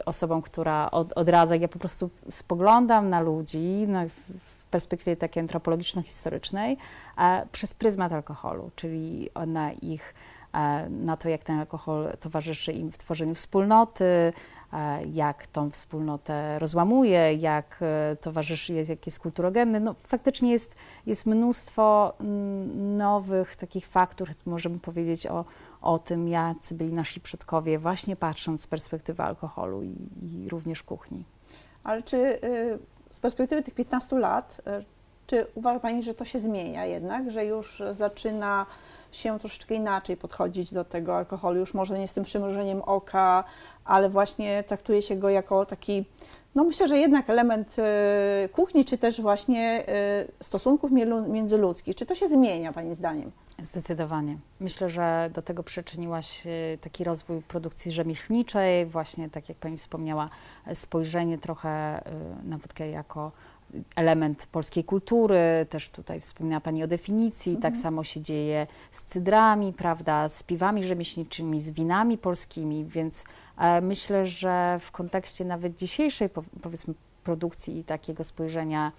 osobą, 0.06 0.42
która 0.42 0.90
od, 0.90 1.12
odradza. 1.12 1.56
Ja 1.56 1.68
po 1.68 1.78
prostu 1.78 2.10
spoglądam 2.30 3.10
na 3.10 3.20
ludzi 3.20 3.84
no, 3.88 4.08
w 4.08 4.70
perspektywie 4.70 5.16
takiej 5.16 5.40
antropologiczno-historycznej 5.40 6.76
przez 7.52 7.74
pryzmat 7.74 8.12
alkoholu, 8.12 8.70
czyli 8.76 9.30
na 9.46 9.72
ich 9.72 10.14
E, 10.52 10.88
na 10.90 11.16
to, 11.16 11.28
jak 11.28 11.44
ten 11.44 11.58
alkohol 11.58 12.12
towarzyszy 12.20 12.72
im 12.72 12.92
w 12.92 12.98
tworzeniu 12.98 13.34
wspólnoty, 13.34 14.04
e, 14.04 14.32
jak 15.12 15.46
tą 15.46 15.70
wspólnotę 15.70 16.58
rozłamuje, 16.58 17.34
jak 17.34 17.78
e, 17.80 18.16
towarzyszy, 18.16 18.72
jak 18.72 19.06
jest 19.06 19.18
kulturogenny. 19.18 19.80
No, 19.80 19.94
faktycznie 20.02 20.52
jest, 20.52 20.74
jest 21.06 21.26
mnóstwo 21.26 22.12
mm, 22.20 22.96
nowych 22.96 23.56
takich 23.56 23.86
faktur, 23.86 24.30
możemy 24.46 24.78
powiedzieć 24.78 25.26
o, 25.26 25.44
o 25.82 25.98
tym, 25.98 26.28
jacy 26.28 26.74
byli 26.74 26.92
nasi 26.92 27.20
przodkowie, 27.20 27.78
właśnie 27.78 28.16
patrząc 28.16 28.60
z 28.62 28.66
perspektywy 28.66 29.22
alkoholu 29.22 29.82
i, 29.82 29.96
i 30.22 30.48
również 30.48 30.82
kuchni. 30.82 31.24
Ale 31.84 32.02
czy 32.02 32.16
y, 32.16 32.78
z 33.10 33.18
perspektywy 33.18 33.62
tych 33.62 33.74
15 33.74 34.18
lat, 34.18 34.60
y, 34.80 34.84
czy 35.26 35.46
uważa 35.54 35.80
Pani, 35.80 36.02
że 36.02 36.14
to 36.14 36.24
się 36.24 36.38
zmienia 36.38 36.86
jednak, 36.86 37.30
że 37.30 37.44
już 37.44 37.82
zaczyna 37.92 38.66
się 39.12 39.38
troszeczkę 39.38 39.74
inaczej 39.74 40.16
podchodzić 40.16 40.74
do 40.74 40.84
tego 40.84 41.16
alkoholu, 41.16 41.58
już 41.58 41.74
może 41.74 41.98
nie 41.98 42.08
z 42.08 42.12
tym 42.12 42.24
przymrużeniem 42.24 42.82
oka, 42.82 43.44
ale 43.84 44.08
właśnie 44.08 44.62
traktuje 44.62 45.02
się 45.02 45.16
go 45.16 45.30
jako 45.30 45.66
taki, 45.66 46.04
no 46.54 46.64
myślę, 46.64 46.88
że 46.88 46.98
jednak 46.98 47.30
element 47.30 47.76
y, 47.78 48.48
kuchni, 48.48 48.84
czy 48.84 48.98
też 48.98 49.20
właśnie 49.20 49.84
y, 50.40 50.44
stosunków 50.44 50.90
międzyludzkich. 51.28 51.94
Czy 51.96 52.06
to 52.06 52.14
się 52.14 52.28
zmienia 52.28 52.72
Pani 52.72 52.94
zdaniem? 52.94 53.30
Zdecydowanie. 53.62 54.36
Myślę, 54.60 54.90
że 54.90 55.30
do 55.34 55.42
tego 55.42 55.62
przyczyniła 55.62 56.22
się 56.22 56.50
taki 56.80 57.04
rozwój 57.04 57.42
produkcji 57.42 57.92
rzemieślniczej, 57.92 58.86
właśnie 58.86 59.30
tak 59.30 59.48
jak 59.48 59.58
Pani 59.58 59.76
wspomniała, 59.76 60.28
spojrzenie 60.74 61.38
trochę 61.38 62.02
y, 62.42 62.48
na 62.48 62.58
wódkę 62.58 62.90
jako 62.90 63.32
element 63.96 64.46
polskiej 64.46 64.84
kultury, 64.84 65.66
też 65.70 65.90
tutaj 65.90 66.20
wspomniała 66.20 66.60
Pani 66.60 66.84
o 66.84 66.86
definicji, 66.86 67.56
tak 67.56 67.64
Mhm. 67.64 67.82
samo 67.82 68.04
się 68.04 68.20
dzieje 68.20 68.66
z 68.92 69.02
cydrami, 69.02 69.72
prawda, 69.72 70.28
z 70.28 70.42
piwami 70.42 70.84
rzemieślniczymi, 70.84 71.60
z 71.60 71.70
winami 71.70 72.18
polskimi, 72.18 72.84
więc 72.84 73.24
e, 73.58 73.80
myślę, 73.80 74.26
że 74.26 74.78
w 74.80 74.90
kontekście 74.90 75.44
nawet 75.44 75.76
dzisiejszej, 75.76 76.28
po- 76.28 76.42
powiedzmy, 76.62 76.94
produkcji 77.24 77.78
i 77.78 77.84
takiego 77.84 78.24
spojrzenia 78.24 78.92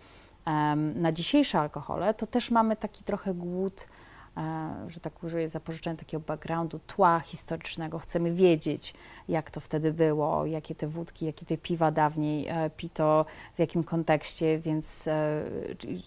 em, 0.46 1.02
na 1.02 1.12
dzisiejsze 1.12 1.60
alkohole, 1.60 2.14
to 2.14 2.28
też 2.28 2.52
mamy 2.52 2.76
taki 2.76 3.04
trochę 3.04 3.34
głód, 3.34 3.82
e, 3.82 4.03
że 4.88 5.00
tak 5.00 5.24
użyję 5.24 5.50
zapożyczenia 5.50 5.98
takiego 5.98 6.24
backgroundu, 6.28 6.80
tła 6.88 7.20
historycznego. 7.20 8.00
Chcemy 8.00 8.32
wiedzieć, 8.34 8.94
jak 9.30 9.52
to 9.52 9.60
wtedy 9.60 9.94
było, 9.94 10.46
jakie 10.46 10.76
te 10.76 10.88
wódki, 10.88 11.26
jakie 11.26 11.46
te 11.46 11.58
piwa 11.58 11.92
dawniej 11.92 12.48
e, 12.48 12.70
pito, 12.70 13.26
w 13.56 13.60
jakim 13.60 13.84
kontekście, 13.84 14.60
więc 14.60 15.08
e, 15.08 15.44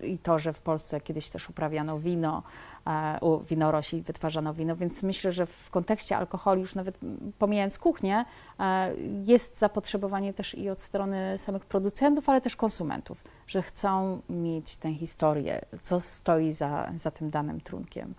i- 0.03 0.19
to, 0.19 0.39
że 0.39 0.53
w 0.53 0.61
Polsce 0.61 1.01
kiedyś 1.01 1.31
też 1.31 1.51
uprawiano 1.51 1.99
wino, 1.99 2.43
e, 2.87 3.19
u 3.21 3.39
winorośli 3.41 4.03
wytwarzano 4.03 4.55
wino, 4.55 4.77
więc 4.77 5.03
myślę, 5.03 5.33
że 5.33 5.47
w 5.47 5.71
kontekście 5.71 6.17
alkoholi, 6.17 6.61
już 6.61 6.75
nawet 6.75 6.99
pomijając 7.39 7.79
kuchnię, 7.79 8.25
e, 8.61 8.93
jest 9.25 9.59
zapotrzebowanie 9.59 10.35
też 10.35 10.55
i 10.55 10.71
od 10.71 10.81
strony 10.81 11.39
samych 11.39 11.65
producentów, 11.65 12.29
ale 12.29 12.41
też 12.41 12.57
konsumentów, 12.57 13.25
że 13.47 13.63
chcą 13.63 14.21
mieć 14.31 14.77
tę 14.77 14.95
historię, 14.95 15.61
co 15.83 16.01
stoi 16.01 16.53
za, 16.53 16.91
za 16.99 17.11
tym 17.11 17.31
danym 17.31 17.61
trunkiem. 17.61 18.15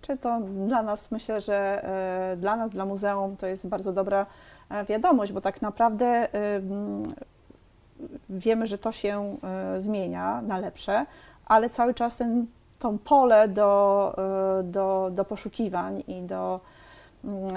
Czy 0.00 0.16
to 0.16 0.40
dla 0.66 0.82
nas, 0.82 1.10
myślę, 1.10 1.40
że 1.40 1.84
e, 2.32 2.36
dla 2.36 2.56
nas, 2.56 2.70
dla 2.70 2.84
muzeum 2.84 3.36
to 3.36 3.46
jest 3.46 3.68
bardzo 3.68 3.92
dobra 3.92 4.26
e, 4.70 4.84
wiadomość, 4.84 5.32
bo 5.32 5.40
tak 5.40 5.62
naprawdę 5.62 6.28
wiemy, 8.30 8.66
że 8.66 8.78
to 8.78 8.92
się 8.92 9.36
e, 9.42 9.80
zmienia 9.80 10.42
na 10.42 10.58
lepsze, 10.58 11.06
ale 11.46 11.70
cały 11.70 11.94
czas 11.94 12.16
ten, 12.16 12.46
tą 12.78 12.98
pole 12.98 13.48
do, 13.48 14.16
do, 14.64 15.10
do 15.12 15.24
poszukiwań 15.24 16.02
i 16.06 16.22
do 16.22 16.60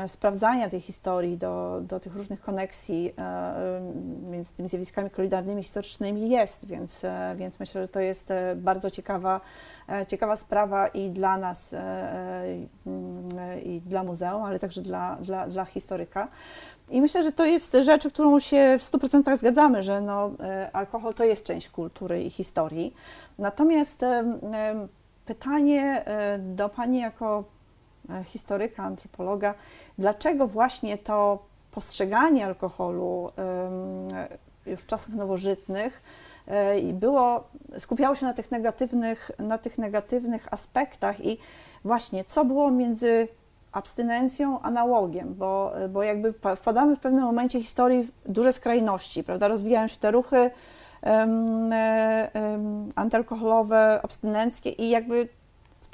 sprawdzania 0.08 0.70
tej 0.70 0.82
historii, 0.82 1.38
do, 1.38 1.82
do 1.82 2.00
tych 2.00 2.16
różnych 2.16 2.42
koneksji 2.42 3.14
e, 3.18 3.22
e, 3.22 3.82
między 4.30 4.54
tymi 4.54 4.70
zjawiskami 4.70 5.10
kulinarnymi, 5.10 5.64
historycznymi 5.64 6.30
jest, 6.30 6.66
więc, 6.66 7.04
e, 7.04 7.36
więc 7.38 7.60
myślę, 7.60 7.82
że 7.82 7.88
to 7.88 8.00
jest 8.00 8.34
bardzo 8.56 8.92
ciekawa, 8.92 9.42
ciekawa 10.08 10.36
sprawa 10.36 10.88
i 10.88 11.10
dla 11.10 11.38
nas, 11.38 11.74
mm, 11.74 12.64
i 13.64 13.82
dla 13.86 14.04
muzeum, 14.04 14.44
ale 14.44 14.60
także 14.60 14.82
dla, 14.82 15.16
dla, 15.16 15.48
dla 15.48 15.66
historyka. 15.66 16.28
I 16.90 17.02
myślę, 17.02 17.24
że 17.24 17.32
to 17.32 17.46
jest 17.46 17.78
rzecz, 17.82 18.08
którą 18.08 18.40
się 18.40 18.78
w 18.80 18.84
100% 18.84 19.38
zgadzamy, 19.38 19.84
że 19.84 20.02
no, 20.02 20.32
alkohol 20.74 21.14
to 21.14 21.24
jest 21.24 21.44
część 21.44 21.70
kultury 21.70 22.24
i 22.24 22.30
historii. 22.30 22.94
Natomiast 23.38 24.06
pytanie 25.26 26.06
do 26.40 26.70
Pani 26.70 27.00
jako 27.00 27.55
historyka, 28.26 28.84
antropologa, 28.84 29.54
dlaczego 29.98 30.48
właśnie 30.48 30.98
to 30.98 31.40
postrzeganie 31.72 32.46
alkoholu 32.46 33.32
już 34.66 34.82
w 34.82 34.86
czasach 34.86 35.10
nowożytnych 35.10 36.02
e, 36.48 36.94
było, 36.94 37.44
skupiało 37.78 38.16
się 38.16 38.26
na 38.26 38.34
tych 38.34 38.52
negatywnych, 38.52 39.32
na 39.40 39.58
tych 39.58 39.78
negatywnych 39.78 40.54
aspektach 40.54 41.26
i 41.26 41.38
właśnie 41.84 42.24
co 42.24 42.46
było 42.46 42.72
między 42.72 43.28
abstynencją 43.72 44.60
a 44.62 44.72
nałogiem, 44.72 45.34
bo, 45.34 45.74
bo 45.90 46.04
jakby 46.04 46.34
pa- 46.34 46.56
wpadamy 46.56 46.96
w 46.96 47.00
pewnym 47.00 47.24
momencie 47.24 47.62
historii 47.62 48.04
w 48.04 48.32
duże 48.32 48.54
skrajności, 48.54 49.24
prawda? 49.24 49.48
Rozwijają 49.48 49.88
się 49.88 49.98
te 49.98 50.12
ruchy 50.12 50.38
e, 50.38 50.52
em, 51.04 52.92
antyalkoholowe, 52.96 54.00
abstynenckie 54.04 54.70
i 54.70 54.90
jakby 54.90 55.28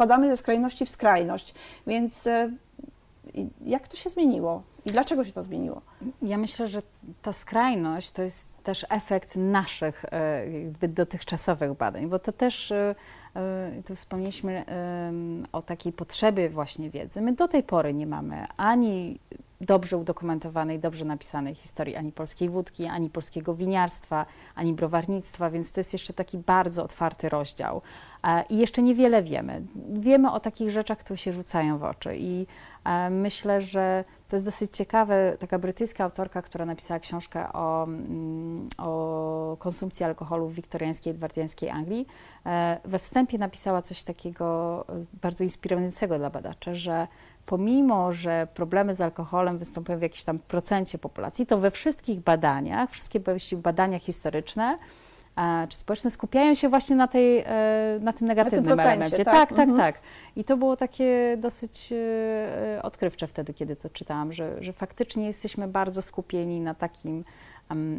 spadamy 0.02 0.28
ze 0.28 0.38
skrajności 0.38 0.86
w 0.86 0.90
skrajność. 0.90 1.54
Więc 1.88 2.28
e, 2.28 2.52
jak 3.66 3.88
to 3.88 3.98
się 3.98 4.10
zmieniło 4.10 4.64
i 4.86 4.92
dlaczego 4.92 5.24
się 5.24 5.32
to 5.32 5.44
zmieniło? 5.44 5.82
Ja 6.22 6.38
myślę, 6.38 6.68
że 6.68 6.82
ta 7.22 7.34
skrajność 7.34 8.12
to 8.12 8.22
jest 8.22 8.64
też 8.64 8.86
efekt 8.90 9.36
naszych 9.36 10.06
e, 10.12 10.52
jakby 10.52 10.88
dotychczasowych 10.88 11.74
badań, 11.74 12.08
bo 12.08 12.20
to 12.20 12.32
też 12.32 12.72
e, 12.72 12.96
tu 13.86 13.96
wspomnieliśmy 13.96 14.66
o 15.52 15.62
takiej 15.62 15.94
potrzebie 15.94 16.50
właśnie 16.50 16.90
wiedzy. 16.90 17.22
My 17.22 17.34
do 17.34 17.48
tej 17.48 17.64
pory 17.64 17.94
nie 17.94 18.08
mamy 18.08 18.46
ani 18.58 19.20
dobrze 19.62 19.98
udokumentowanej, 19.98 20.80
dobrze 20.80 21.06
napisanej 21.06 21.56
historii 21.56 21.96
ani 21.96 22.12
polskiej 22.12 22.50
wódki, 22.50 22.86
ani 22.86 23.10
polskiego 23.10 23.56
winiarstwa, 23.56 24.26
ani 24.56 24.74
browarnictwa, 24.74 25.50
więc 25.50 25.72
to 25.72 25.80
jest 25.80 25.94
jeszcze 25.94 26.14
taki 26.14 26.38
bardzo 26.38 26.84
otwarty 26.84 27.30
rozdział. 27.30 27.82
E, 28.24 28.44
I 28.50 28.58
jeszcze 28.58 28.82
niewiele 28.82 29.24
wiemy. 29.24 29.62
Wiemy 29.90 30.32
o 30.32 30.40
takich 30.40 30.70
rzeczach, 30.70 30.98
które 30.98 31.18
się 31.18 31.34
rzucają 31.34 31.78
w 31.78 31.84
oczy 31.84 32.18
i 32.18 32.48
e, 32.86 33.10
myślę, 33.10 33.62
że 33.62 34.04
to 34.30 34.36
jest 34.36 34.46
dosyć 34.46 34.76
ciekawe. 34.78 35.38
Taka 35.40 35.60
brytyjska 35.60 36.04
autorka, 36.04 36.42
która 36.42 36.66
napisała 36.66 37.00
książkę 37.00 37.54
o, 37.54 37.84
mm, 37.84 38.70
o 38.78 39.58
konsumpcji 39.60 40.06
alkoholu 40.06 40.48
w 40.48 40.54
wiktoriańskiej, 40.54 41.12
edwardiańskiej 41.12 41.70
Anglii, 41.70 42.08
e, 42.46 42.78
we 42.86 43.00
wstępie 43.00 43.38
napisała 43.38 43.82
coś 43.82 44.04
takiego 44.04 44.86
bardzo 45.22 45.44
inspirującego 45.44 46.18
dla 46.18 46.30
badaczy, 46.30 46.76
że 46.76 47.08
pomimo, 47.52 48.14
że 48.14 48.48
problemy 48.54 48.94
z 48.94 49.02
alkoholem 49.02 49.58
występują 49.58 50.00
w 50.00 50.02
jakimś 50.02 50.24
tam 50.24 50.40
procencie 50.40 50.98
populacji, 50.98 51.46
to 51.46 51.58
we 51.58 51.72
wszystkich 51.72 52.20
badaniach, 52.20 52.90
wszystkie 52.90 53.20
badania 53.58 54.00
historyczne 54.00 54.78
e, 55.38 55.68
czy 55.70 55.78
społeczne 55.78 56.12
skupiają 56.12 56.54
się 56.54 56.70
właśnie 56.70 56.96
na, 56.96 57.08
tej, 57.08 57.38
e, 57.40 58.00
na 58.02 58.14
tym 58.14 58.28
negatywnym 58.28 58.64
procencie, 58.64 58.90
elemencie. 58.90 59.26
tak? 59.26 59.34
Tak, 59.36 59.50
tak, 59.50 59.70
Mhm. 59.70 59.78
tak. 59.78 60.02
I 60.36 60.44
to 60.44 60.58
było 60.58 60.78
takie 60.78 61.38
dosyć 61.38 61.94
e, 62.78 62.82
odkrywcze 62.84 63.28
wtedy, 63.28 63.54
kiedy 63.54 63.76
to 63.76 63.90
czytałam, 63.90 64.34
że, 64.34 64.64
że 64.64 64.74
faktycznie 64.74 65.26
jesteśmy 65.26 65.68
bardzo 65.68 66.02
skupieni 66.02 66.60
na 66.60 66.74
takim 66.74 67.24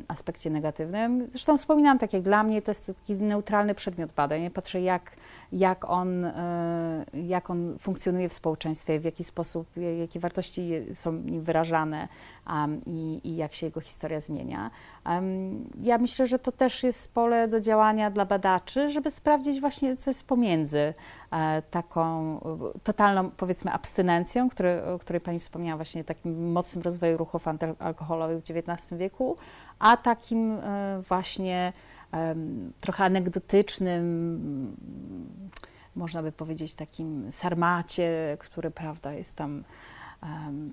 aspekcie 0.09 0.51
negatywnym. 0.51 1.27
Zresztą 1.31 1.57
wspominałam, 1.57 1.99
tak 1.99 2.13
jak 2.13 2.23
dla 2.23 2.43
mnie 2.43 2.63
to 2.63 2.71
jest 2.71 2.87
taki 2.87 3.15
neutralny 3.15 3.75
przedmiot 3.75 4.13
badań. 4.13 4.43
Ja 4.43 4.51
patrzę, 4.51 4.81
jak, 4.81 5.11
jak, 5.53 5.91
on, 5.91 6.25
e, 6.25 7.05
jak 7.15 7.51
on 7.51 7.79
funkcjonuje 7.79 8.29
w 8.29 8.33
społeczeństwie, 8.33 9.01
w 9.01 9.05
jaki 9.05 9.25
sposób, 9.25 9.67
jakie 9.99 10.21
wartości 10.21 10.71
są 10.95 11.13
nim 11.13 11.43
wyrażane 11.43 12.09
em, 12.47 12.81
i, 12.87 13.21
i 13.25 13.37
jak 13.37 13.53
się 13.53 13.67
jego 13.67 13.81
historia 13.81 14.21
zmienia. 14.21 14.71
Em, 15.05 15.65
Ja 15.83 15.99
myślę, 15.99 16.27
że 16.27 16.39
to 16.39 16.53
też 16.53 16.83
jest 16.83 17.15
pole 17.15 17.49
do 17.49 17.61
działania 17.61 18.11
dla 18.11 18.25
badaczy, 18.25 18.89
żeby 18.89 19.11
sprawdzić 19.11 19.61
właśnie, 19.61 19.97
co 19.97 20.11
jest 20.11 20.27
pomiędzy 20.27 20.95
e, 21.33 21.63
taką 21.71 22.41
totalną, 22.85 23.31
powiedzmy, 23.31 23.73
abstynencją, 23.73 24.51
który, 24.51 24.85
o 24.85 24.99
której 24.99 25.21
Pani 25.21 25.39
wspomniała, 25.39 25.77
właśnie 25.77 26.05
takim 26.05 26.53
mocnym 26.53 26.83
rozwoju 26.83 27.17
ruchów 27.17 27.49
antyalkoholowych 27.49 28.39
w 28.39 28.51
XIX 28.51 28.99
wieku, 28.99 29.37
a 29.79 29.97
takim 29.97 30.53
e, 30.53 31.03
właśnie 31.09 31.73
trochę 32.81 33.05
anegdotycznym, 33.05 34.77
można 35.97 36.23
by 36.23 36.33
powiedzieć, 36.33 36.75
takim 36.75 37.33
sarmacie, 37.33 38.37
który, 38.41 38.71
prawda, 38.71 39.13
jest 39.13 39.37
tam 39.37 39.65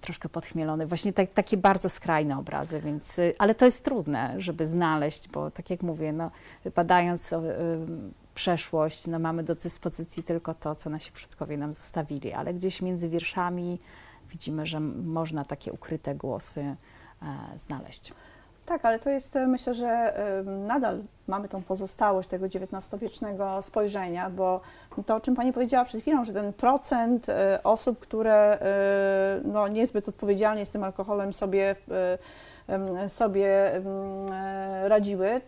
troszkę 0.01 0.29
podchmielony. 0.29 0.85
Właśnie 0.85 1.13
tak, 1.13 1.31
takie 1.33 1.57
bardzo 1.57 1.89
skrajne 1.89 2.37
obrazy, 2.37 2.81
więc, 2.81 3.19
ale 3.37 3.55
to 3.55 3.65
jest 3.65 3.85
trudne, 3.85 4.35
żeby 4.37 4.65
znaleźć, 4.65 5.29
bo 5.29 5.51
tak 5.51 5.69
jak 5.69 5.83
mówię, 5.83 6.13
no, 6.13 6.31
badając 6.75 7.33
przeszłość, 8.35 9.07
no, 9.07 9.19
mamy 9.19 9.43
do 9.43 9.55
dyspozycji 9.55 10.23
tylko 10.23 10.53
to, 10.53 10.75
co 10.75 10.89
nasi 10.89 11.11
przodkowie 11.11 11.57
nam 11.57 11.73
zostawili, 11.73 12.33
ale 12.33 12.53
gdzieś 12.53 12.81
między 12.81 13.09
wierszami 13.09 13.79
widzimy, 14.31 14.65
że 14.65 14.79
można 14.79 15.45
takie 15.45 15.71
ukryte 15.71 16.15
głosy 16.15 16.61
e, 16.61 16.75
znaleźć. 17.57 18.13
Tak, 18.69 18.85
ale 18.85 18.99
to 18.99 19.09
jest, 19.09 19.35
e, 19.35 19.47
myślę, 19.47 19.73
że 19.73 20.13
nadal 20.45 20.99
mamy 21.27 21.49
tą 21.49 21.63
pozostałość 21.63 22.29
tego 22.29 22.45
XIX-wiecznego 22.45 23.61
spojrzenia, 23.61 24.29
bo 24.29 24.61
to, 25.05 25.15
o 25.15 25.19
czym 25.19 25.35
Pani 25.35 25.53
powiedziała 25.53 25.85
przed 25.85 26.01
chwilą, 26.01 26.23
że 26.23 26.33
ten 26.33 26.53
procent 26.53 27.29
e, 27.29 27.59
osób, 27.63 27.99
które 27.99 28.59
e, 28.61 29.41
no, 29.43 29.67
niezbyt 29.67 30.09
odpowiedzialnie 30.09 30.65
z 30.65 30.69
tym 30.69 30.83
alkoholem 30.83 31.33
sobie, 31.33 31.75
sobie 33.07 33.71
radziły, 34.83 35.41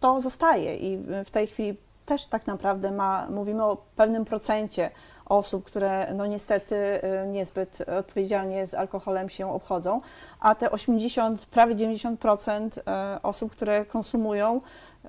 to 0.00 0.20
zostaje 0.20 0.76
i 0.76 0.98
w 1.24 1.30
tej 1.30 1.46
chwili 1.46 1.76
też 2.06 2.26
tak 2.26 2.46
naprawdę 2.46 2.90
ma, 2.90 3.26
mówimy 3.30 3.64
o 3.64 3.76
pewnym 3.96 4.24
procencie 4.24 4.90
osób, 5.28 5.64
które 5.64 6.14
no 6.14 6.26
niestety 6.26 6.76
e, 6.76 7.26
niezbyt 7.26 7.78
odpowiedzialnie 7.98 8.66
z 8.66 8.74
alkoholem 8.74 9.28
się 9.28 9.52
obchodzą, 9.52 10.00
a 10.40 10.54
te 10.54 10.70
80, 10.70 11.46
prawie 11.46 11.74
90% 11.74 12.70
e, 12.86 13.22
osób, 13.22 13.52
które 13.52 13.84
konsumują 13.84 14.60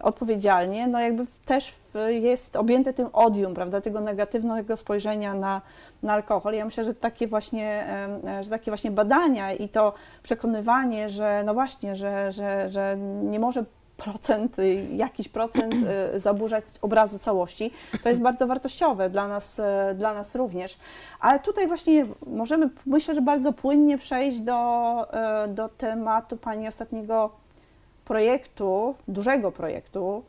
odpowiedzialnie, 0.02 0.88
no 0.88 1.00
jakby 1.00 1.26
też 1.46 1.76
jest 2.08 2.56
objęte 2.56 2.94
tym 2.94 3.10
odium, 3.14 3.54
prawda, 3.54 3.82
tego 3.82 4.02
negatywnego 4.02 4.78
spojrzenia 4.78 5.34
na, 5.34 5.62
na 6.04 6.14
alkohol. 6.14 6.54
Ja 6.54 6.66
myślę, 6.66 6.84
że 6.84 6.94
takie 6.94 7.28
właśnie, 7.28 7.86
e, 8.26 8.44
że 8.44 8.50
takie 8.50 8.72
właśnie 8.72 8.92
badania 8.92 9.54
i 9.54 9.70
to 9.70 9.94
przekonywanie, 10.24 11.10
że 11.10 11.44
no 11.46 11.54
właśnie, 11.54 11.96
że, 11.96 12.32
że, 12.32 12.70
że 12.70 12.98
nie 13.24 13.40
może 13.40 13.64
procent, 13.98 14.60
y, 14.60 14.88
jakiś 14.96 15.30
procent 15.30 15.74
y, 16.16 16.20
zaburzać 16.20 16.66
obrazu 16.82 17.20
całości. 17.20 17.72
To 18.04 18.10
jest 18.10 18.22
bardzo 18.22 18.48
wartościowe 18.48 19.10
dla 19.10 19.28
nas, 19.28 19.60
y, 19.60 19.64
dla 19.96 20.14
nas 20.14 20.36
również. 20.36 20.78
Ale 21.20 21.40
tutaj 21.40 21.68
właśnie 21.68 22.06
możemy, 22.28 22.70
myślę, 22.86 23.14
że 23.14 23.22
bardzo 23.22 23.54
płynnie 23.54 23.98
przejść 23.98 24.40
do, 24.40 25.08
do 25.48 25.70
tematu 25.70 26.38
Pani 26.38 26.68
ostatniego 26.68 27.30
projektu, 28.06 28.96
dużego 29.08 29.52
projektu 29.52 30.24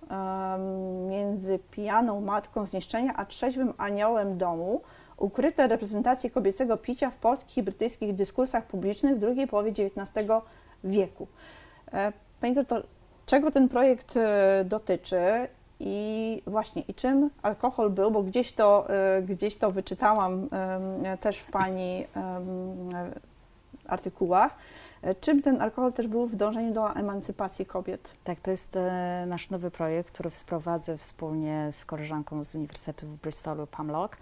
między 1.09 1.59
pijaną 1.71 2.21
matką 2.21 2.66
zniszczenia 2.66 3.12
a 3.16 3.25
trzeźwym 3.25 3.75
aniołem 3.79 4.39
domu, 4.39 4.81
ukryte 5.16 5.69
reprezentacje 5.69 6.31
kobiecego 6.31 6.77
picia 6.77 7.11
w 7.11 7.16
polskich 7.16 7.59
i 7.59 7.62
brytyjskich 7.62 8.14
dyskursach 8.14 8.66
publicznych 8.66 9.16
w 9.16 9.19
drugiej 9.19 9.47
połowie 9.47 9.71
XIX 9.71 10.29
wieku. 10.85 11.27
E, 11.93 12.12
Pani 12.41 12.55
doktor, 12.55 12.83
czego 13.29 13.51
ten 13.51 13.68
projekt 13.68 14.16
e, 14.16 14.64
dotyczy 14.64 15.49
i 15.81 16.43
właśnie, 16.47 16.83
i 16.89 16.95
czym 16.95 17.31
alkohol 17.43 17.91
był, 17.91 18.11
bo 18.11 18.22
gdzieś 18.22 18.53
to, 18.53 18.91
e, 18.91 19.22
gdzieś 19.22 19.57
to 19.57 19.70
wyczytałam 19.70 20.49
też 21.20 21.39
w 21.39 21.51
Pani 21.51 22.07
artykułach, 23.89 24.57
E, 25.03 25.14
czym 25.14 25.43
ten 25.43 25.62
alkohol 25.62 25.93
też 25.93 26.09
był 26.09 26.26
w 26.26 26.37
dążeniu 26.37 26.72
do 26.72 26.95
emancypacji 26.95 27.66
kobiet. 27.66 28.12
Tak, 28.24 28.41
to 28.41 28.51
jest 28.51 28.79
nasz 29.26 29.51
nowy 29.51 29.70
projekt, 29.70 30.12
który 30.12 30.31
sprowadzę 30.31 30.97
wspólnie 30.97 31.68
z 31.72 31.85
koleżanką 31.85 32.45
z 32.45 32.55
Uniwersytetu 32.55 33.07
w 33.07 33.16
Bristolu, 33.16 33.66
Pam 33.66 33.91
Locke. 33.91 34.18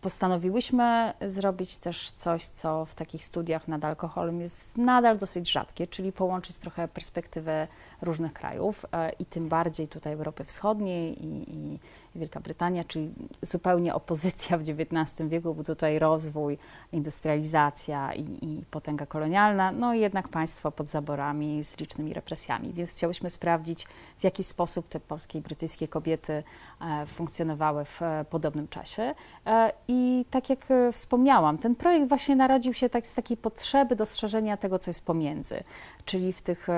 Postanowiłyśmy 0.00 1.14
zrobić 1.28 1.76
też 1.76 2.10
coś, 2.10 2.46
co 2.46 2.84
w 2.84 2.94
takich 2.94 3.24
studiach 3.24 3.68
nad 3.68 3.84
alkoholem 3.84 4.40
jest 4.40 4.78
nadal 4.78 5.18
dosyć 5.18 5.50
rzadkie, 5.50 5.86
czyli 5.86 6.12
połączyć 6.12 6.58
trochę 6.58 6.88
perspektywę 6.88 7.68
różnych 8.02 8.32
krajów 8.32 8.86
e, 8.92 9.12
i 9.18 9.24
tym 9.24 9.48
bardziej 9.48 9.88
tutaj 9.88 10.12
Europy 10.12 10.44
Wschodniej 10.44 11.24
i, 11.26 11.50
i 11.50 11.78
Wielka 12.14 12.40
Brytania, 12.40 12.84
czyli 12.84 13.10
zupełnie 13.42 13.94
opozycja 13.94 14.58
w 14.58 14.60
XIX 14.60 15.28
wieku, 15.28 15.54
bo 15.54 15.64
tutaj 15.64 15.98
rozwój, 15.98 16.58
industrializacja 16.92 18.14
i, 18.14 18.22
i 18.42 18.64
potęga 18.70 19.06
kolonialna, 19.06 19.72
no 19.72 19.94
i 19.94 20.00
jednak 20.00 20.28
państwo 20.28 20.72
pod 20.72 20.88
zaborami 20.88 21.64
z 21.64 21.78
licznymi 21.78 22.14
represjami. 22.14 22.72
Więc 22.72 22.90
chciałyśmy 22.90 23.30
sprawdzić, 23.30 23.86
w 24.18 24.24
jaki 24.24 24.44
sposób 24.44 24.88
te 24.88 25.00
polskie 25.00 25.38
i 25.38 25.42
brytyjskie 25.42 25.88
kobiety 25.88 26.42
e, 26.80 27.06
funkcjonowały 27.06 27.84
w 27.84 28.02
e, 28.02 28.24
podobnym 28.30 28.68
czasie. 28.68 29.14
E, 29.46 29.72
I 29.88 30.24
tak 30.30 30.50
jak 30.50 30.66
wspomniałam, 30.92 31.58
ten 31.58 31.74
projekt 31.74 32.08
właśnie 32.08 32.36
narodził 32.36 32.74
się 32.74 32.88
tak 32.88 33.06
z 33.06 33.14
takiej 33.14 33.36
potrzeby 33.36 33.96
dostrzeżenia 33.96 34.56
tego, 34.56 34.78
co 34.78 34.90
jest 34.90 35.04
pomiędzy, 35.04 35.64
czyli 36.04 36.32
w 36.32 36.42
tych 36.42 36.68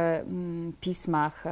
pismach 0.81 1.45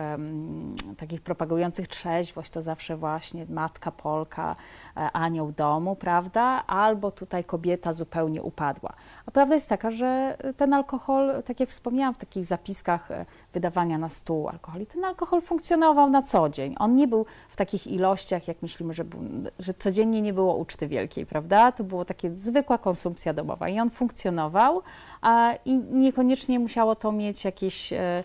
takich 0.98 1.20
propagujących 1.20 1.88
trzeźwość, 1.88 2.50
to 2.50 2.62
zawsze 2.62 2.96
właśnie 2.96 3.46
matka 3.72 3.90
Polka, 3.90 4.56
e, 4.96 5.10
anioł 5.12 5.52
domu, 5.52 5.96
prawda? 5.96 6.62
Albo 6.66 7.10
tutaj 7.10 7.44
kobieta 7.44 7.92
zupełnie 7.92 8.42
upadła. 8.42 8.92
A 9.26 9.30
prawda 9.30 9.54
jest 9.54 9.68
taka, 9.68 9.90
że 9.90 10.36
ten 10.56 10.72
alkohol, 10.72 11.42
tak 11.44 11.60
jak 11.60 11.68
wspomniałam 11.68 12.14
w 12.14 12.18
takich 12.18 12.44
zapiskach 12.44 13.10
e, 13.10 13.26
wydawania 13.52 13.98
na 13.98 14.08
stół 14.08 14.48
alkoholi, 14.48 14.86
ten 14.86 15.04
alkohol 15.04 15.40
funkcjonował 15.40 16.10
na 16.10 16.22
co 16.22 16.48
dzień. 16.48 16.74
On 16.78 16.96
nie 16.96 17.08
był 17.08 17.26
w 17.48 17.56
takich 17.56 17.86
ilościach, 17.86 18.48
jak 18.48 18.62
myślimy, 18.62 18.94
że, 18.94 19.04
był, 19.04 19.20
że 19.58 19.74
codziennie 19.74 20.22
nie 20.22 20.32
było 20.32 20.56
uczty 20.56 20.88
wielkiej, 20.88 21.26
prawda? 21.26 21.72
To 21.72 21.84
była 21.84 22.04
taka 22.04 22.28
zwykła 22.30 22.78
konsumpcja 22.78 23.32
domowa 23.32 23.68
i 23.68 23.80
on 23.80 23.90
funkcjonował 23.90 24.82
a, 25.20 25.54
i 25.64 25.76
niekoniecznie 25.78 26.58
musiało 26.58 26.94
to 26.94 27.12
mieć 27.12 27.44
jakieś 27.44 27.92
e, 27.92 28.24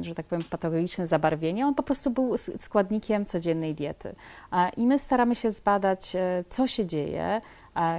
że 0.00 0.14
tak 0.14 0.26
powiem, 0.26 0.44
patologiczne 0.50 1.06
zabarwienie. 1.06 1.66
On 1.66 1.74
po 1.74 1.82
prostu 1.82 2.10
był 2.10 2.38
składnikiem 2.58 3.24
codziennej 3.24 3.74
diety. 3.74 4.14
I 4.76 4.86
my 4.86 4.98
staramy 4.98 5.34
się 5.34 5.50
zbadać, 5.50 6.16
e, 6.16 6.44
co 6.48 6.66
się 6.66 6.86
dzieje, 6.86 7.40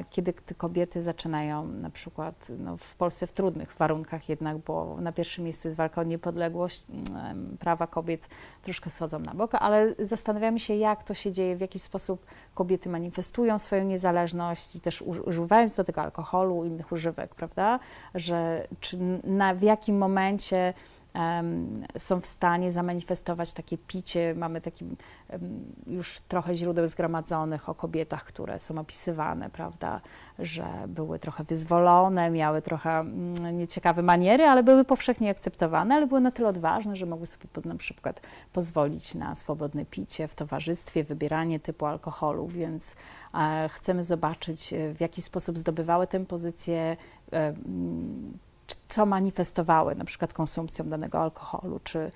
kiedy 0.10 0.34
te 0.34 0.56
kobiety 0.56 1.02
zaczynają 1.02 1.68
na 1.68 1.90
przykład 1.90 2.48
no, 2.60 2.78
w 2.78 2.96
Polsce 2.96 3.28
w 3.28 3.34
trudnych 3.34 3.76
warunkach 3.76 4.30
jednak, 4.30 4.58
bo 4.58 4.98
na 5.02 5.12
pierwszym 5.12 5.44
miejscu 5.44 5.68
jest 5.68 5.78
walka 5.78 6.02
o 6.02 6.04
niepodległość, 6.04 6.86
prawa 7.60 7.88
kobiet 7.88 8.28
troszkę 8.64 8.90
schodzą 8.90 9.20
na 9.20 9.34
bok, 9.34 9.56
ale 9.56 9.96
zastanawiamy 10.00 10.60
się, 10.60 10.76
jak 10.76 11.04
to 11.04 11.14
się 11.14 11.32
dzieje, 11.32 11.56
w 11.56 11.62
jaki 11.62 11.80
sposób 11.80 12.26
kobiety 12.54 12.90
manifestują 12.90 13.60
swoją 13.60 13.84
niezależność 13.84 14.80
też 14.80 15.02
uż- 15.02 15.28
używając 15.28 15.76
do 15.76 15.84
tego 15.84 16.02
alkoholu, 16.02 16.66
innych 16.66 16.92
używek, 16.92 17.36
prawda, 17.36 17.80
że 18.16 18.68
czy 18.80 18.98
na, 19.24 19.54
w 19.54 19.62
jakim 19.62 19.98
momencie 19.98 20.74
są 21.98 22.22
w 22.22 22.26
stanie 22.26 22.72
zamanifestować 22.72 23.54
takie 23.54 23.78
picie. 23.78 24.36
Mamy 24.38 24.62
taki 24.62 24.86
już 25.88 26.20
trochę 26.28 26.56
źródeł 26.56 26.88
zgromadzonych 26.88 27.70
o 27.70 27.76
kobietach, 27.76 28.24
które 28.24 28.60
są 28.60 28.78
opisywane, 28.78 29.50
prawda, 29.50 30.02
że 30.40 30.66
były 30.88 31.20
trochę 31.20 31.44
wyzwolone, 31.44 32.30
miały 32.30 32.62
trochę 32.62 32.90
mm, 32.90 33.58
nieciekawe 33.58 34.02
maniery, 34.02 34.44
ale 34.44 34.64
były 34.64 34.86
powszechnie 34.86 35.30
akceptowane, 35.30 35.96
ale 35.96 36.08
były 36.08 36.22
na 36.22 36.32
tyle 36.32 36.50
odważne, 36.50 36.96
że 36.96 37.06
mogły 37.06 37.28
sobie 37.28 37.46
na 37.66 37.76
przykład 37.76 38.22
pozwolić 38.54 39.16
na 39.16 39.36
swobodne 39.36 39.86
picie 39.86 40.28
w 40.28 40.36
towarzystwie, 40.36 41.04
wybieranie 41.04 41.60
typu 41.60 41.86
alkoholu, 41.86 42.48
więc 42.48 42.96
e, 43.34 43.70
chcemy 43.74 44.04
zobaczyć, 44.04 44.74
e, 44.74 44.94
w 44.94 45.02
jaki 45.02 45.22
sposób 45.22 45.58
zdobywały 45.58 46.08
tę 46.08 46.26
pozycję, 46.26 46.98
e, 47.34 47.54
co 48.88 49.06
manifestowały, 49.06 49.96
na 49.96 50.06
przykład 50.06 50.34
konsumpcją 50.34 50.90
danego 50.90 51.20
alkoholu, 51.20 51.80
czy, 51.84 52.12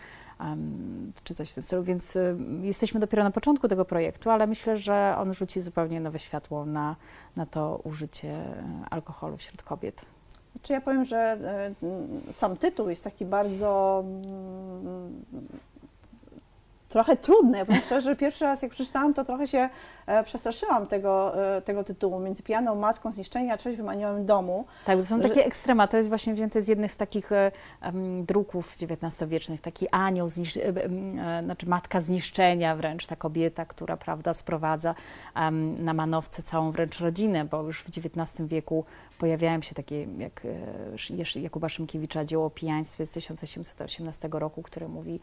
czy 1.24 1.36
coś 1.36 1.52
w 1.52 1.54
tym 1.54 1.64
stylu. 1.64 1.84
Więc 1.84 2.16
y, 2.16 2.38
jesteśmy 2.62 3.00
dopiero 3.00 3.24
na 3.24 3.32
początku 3.32 3.68
tego 3.68 3.86
projektu, 3.86 4.30
ale 4.30 4.48
myślę, 4.48 4.78
że 4.78 5.16
on 5.18 5.34
rzuci 5.34 5.62
zupełnie 5.62 6.00
nowe 6.00 6.20
światło 6.20 6.66
na, 6.66 6.96
na 7.36 7.46
to 7.46 7.82
użycie 7.84 8.30
e, 8.30 8.64
alkoholu 8.90 9.38
wśród 9.38 9.64
kobiet. 9.64 10.06
Czy 10.62 10.74
ja 10.74 10.82
powiem, 10.82 11.04
że 11.04 11.38
m, 11.82 12.22
sam 12.32 12.58
tytuł 12.58 12.90
jest 12.90 13.04
taki 13.04 13.26
bardzo 13.26 14.04
mm, 14.06 15.26
trochę 16.92 17.18
trudny. 17.18 17.58
Ja 17.58 17.66
powiem 17.66 17.82
szczerze, 17.82 18.02
że 18.10 18.16
pierwszy 18.16 18.46
raz 18.46 18.62
jak 18.62 18.72
przeczytałam, 18.72 19.14
to 19.14 19.26
trochę 19.26 19.48
się 19.48 19.70
e, 20.06 20.24
przestraszyłam 20.24 20.88
tego, 20.88 21.46
e, 21.58 21.62
tego 21.62 21.84
tytułu. 21.84 22.20
Między 22.20 22.44
pijaną 22.44 22.76
matką 22.76 23.12
zniszczenia, 23.12 23.54
a 23.54 23.58
trzeźwym 23.58 23.90
aniołem 23.90 24.26
domu. 24.26 24.66
Tak, 24.86 24.98
to 24.98 25.06
są 25.06 25.22
Że- 25.22 25.30
takie 25.30 25.46
ekstrema. 25.46 25.88
To 25.88 25.98
jest 25.98 26.10
właśnie 26.10 26.34
wzięte 26.34 26.62
z 26.62 26.68
jednych 26.68 26.92
z 26.92 26.98
takich 26.98 27.32
e, 27.32 27.52
druków 28.22 28.76
XIX-wiecznych. 28.82 29.62
Taki 29.62 29.90
anioł, 29.90 30.28
znisz- 30.28 30.60
znaczy 31.44 31.70
matka 31.70 32.02
zniszczenia 32.02 32.76
wręcz, 32.76 33.08
ta 33.08 33.16
kobieta, 33.16 33.66
która 33.66 33.98
prawda, 33.98 34.34
sprowadza 34.34 34.96
na 35.78 35.94
manowce 35.94 36.44
całą 36.44 36.72
wręcz 36.72 37.00
rodzinę, 37.00 37.46
bo 37.46 37.62
już 37.64 37.84
w 37.84 37.88
XIX 37.88 38.48
wieku 38.48 38.86
pojawiają 39.20 39.62
się 39.62 39.76
takie 39.76 40.04
jak 40.18 40.42
Jakuba 41.36 41.70
Szymkiewicza 41.70 42.26
dzieło 42.26 42.46
o 42.46 42.50
pijaństwie 42.50 43.06
z 43.06 43.10
1818 43.12 44.30
roku, 44.40 44.62
które 44.62 44.88
mówi, 44.88 45.20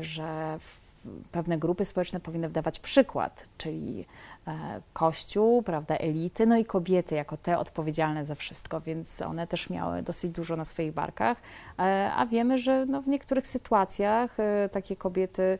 że 0.00 0.58
w- 0.58 0.87
pewne 1.32 1.58
grupy 1.58 1.84
społeczne 1.84 2.20
powinny 2.20 2.48
wdawać 2.48 2.78
przykład, 2.78 3.44
czyli 3.58 4.06
e, 4.46 4.80
Kościół, 4.92 5.62
prawda, 5.62 5.94
elity, 5.96 6.46
no 6.46 6.56
i 6.56 6.64
kobiety 6.64 7.14
jako 7.14 7.36
te 7.36 7.58
odpowiedzialne 7.58 8.24
za 8.24 8.34
wszystko, 8.34 8.80
więc 8.80 9.22
one 9.22 9.46
też 9.46 9.70
miały 9.70 10.02
dosyć 10.02 10.30
dużo 10.30 10.56
na 10.56 10.64
swoich 10.64 10.92
barkach, 10.92 11.42
e, 11.78 12.12
a 12.16 12.26
wiemy, 12.26 12.58
że 12.58 12.86
no, 12.86 13.02
w 13.02 13.08
niektórych 13.08 13.46
sytuacjach 13.46 14.40
e, 14.40 14.68
takie 14.68 14.96
kobiety, 14.96 15.58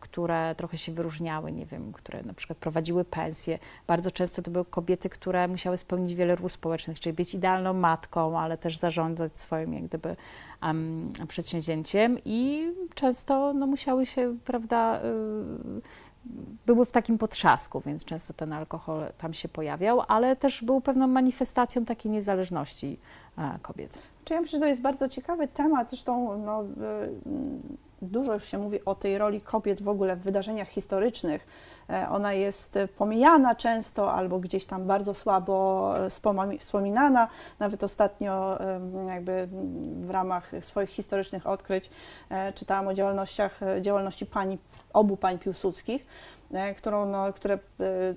które 0.00 0.54
trochę 0.54 0.78
się 0.78 0.92
wyróżniały, 0.92 1.52
nie 1.52 1.66
wiem, 1.66 1.92
które 1.92 2.22
na 2.22 2.34
przykład 2.34 2.58
prowadziły 2.58 3.04
pensje, 3.04 3.58
bardzo 3.86 4.10
często 4.10 4.42
to 4.42 4.50
były 4.50 4.64
kobiety, 4.64 5.08
które 5.08 5.48
musiały 5.48 5.76
spełnić 5.76 6.14
wiele 6.14 6.36
ról 6.36 6.50
społecznych, 6.50 7.00
czyli 7.00 7.12
być 7.12 7.34
idealną 7.34 7.72
matką, 7.72 8.40
ale 8.40 8.58
też 8.58 8.78
zarządzać 8.78 9.36
swoim 9.36 9.74
jak 9.74 9.84
gdyby 9.84 10.16
em, 10.62 11.12
przedsięwzięciem 11.28 12.18
i 12.24 12.70
często 12.94 13.52
no, 13.52 13.66
musiały 13.66 14.06
się, 14.06 14.36
prawda, 14.44 15.00
y, 15.02 15.80
były 16.66 16.86
w 16.86 16.92
takim 16.92 17.18
potrzasku, 17.18 17.80
więc 17.80 18.04
często 18.04 18.34
ten 18.34 18.52
alkohol 18.52 19.04
tam 19.18 19.34
się 19.34 19.48
pojawiał, 19.48 20.02
ale 20.08 20.36
też 20.36 20.64
był 20.64 20.80
pewną 20.80 21.06
manifestacją 21.06 21.84
takiej 21.84 22.12
niezależności 22.12 22.98
e, 23.38 23.58
kobiet. 23.62 23.98
Czy 24.24 24.34
ja 24.34 24.40
myślę, 24.40 24.56
że 24.56 24.60
to 24.60 24.68
jest 24.68 24.80
bardzo 24.80 25.08
ciekawy 25.08 25.48
temat. 25.48 25.90
Zresztą 25.90 26.38
no, 26.38 26.62
y, 26.62 26.66
dużo 28.02 28.34
już 28.34 28.44
się 28.44 28.58
mówi 28.58 28.84
o 28.84 28.94
tej 28.94 29.18
roli 29.18 29.40
kobiet 29.40 29.82
w 29.82 29.88
ogóle 29.88 30.16
w 30.16 30.20
wydarzeniach 30.20 30.68
historycznych. 30.68 31.46
E, 31.90 32.08
Ona 32.08 32.32
jest 32.32 32.78
pomijana 32.98 33.54
często 33.54 34.12
albo 34.12 34.38
gdzieś 34.38 34.64
tam 34.64 34.86
bardzo 34.86 35.14
słabo 35.14 35.94
e, 36.06 36.58
wspominana. 36.58 37.28
Nawet 37.58 37.84
ostatnio 37.84 38.58
jakby 39.08 39.48
w 40.00 40.10
ramach 40.10 40.50
swoich 40.62 40.90
historycznych 40.90 41.46
odkryć 41.46 41.90
e, 42.30 42.52
czytałam 42.52 42.88
o 42.88 42.94
działalnościach, 42.94 43.60
działalności 43.80 44.26
pani, 44.26 44.58
obu 44.92 45.16
pań 45.16 45.38
Piłsudskich. 45.38 46.06
E, 46.52 46.74
którą, 46.74 47.06
no, 47.06 47.32
które 47.32 47.54
e, 47.54 47.58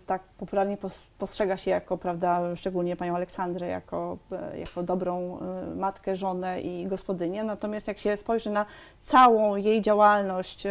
tak 0.05 0.23
popularnie 0.23 0.77
postrzega 1.17 1.57
się 1.57 1.71
jako, 1.71 1.97
prawda, 1.97 2.55
szczególnie 2.55 2.95
panią 2.95 3.15
Aleksandrę, 3.15 3.67
jako, 3.67 4.17
e, 4.31 4.59
jako 4.59 4.83
dobrą 4.83 5.39
matkę, 5.75 6.15
żonę 6.15 6.61
i 6.61 6.87
gospodynię. 6.87 7.43
Natomiast 7.43 7.87
jak 7.87 7.97
się 7.97 8.17
spojrzy 8.17 8.49
na 8.49 8.65
całą 8.99 9.55
jej 9.55 9.81
działalność 9.81 10.63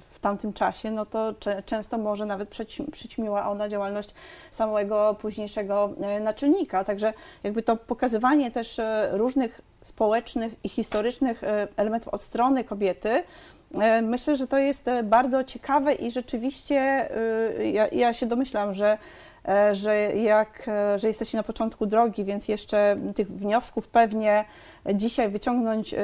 w 0.00 0.18
tamtym 0.20 0.52
czasie, 0.52 0.90
no 0.90 1.06
to 1.06 1.34
często 1.64 1.98
może 1.98 2.26
nawet 2.26 2.56
przyćmiła 2.92 3.50
ona 3.50 3.68
działalność 3.68 4.14
samego 4.50 5.16
późniejszego 5.20 5.90
naczelnika. 6.20 6.84
Także 6.84 7.12
jakby 7.42 7.62
to 7.62 7.76
pokazywanie 7.76 8.50
też 8.50 8.80
różnych 9.10 9.60
społecznych 9.82 10.64
i 10.64 10.68
historycznych 10.68 11.42
elementów 11.76 12.14
od 12.14 12.22
strony 12.22 12.64
kobiety, 12.64 13.22
myślę, 14.02 14.36
że 14.36 14.46
to 14.46 14.58
jest 14.58 14.88
e, 14.88 15.02
bardzo 15.02 15.44
ciekawe 15.44 15.92
i 15.92 16.10
rzeczywiście 16.10 16.76
e, 17.60 17.70
ja, 17.70 17.88
ja 17.88 18.12
się 18.12 18.26
domyślam, 18.26 18.74
że 18.74 18.98
że 19.72 19.94
jak, 20.16 20.70
że 20.96 21.08
jesteście 21.08 21.36
na 21.36 21.42
początku 21.42 21.86
drogi, 21.86 22.24
więc 22.24 22.48
jeszcze 22.48 22.96
tych 23.14 23.28
wniosków 23.28 23.88
pewnie 23.88 24.44
dzisiaj 24.94 25.28
wyciągnąć 25.28 25.94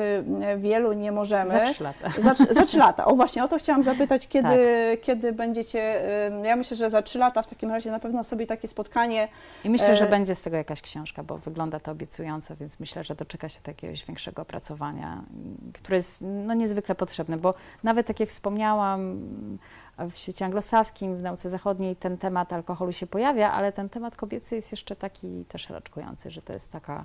wielu 0.58 0.92
nie 0.92 1.12
możemy. 1.12 1.50
Za 1.50 1.72
trzy 1.72 1.82
lata. 1.82 2.08
Za, 2.18 2.34
za 2.54 2.66
trzy 2.66 2.78
lata. 2.78 3.04
O 3.04 3.16
właśnie, 3.16 3.44
o 3.44 3.48
to 3.48 3.58
chciałam 3.58 3.84
zapytać, 3.84 4.28
kiedy, 4.28 4.48
tak. 4.90 5.00
kiedy 5.00 5.32
będziecie, 5.32 6.02
ja 6.42 6.56
myślę, 6.56 6.76
że 6.76 6.90
za 6.90 7.02
trzy 7.02 7.18
lata 7.18 7.42
w 7.42 7.46
takim 7.46 7.70
razie 7.70 7.90
na 7.90 7.98
pewno 7.98 8.24
sobie 8.24 8.46
takie 8.46 8.68
spotkanie. 8.68 9.28
I 9.64 9.70
myślę, 9.70 9.96
że 9.96 10.06
będzie 10.06 10.34
z 10.34 10.40
tego 10.40 10.56
jakaś 10.56 10.82
książka, 10.82 11.22
bo 11.22 11.38
wygląda 11.38 11.80
to 11.80 11.92
obiecująco, 11.92 12.56
więc 12.56 12.80
myślę, 12.80 13.04
że 13.04 13.14
doczeka 13.14 13.48
się 13.48 13.60
jakiegoś 13.66 14.04
większego 14.04 14.42
opracowania, 14.42 15.22
które 15.74 15.96
jest 15.96 16.18
no, 16.20 16.54
niezwykle 16.54 16.94
potrzebne, 16.94 17.36
bo 17.36 17.54
nawet 17.82 18.06
tak 18.06 18.20
jak 18.20 18.28
wspomniałam, 18.28 19.20
w 19.98 20.16
świecie 20.16 20.44
anglosaskim, 20.44 21.16
w 21.16 21.22
nauce 21.22 21.50
zachodniej 21.50 21.96
ten 21.96 22.18
temat 22.18 22.52
alkoholu 22.52 22.92
się 22.92 23.06
pojawia, 23.06 23.52
ale 23.52 23.72
ten 23.72 23.88
temat 23.88 24.16
kobiecy 24.16 24.56
jest 24.56 24.70
jeszcze 24.70 24.96
taki 24.96 25.44
też 25.48 25.70
raczkujący, 25.70 26.30
że 26.30 26.42
to 26.42 26.52
jest 26.52 26.70
taka 26.72 27.04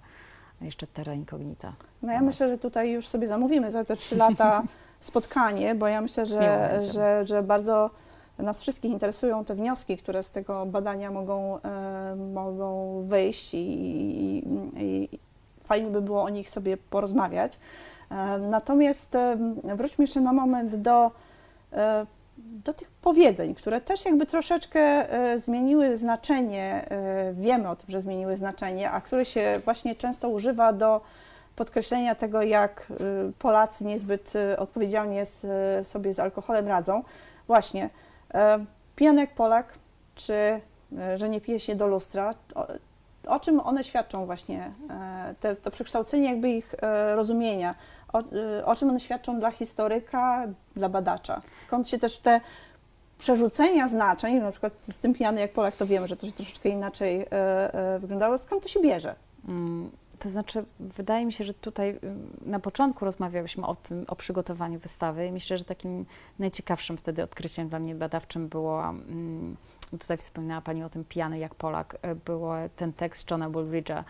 jeszcze 0.62 0.88
terra 0.88 1.14
incognita. 1.14 1.74
No 2.02 2.14
ja 2.14 2.22
myślę, 2.22 2.48
że 2.48 2.58
tutaj 2.58 2.92
już 2.92 3.08
sobie 3.08 3.28
zamówimy 3.28 3.72
za 3.72 3.86
te 3.86 3.96
trzy 3.96 4.16
lata 4.16 4.64
spotkanie, 5.00 5.76
bo 5.76 5.88
ja 5.88 6.02
myślę, 6.02 6.26
że, 6.26 6.80
że, 6.94 7.26
że 7.26 7.44
bardzo 7.44 7.90
nas 8.38 8.60
wszystkich 8.60 8.92
interesują 8.92 9.46
te 9.46 9.56
wnioski, 9.56 9.98
które 9.98 10.24
z 10.24 10.32
tego 10.32 10.66
badania 10.66 11.12
mogą, 11.12 11.60
e, 11.62 12.16
mogą 12.34 13.02
wyjść 13.02 13.54
i, 13.54 13.58
i, 13.58 14.44
i, 14.78 15.20
fajnie 15.64 15.90
by 15.90 16.02
było 16.02 16.24
o 16.24 16.30
nich 16.30 16.50
sobie 16.50 16.78
porozmawiać. 16.78 17.60
E, 18.10 18.38
natomiast 18.38 19.16
e, 19.16 19.38
wróćmy 19.76 20.04
jeszcze 20.04 20.22
na 20.22 20.34
moment 20.34 20.76
do 20.76 21.12
e, 21.74 22.06
do 22.44 22.74
tych 22.74 22.92
powiedzeń, 22.92 23.56
które 23.56 23.82
też 23.82 24.06
jakby 24.06 24.26
troszeczkę 24.26 24.80
e, 24.80 25.40
zmieniły 25.40 25.98
znaczenie, 25.98 26.86
e, 26.90 27.34
wiemy 27.34 27.70
o 27.70 27.76
tym, 27.76 27.86
że 27.90 28.02
zmieniły 28.02 28.38
znaczenie, 28.38 28.92
a 28.92 29.02
które 29.02 29.26
się 29.26 29.62
właśnie 29.66 29.96
często 29.96 30.30
używa 30.30 30.74
do 30.74 31.02
podkreślenia 31.56 32.16
tego, 32.16 32.42
jak 32.42 32.88
e, 32.92 32.96
Polacy 33.40 33.86
niezbyt 33.86 34.34
odpowiedzialnie 34.58 35.26
sobie 35.84 36.14
z 36.14 36.20
alkoholem 36.20 36.68
radzą. 36.68 37.04
Właśnie, 37.48 37.90
pijany 38.96 39.22
jak 39.22 39.34
Polak, 39.34 39.74
czy 40.16 40.62
że 41.16 41.30
nie 41.30 41.42
pije 41.42 41.60
się 41.60 41.76
do 41.76 41.88
lustra, 41.88 42.34
o, 42.56 42.68
o 43.28 43.40
czym 43.40 43.60
one 43.60 43.84
świadczą 43.84 44.26
właśnie, 44.26 44.72
te, 45.40 45.56
to 45.56 45.72
przekształcenie 45.72 46.30
jakby 46.30 46.50
ich 46.50 46.76
rozumienia, 47.16 47.76
o, 48.14 48.20
y, 48.60 48.66
o 48.66 48.76
czym 48.76 48.90
one 48.90 49.00
świadczą 49.00 49.40
dla 49.40 49.52
historyka, 49.52 50.48
dla 50.76 50.90
badacza. 50.90 51.42
Skąd 51.68 51.90
się 51.90 52.00
też 52.00 52.20
te 52.20 52.42
przerzucenia 53.20 53.88
znaczeń, 53.88 54.36
na 54.36 54.52
przykład 54.52 54.74
z 54.92 54.98
tym 54.98 55.14
pijany 55.14 55.42
jak 55.42 55.54
Polak, 55.54 55.76
to 55.76 55.88
wiemy, 55.88 56.08
że 56.08 56.18
to 56.18 56.26
się 56.26 56.32
troszeczkę 56.32 56.70
inaczej 56.70 57.22
e, 57.22 57.26
e, 57.96 58.00
wyglądało. 58.00 58.38
Skąd 58.38 58.64
to 58.64 58.70
się 58.70 58.82
bierze? 58.82 59.16
Mm, 59.48 59.92
to 60.20 60.30
znaczy, 60.30 60.66
wydaje 60.80 61.26
mi 61.26 61.34
się, 61.34 61.44
że 61.44 61.54
tutaj 61.54 61.90
y, 61.90 62.00
na 62.50 62.60
początku 62.60 63.06
rozmawiałyśmy 63.06 63.66
o 63.66 63.76
tym, 63.76 64.06
o 64.08 64.16
przygotowaniu 64.16 64.80
wystawy 64.80 65.28
i 65.28 65.32
myślę, 65.32 65.58
że 65.58 65.66
takim 65.66 66.06
najciekawszym 66.40 66.98
wtedy 66.98 67.24
odkryciem 67.24 67.70
dla 67.70 67.80
mnie 67.80 67.96
badawczym 67.96 68.48
było, 68.48 68.90
mm, 68.90 69.56
tutaj 70.00 70.18
wspominała 70.18 70.62
Pani 70.62 70.84
o 70.84 70.90
tym 70.90 71.06
pijany 71.06 71.40
jak 71.40 71.56
Polak, 71.56 71.98
było 72.26 72.56
ten 72.76 72.94
tekst 72.94 73.32
Johna 73.32 73.50
Woolridge'a, 73.50 74.04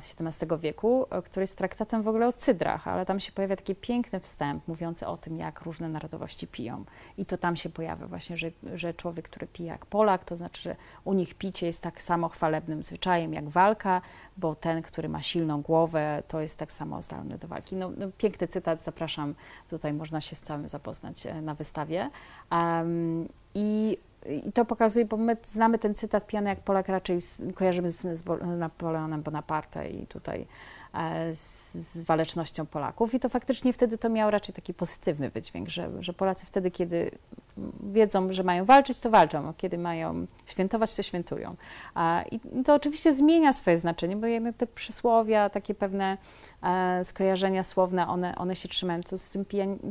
z 0.00 0.14
XVII 0.20 0.58
wieku, 0.58 1.06
e, 1.10 1.22
który 1.22 1.42
jest 1.42 1.56
traktatem 1.56 2.02
w 2.02 2.08
ogóle 2.08 2.28
o 2.28 2.32
cydrach, 2.32 2.88
ale 2.88 3.06
tam 3.06 3.20
się 3.20 3.32
pojawia 3.32 3.56
taki 3.56 3.74
piękny 3.74 4.20
wstęp 4.20 4.68
mówiący 4.68 5.06
o 5.06 5.16
tym, 5.16 5.36
jak 5.36 5.60
różne 5.60 5.88
narodowości 5.88 6.46
piją. 6.46 6.84
I 7.18 7.26
to 7.26 7.38
tam 7.38 7.56
się 7.56 7.70
pojawia 7.70 8.06
właśnie, 8.06 8.36
że, 8.36 8.50
że 8.74 8.94
człowiek, 8.94 9.28
który 9.28 9.46
pije 9.46 9.68
jak 9.68 9.86
Polak, 9.86 10.24
to 10.24 10.36
znaczy, 10.36 10.62
że 10.62 10.76
u 11.04 11.12
nich 11.12 11.34
picie 11.34 11.66
jest 11.66 11.82
tak 11.82 12.02
samo 12.02 12.28
chwalebnym 12.28 12.82
zwyczajem 12.82 13.32
jak 13.32 13.48
walka, 13.48 14.02
bo 14.36 14.54
ten, 14.54 14.82
który 14.82 15.08
ma 15.08 15.22
silną 15.22 15.62
głowę, 15.62 16.22
to 16.28 16.40
jest 16.40 16.56
tak 16.58 16.72
samo 16.72 17.02
zdolny 17.02 17.38
do 17.38 17.48
walki. 17.48 17.76
No, 17.76 17.90
no 17.96 18.06
piękny 18.18 18.48
cytat, 18.48 18.82
zapraszam, 18.82 19.34
tutaj 19.70 19.92
można 19.92 20.20
się 20.20 20.36
z 20.36 20.40
całym 20.40 20.68
zapoznać 20.68 21.26
e, 21.26 21.42
na 21.42 21.54
wystawie. 21.54 22.10
Um, 22.50 23.28
I 23.54 23.98
i 24.28 24.52
to 24.52 24.64
pokazuje, 24.64 25.04
bo 25.04 25.16
my 25.16 25.36
znamy 25.46 25.78
ten 25.78 25.94
cytat 25.94 26.26
pijany 26.26 26.50
jak 26.50 26.60
Polak 26.60 26.88
raczej 26.88 27.20
z, 27.20 27.42
kojarzymy 27.54 27.90
z, 27.90 28.00
z 28.00 28.24
Napoleonem 28.58 29.22
Bonaparte 29.22 29.90
i 29.90 30.06
tutaj 30.06 30.46
e, 30.94 31.34
z, 31.34 31.74
z 31.74 32.02
walecznością 32.02 32.66
Polaków. 32.66 33.14
I 33.14 33.20
to 33.20 33.28
faktycznie 33.28 33.72
wtedy 33.72 33.98
to 33.98 34.08
miało 34.08 34.30
raczej 34.30 34.54
taki 34.54 34.74
pozytywny 34.74 35.30
wydźwięk, 35.30 35.68
że, 35.68 35.90
że 36.00 36.12
Polacy 36.12 36.46
wtedy, 36.46 36.70
kiedy 36.70 37.10
wiedzą, 37.92 38.32
że 38.32 38.42
mają 38.42 38.64
walczyć, 38.64 39.00
to 39.00 39.10
walczą, 39.10 39.48
a 39.48 39.52
kiedy 39.56 39.78
mają 39.78 40.26
świętować, 40.46 40.94
to 40.94 41.02
świętują. 41.02 41.56
I 42.30 42.40
to 42.64 42.74
oczywiście 42.74 43.12
zmienia 43.12 43.52
swoje 43.52 43.78
znaczenie, 43.78 44.16
bo 44.16 44.26
jednak 44.26 44.56
te 44.56 44.66
przysłowia, 44.66 45.50
takie 45.50 45.74
pewne 45.74 46.18
e, 46.62 47.04
skojarzenia 47.04 47.64
słowne, 47.64 48.08
one, 48.08 48.34
one 48.36 48.56
się 48.56 48.68
trzymają. 48.68 49.02
To 49.02 49.18
z 49.18 49.30
tym 49.30 49.44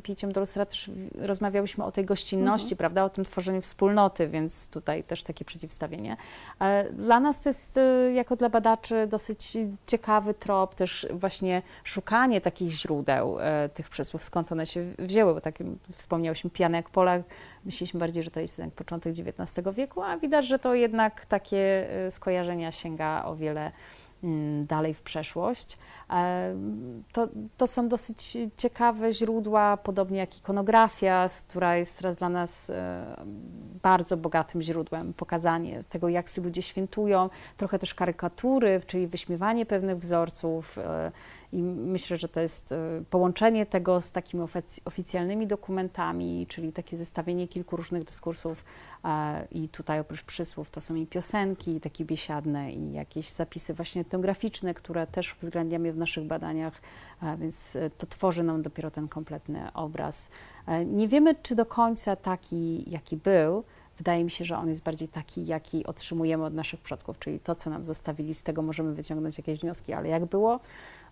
piciem 0.04 0.32
do 0.32 0.40
lustra 0.40 0.66
też 0.66 0.92
rozmawiałyśmy 1.16 1.84
o 1.84 1.92
tej 1.92 2.06
gościnności, 2.06 2.66
mhm. 2.66 2.78
prawda, 2.78 3.04
o 3.04 3.10
tym 3.10 3.26
tworzeniu 3.26 3.62
wspólnoty, 3.62 4.28
więc 4.28 4.70
tutaj 4.70 5.04
też 5.04 5.24
takie 5.24 5.46
przeciwstawienie. 5.46 6.18
E, 6.60 6.90
dla 6.92 7.20
nas 7.20 7.40
to 7.42 7.50
jest, 7.50 7.78
e, 7.78 8.14
jako 8.14 8.36
dla 8.36 8.50
badaczy, 8.50 9.08
dosyć 9.08 9.58
ciekawy 9.88 10.34
trop, 10.34 10.76
też 10.76 11.08
właśnie 11.14 11.62
szukanie 11.84 12.42
takich 12.42 12.72
źródeł 12.72 13.38
tych 13.74 13.90
przysłów, 13.90 14.24
skąd 14.24 14.52
one 14.52 14.66
się 14.66 14.86
wzięły, 15.00 15.34
bo 15.34 15.42
tak 15.42 15.56
wspomniałyśmy, 15.92 16.50
pijany 16.50 16.78
jak 16.78 16.90
Polak, 16.90 17.22
Myśleliśmy 17.66 18.00
bardziej, 18.00 18.24
że 18.24 18.32
to 18.32 18.40
jest 18.40 18.62
początek 18.76 19.14
XIX 19.14 19.68
wieku, 19.76 20.02
a 20.02 20.18
widać, 20.18 20.48
że 20.48 20.60
to 20.60 20.74
jednak 20.74 21.26
takie 21.26 21.88
y, 22.08 22.12
skojarzenia 22.12 22.72
sięga 22.72 23.24
o 23.26 23.36
wiele 23.36 23.72
mm, 24.24 24.66
dalej 24.66 24.94
w 24.94 25.02
przeszłość. 25.02 25.78
E, 26.10 26.56
to, 27.12 27.28
to 27.58 27.68
są 27.68 27.88
dosyć 27.88 28.38
ciekawe 28.58 29.14
źródła, 29.14 29.78
podobnie 29.78 30.20
jak 30.20 30.38
ikonografia, 30.38 31.30
która 31.48 31.76
jest 31.76 31.98
teraz 31.98 32.18
dla 32.18 32.30
nas 32.30 32.70
e, 32.70 33.06
bardzo 33.84 34.18
bogatym 34.18 34.62
źródłem, 34.62 35.14
pokazanie 35.14 35.84
tego, 35.90 36.10
jak 36.10 36.30
sobie 36.30 36.46
ludzie 36.46 36.62
świętują, 36.62 37.30
trochę 37.58 37.80
też 37.80 37.94
karykatury, 37.94 38.82
czyli 38.88 39.08
wyśmiewanie 39.08 39.66
pewnych 39.66 40.00
wzorców, 40.00 40.78
e, 40.78 41.12
i 41.56 41.64
myślę, 41.64 42.18
że 42.18 42.30
to 42.30 42.40
jest 42.40 42.72
e, 42.72 42.78
połączenie 43.10 43.66
tego 43.66 44.02
z 44.02 44.12
takimi 44.12 44.44
oficjalnymi 44.86 45.48
dokumentami, 45.48 46.48
czyli 46.50 46.74
takie 46.74 46.98
zestawienie 46.98 47.48
kilku 47.48 47.78
różnych 47.78 48.04
dyskursów. 48.04 48.64
I 49.52 49.70
tutaj 49.70 50.00
oprócz 50.00 50.24
przysłów 50.24 50.70
to 50.70 50.82
są 50.82 50.96
i 50.96 51.08
piosenki, 51.08 51.82
takie 51.82 52.06
biesiadne, 52.06 52.72
i 52.72 52.92
jakieś 52.92 53.30
zapisy 53.30 53.74
właśnie 53.74 54.02
etnograficzne, 54.02 54.74
które 54.74 55.08
też 55.08 55.36
uwzględniamy 55.36 55.94
w 55.94 55.98
naszych 55.98 56.24
badaniach, 56.24 56.82
więc 57.38 57.76
e, 57.76 57.90
to 57.90 58.08
tworzy 58.08 58.44
nam 58.44 58.62
dopiero 58.62 58.92
ten 58.92 59.08
kompletny 59.08 59.74
obraz. 59.74 60.30
E, 60.68 60.86
nie 60.86 61.08
wiemy, 61.08 61.36
czy 61.36 61.56
do 61.56 61.66
końca 61.66 62.16
taki, 62.16 62.92
jaki 62.92 63.18
był, 63.18 63.64
Wydaje 63.98 64.24
mi 64.24 64.32
się, 64.32 64.46
że 64.46 64.58
on 64.58 64.70
jest 64.70 64.84
bardziej 64.84 65.08
taki, 65.08 65.46
jaki 65.46 65.86
otrzymujemy 65.86 66.46
od 66.46 66.54
naszych 66.54 66.80
przodków, 66.82 67.20
czyli 67.20 67.40
to, 67.40 67.56
co 67.56 67.70
nam 67.70 67.86
zostawili, 67.86 68.34
z 68.34 68.44
tego 68.44 68.62
możemy 68.62 68.94
wyciągnąć 68.94 69.38
jakieś 69.38 69.60
wnioski, 69.60 69.94
ale 69.94 70.08
jak 70.08 70.26
było, 70.26 70.60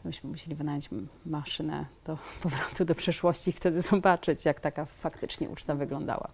myśmy 0.06 0.30
musieli 0.30 0.56
wynająć 0.56 0.90
maszynę 1.26 1.86
do 2.06 2.18
powrotu 2.44 2.86
do 2.86 2.96
przeszłości 2.96 3.50
i 3.50 3.54
wtedy 3.54 3.82
zobaczyć, 3.82 4.46
jak 4.46 4.60
taka 4.60 4.86
faktycznie 4.86 5.50
uczta 5.50 5.76
wyglądała. 5.76 6.30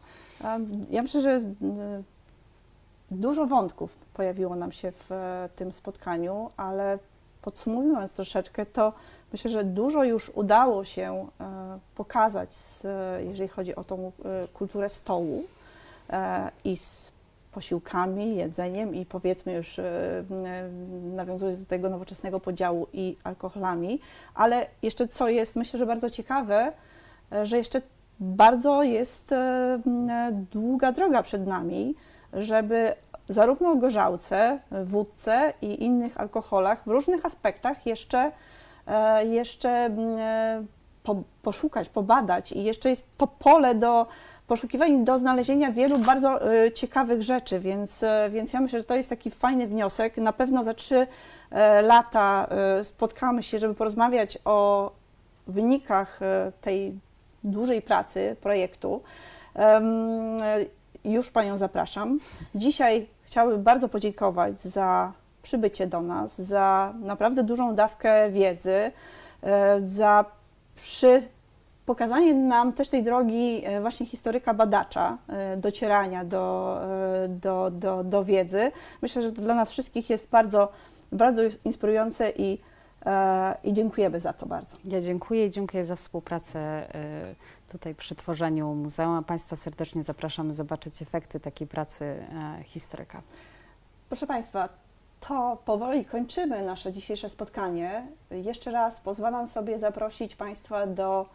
Ja 0.89 1.01
myślę, 1.01 1.21
że 1.21 1.35
y, 1.35 2.03
dużo 3.11 3.45
wątków 3.45 3.97
pojawiło 4.13 4.55
nam 4.55 4.71
się 4.71 4.91
w 4.91 5.11
e, 5.11 5.49
tym 5.55 5.71
spotkaniu, 5.71 6.49
ale 6.57 6.99
podsumowując 7.41 8.11
troszeczkę, 8.11 8.65
to 8.65 8.93
myślę, 9.31 9.51
że 9.51 9.63
dużo 9.63 10.03
już 10.03 10.29
udało 10.29 10.85
się 10.85 11.27
e, 11.39 11.79
pokazać, 11.95 12.49
jeżeli 13.19 13.49
chodzi 13.49 13.75
o 13.75 13.83
tą 13.83 14.11
e, 14.25 14.47
kulturę 14.47 14.89
stołu 14.89 15.43
i 16.63 16.77
posiłkami, 17.51 18.35
jedzeniem 18.35 18.95
i 18.95 19.05
powiedzmy 19.05 19.53
już 19.53 19.79
e, 19.79 19.83
e, 20.45 20.69
nawiązując 21.15 21.59
do 21.59 21.65
tego 21.65 21.89
nowoczesnego 21.89 22.39
podziału 22.39 22.87
i 22.93 23.17
alkoholami, 23.23 23.99
ale 24.35 24.65
jeszcze 24.81 25.07
co 25.07 25.29
jest 25.29 25.55
myślę, 25.55 25.79
że 25.79 25.85
bardzo 25.85 26.09
ciekawe, 26.09 26.71
e, 27.31 27.45
że 27.45 27.57
jeszcze 27.57 27.81
bardzo 28.19 28.83
jest 28.83 29.33
długa 30.51 30.91
droga 30.91 31.23
przed 31.23 31.47
nami, 31.47 31.95
żeby 32.33 32.93
zarówno 33.29 33.71
o 33.71 33.75
gorzałce, 33.75 34.59
wódce 34.83 35.53
i 35.61 35.83
innych 35.83 36.19
alkoholach 36.19 36.83
w 36.83 36.87
różnych 36.87 37.25
aspektach 37.25 37.85
jeszcze, 37.85 38.31
jeszcze 39.23 39.89
po, 41.03 41.23
poszukać, 41.41 41.89
pobadać. 41.89 42.51
I 42.51 42.63
jeszcze 42.63 42.89
jest 42.89 43.17
to 43.17 43.27
pole 43.27 43.75
do 43.75 44.07
poszukiwań, 44.49 45.05
do 45.05 45.19
znalezienia 45.19 45.71
wielu 45.71 45.97
bardzo 45.97 46.39
ciekawych 46.73 47.21
rzeczy, 47.21 47.59
więc, 47.59 48.05
więc 48.29 48.53
ja 48.53 48.61
myślę, 48.61 48.79
że 48.79 48.85
to 48.85 48.95
jest 48.95 49.09
taki 49.09 49.31
fajny 49.31 49.67
wniosek. 49.67 50.17
Na 50.17 50.33
pewno 50.33 50.63
za 50.63 50.73
trzy 50.73 51.07
lata 51.83 52.47
spotkamy 52.83 53.43
się, 53.43 53.59
żeby 53.59 53.75
porozmawiać 53.75 54.37
o 54.45 54.91
wynikach 55.47 56.19
tej 56.61 56.99
dużej 57.43 57.81
pracy 57.81 58.35
projektu. 58.41 59.01
Już 61.05 61.31
Panią 61.31 61.57
zapraszam. 61.57 62.19
Dzisiaj 62.55 63.07
chciałabym 63.21 63.63
bardzo 63.63 63.89
podziękować 63.89 64.61
za 64.61 65.11
przybycie 65.41 65.87
do 65.87 66.01
nas, 66.01 66.41
za 66.41 66.93
naprawdę 66.99 67.43
dużą 67.43 67.75
dawkę 67.75 68.29
wiedzy, 68.29 68.91
e, 69.43 69.81
za 69.83 70.25
przy 70.75 71.21
pokazanie 71.89 72.33
nam 72.33 72.73
też 72.73 72.87
tej 72.87 73.03
drogi 73.03 73.61
e, 73.65 73.81
właśnie 73.81 74.05
historyka 74.05 74.53
badacza, 74.53 75.17
e, 75.27 75.57
docierania 75.57 76.25
do, 76.25 76.79
do, 77.29 77.71
do, 77.71 78.03
do 78.03 78.23
wiedzy. 78.23 78.71
Myślę, 79.01 79.21
że 79.21 79.31
to 79.31 79.41
dla 79.41 79.55
nas 79.55 79.71
wszystkich 79.71 80.09
jest 80.09 80.29
bardzo, 80.29 80.71
bardzo 81.11 81.41
inspirujące 81.65 82.29
i 82.29 82.59
E, 83.05 83.57
I 83.63 83.73
dziękujemy 83.73 84.19
za 84.19 84.33
to 84.33 84.45
bardzo. 84.45 84.77
Ja 84.85 85.01
dziękuję 85.01 85.45
i 85.45 85.51
dziękuję 85.51 85.85
za 85.85 85.95
współpracę 85.95 86.59
e, 86.59 87.35
tutaj 87.71 87.95
przy 87.95 88.15
tworzeniu 88.15 88.73
muzeum. 88.73 89.15
A 89.15 89.21
Państwa 89.21 89.55
serdecznie 89.55 90.03
zapraszamy 90.03 90.53
zobaczyć 90.53 91.01
efekty 91.01 91.39
takiej 91.39 91.67
pracy 91.67 92.05
e, 92.05 92.63
historyka. 92.63 93.21
Proszę 94.09 94.27
Państwa, 94.27 94.69
to 95.19 95.57
powoli 95.65 96.05
kończymy 96.05 96.65
nasze 96.65 96.91
dzisiejsze 96.91 97.29
spotkanie. 97.29 98.07
Jeszcze 98.31 98.71
raz 98.71 98.99
pozwalam 98.99 99.47
sobie 99.47 99.77
zaprosić 99.77 100.35
Państwa 100.35 100.87
do 100.87 101.29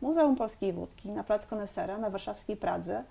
Muzeum 0.00 0.36
Polskiej 0.36 0.72
Wódki 0.72 1.10
na 1.10 1.24
Plac 1.24 1.46
Konesera 1.46 1.98
na 1.98 2.10
warszawskiej 2.10 2.56
Pradze. 2.56 3.04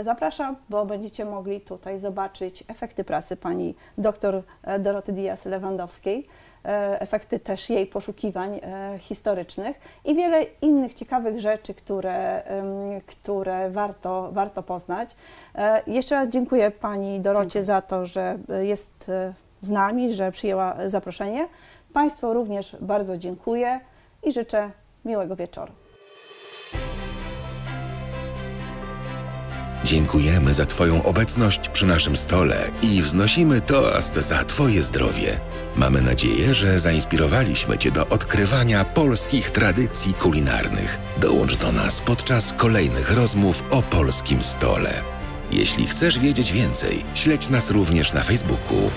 Zapraszam, 0.00 0.56
bo 0.70 0.86
będziecie 0.86 1.24
mogli 1.24 1.60
tutaj 1.60 1.98
zobaczyć 1.98 2.64
efekty 2.68 3.04
pracy 3.04 3.36
pani 3.36 3.74
dr 3.98 4.42
Doroty 4.78 5.12
Diaz-Lewandowskiej. 5.12 6.28
E, 6.64 7.00
efekty 7.00 7.40
też 7.40 7.70
jej 7.70 7.86
poszukiwań 7.86 8.60
e, 8.62 8.98
historycznych 8.98 9.80
i 10.04 10.14
wiele 10.14 10.42
innych 10.62 10.94
ciekawych 10.94 11.40
rzeczy, 11.40 11.74
które, 11.74 12.42
które 13.06 13.70
warto, 13.70 14.28
warto 14.32 14.62
poznać. 14.62 15.16
E, 15.54 15.82
jeszcze 15.86 16.14
raz 16.14 16.28
dziękuję 16.28 16.70
Pani 16.70 17.20
Dorocie 17.20 17.42
dziękuję. 17.42 17.64
za 17.64 17.82
to, 17.82 18.06
że 18.06 18.38
jest 18.62 19.10
z 19.60 19.70
nami, 19.70 20.14
że 20.14 20.32
przyjęła 20.32 20.76
zaproszenie. 20.86 21.48
Państwu 21.92 22.34
również 22.34 22.76
bardzo 22.80 23.18
dziękuję 23.18 23.80
i 24.22 24.32
życzę 24.32 24.70
miłego 25.04 25.36
wieczoru. 25.36 25.72
Dziękujemy 29.88 30.54
za 30.54 30.66
Twoją 30.66 31.02
obecność 31.02 31.68
przy 31.68 31.86
naszym 31.86 32.16
stole 32.16 32.70
i 32.82 33.02
wznosimy 33.02 33.60
toast 33.60 34.16
za 34.16 34.44
Twoje 34.44 34.82
zdrowie. 34.82 35.40
Mamy 35.76 36.02
nadzieję, 36.02 36.54
że 36.54 36.80
zainspirowaliśmy 36.80 37.78
Cię 37.78 37.90
do 37.90 38.06
odkrywania 38.06 38.84
polskich 38.84 39.50
tradycji 39.50 40.14
kulinarnych. 40.14 40.98
Dołącz 41.16 41.56
do 41.56 41.72
nas 41.72 42.00
podczas 42.00 42.52
kolejnych 42.52 43.12
rozmów 43.12 43.62
o 43.70 43.82
polskim 43.82 44.42
stole. 44.42 45.02
Jeśli 45.52 45.86
chcesz 45.86 46.18
wiedzieć 46.18 46.52
więcej, 46.52 47.04
śledź 47.14 47.48
nas 47.48 47.70
również 47.70 48.12
na 48.12 48.22
Facebooku. 48.22 48.90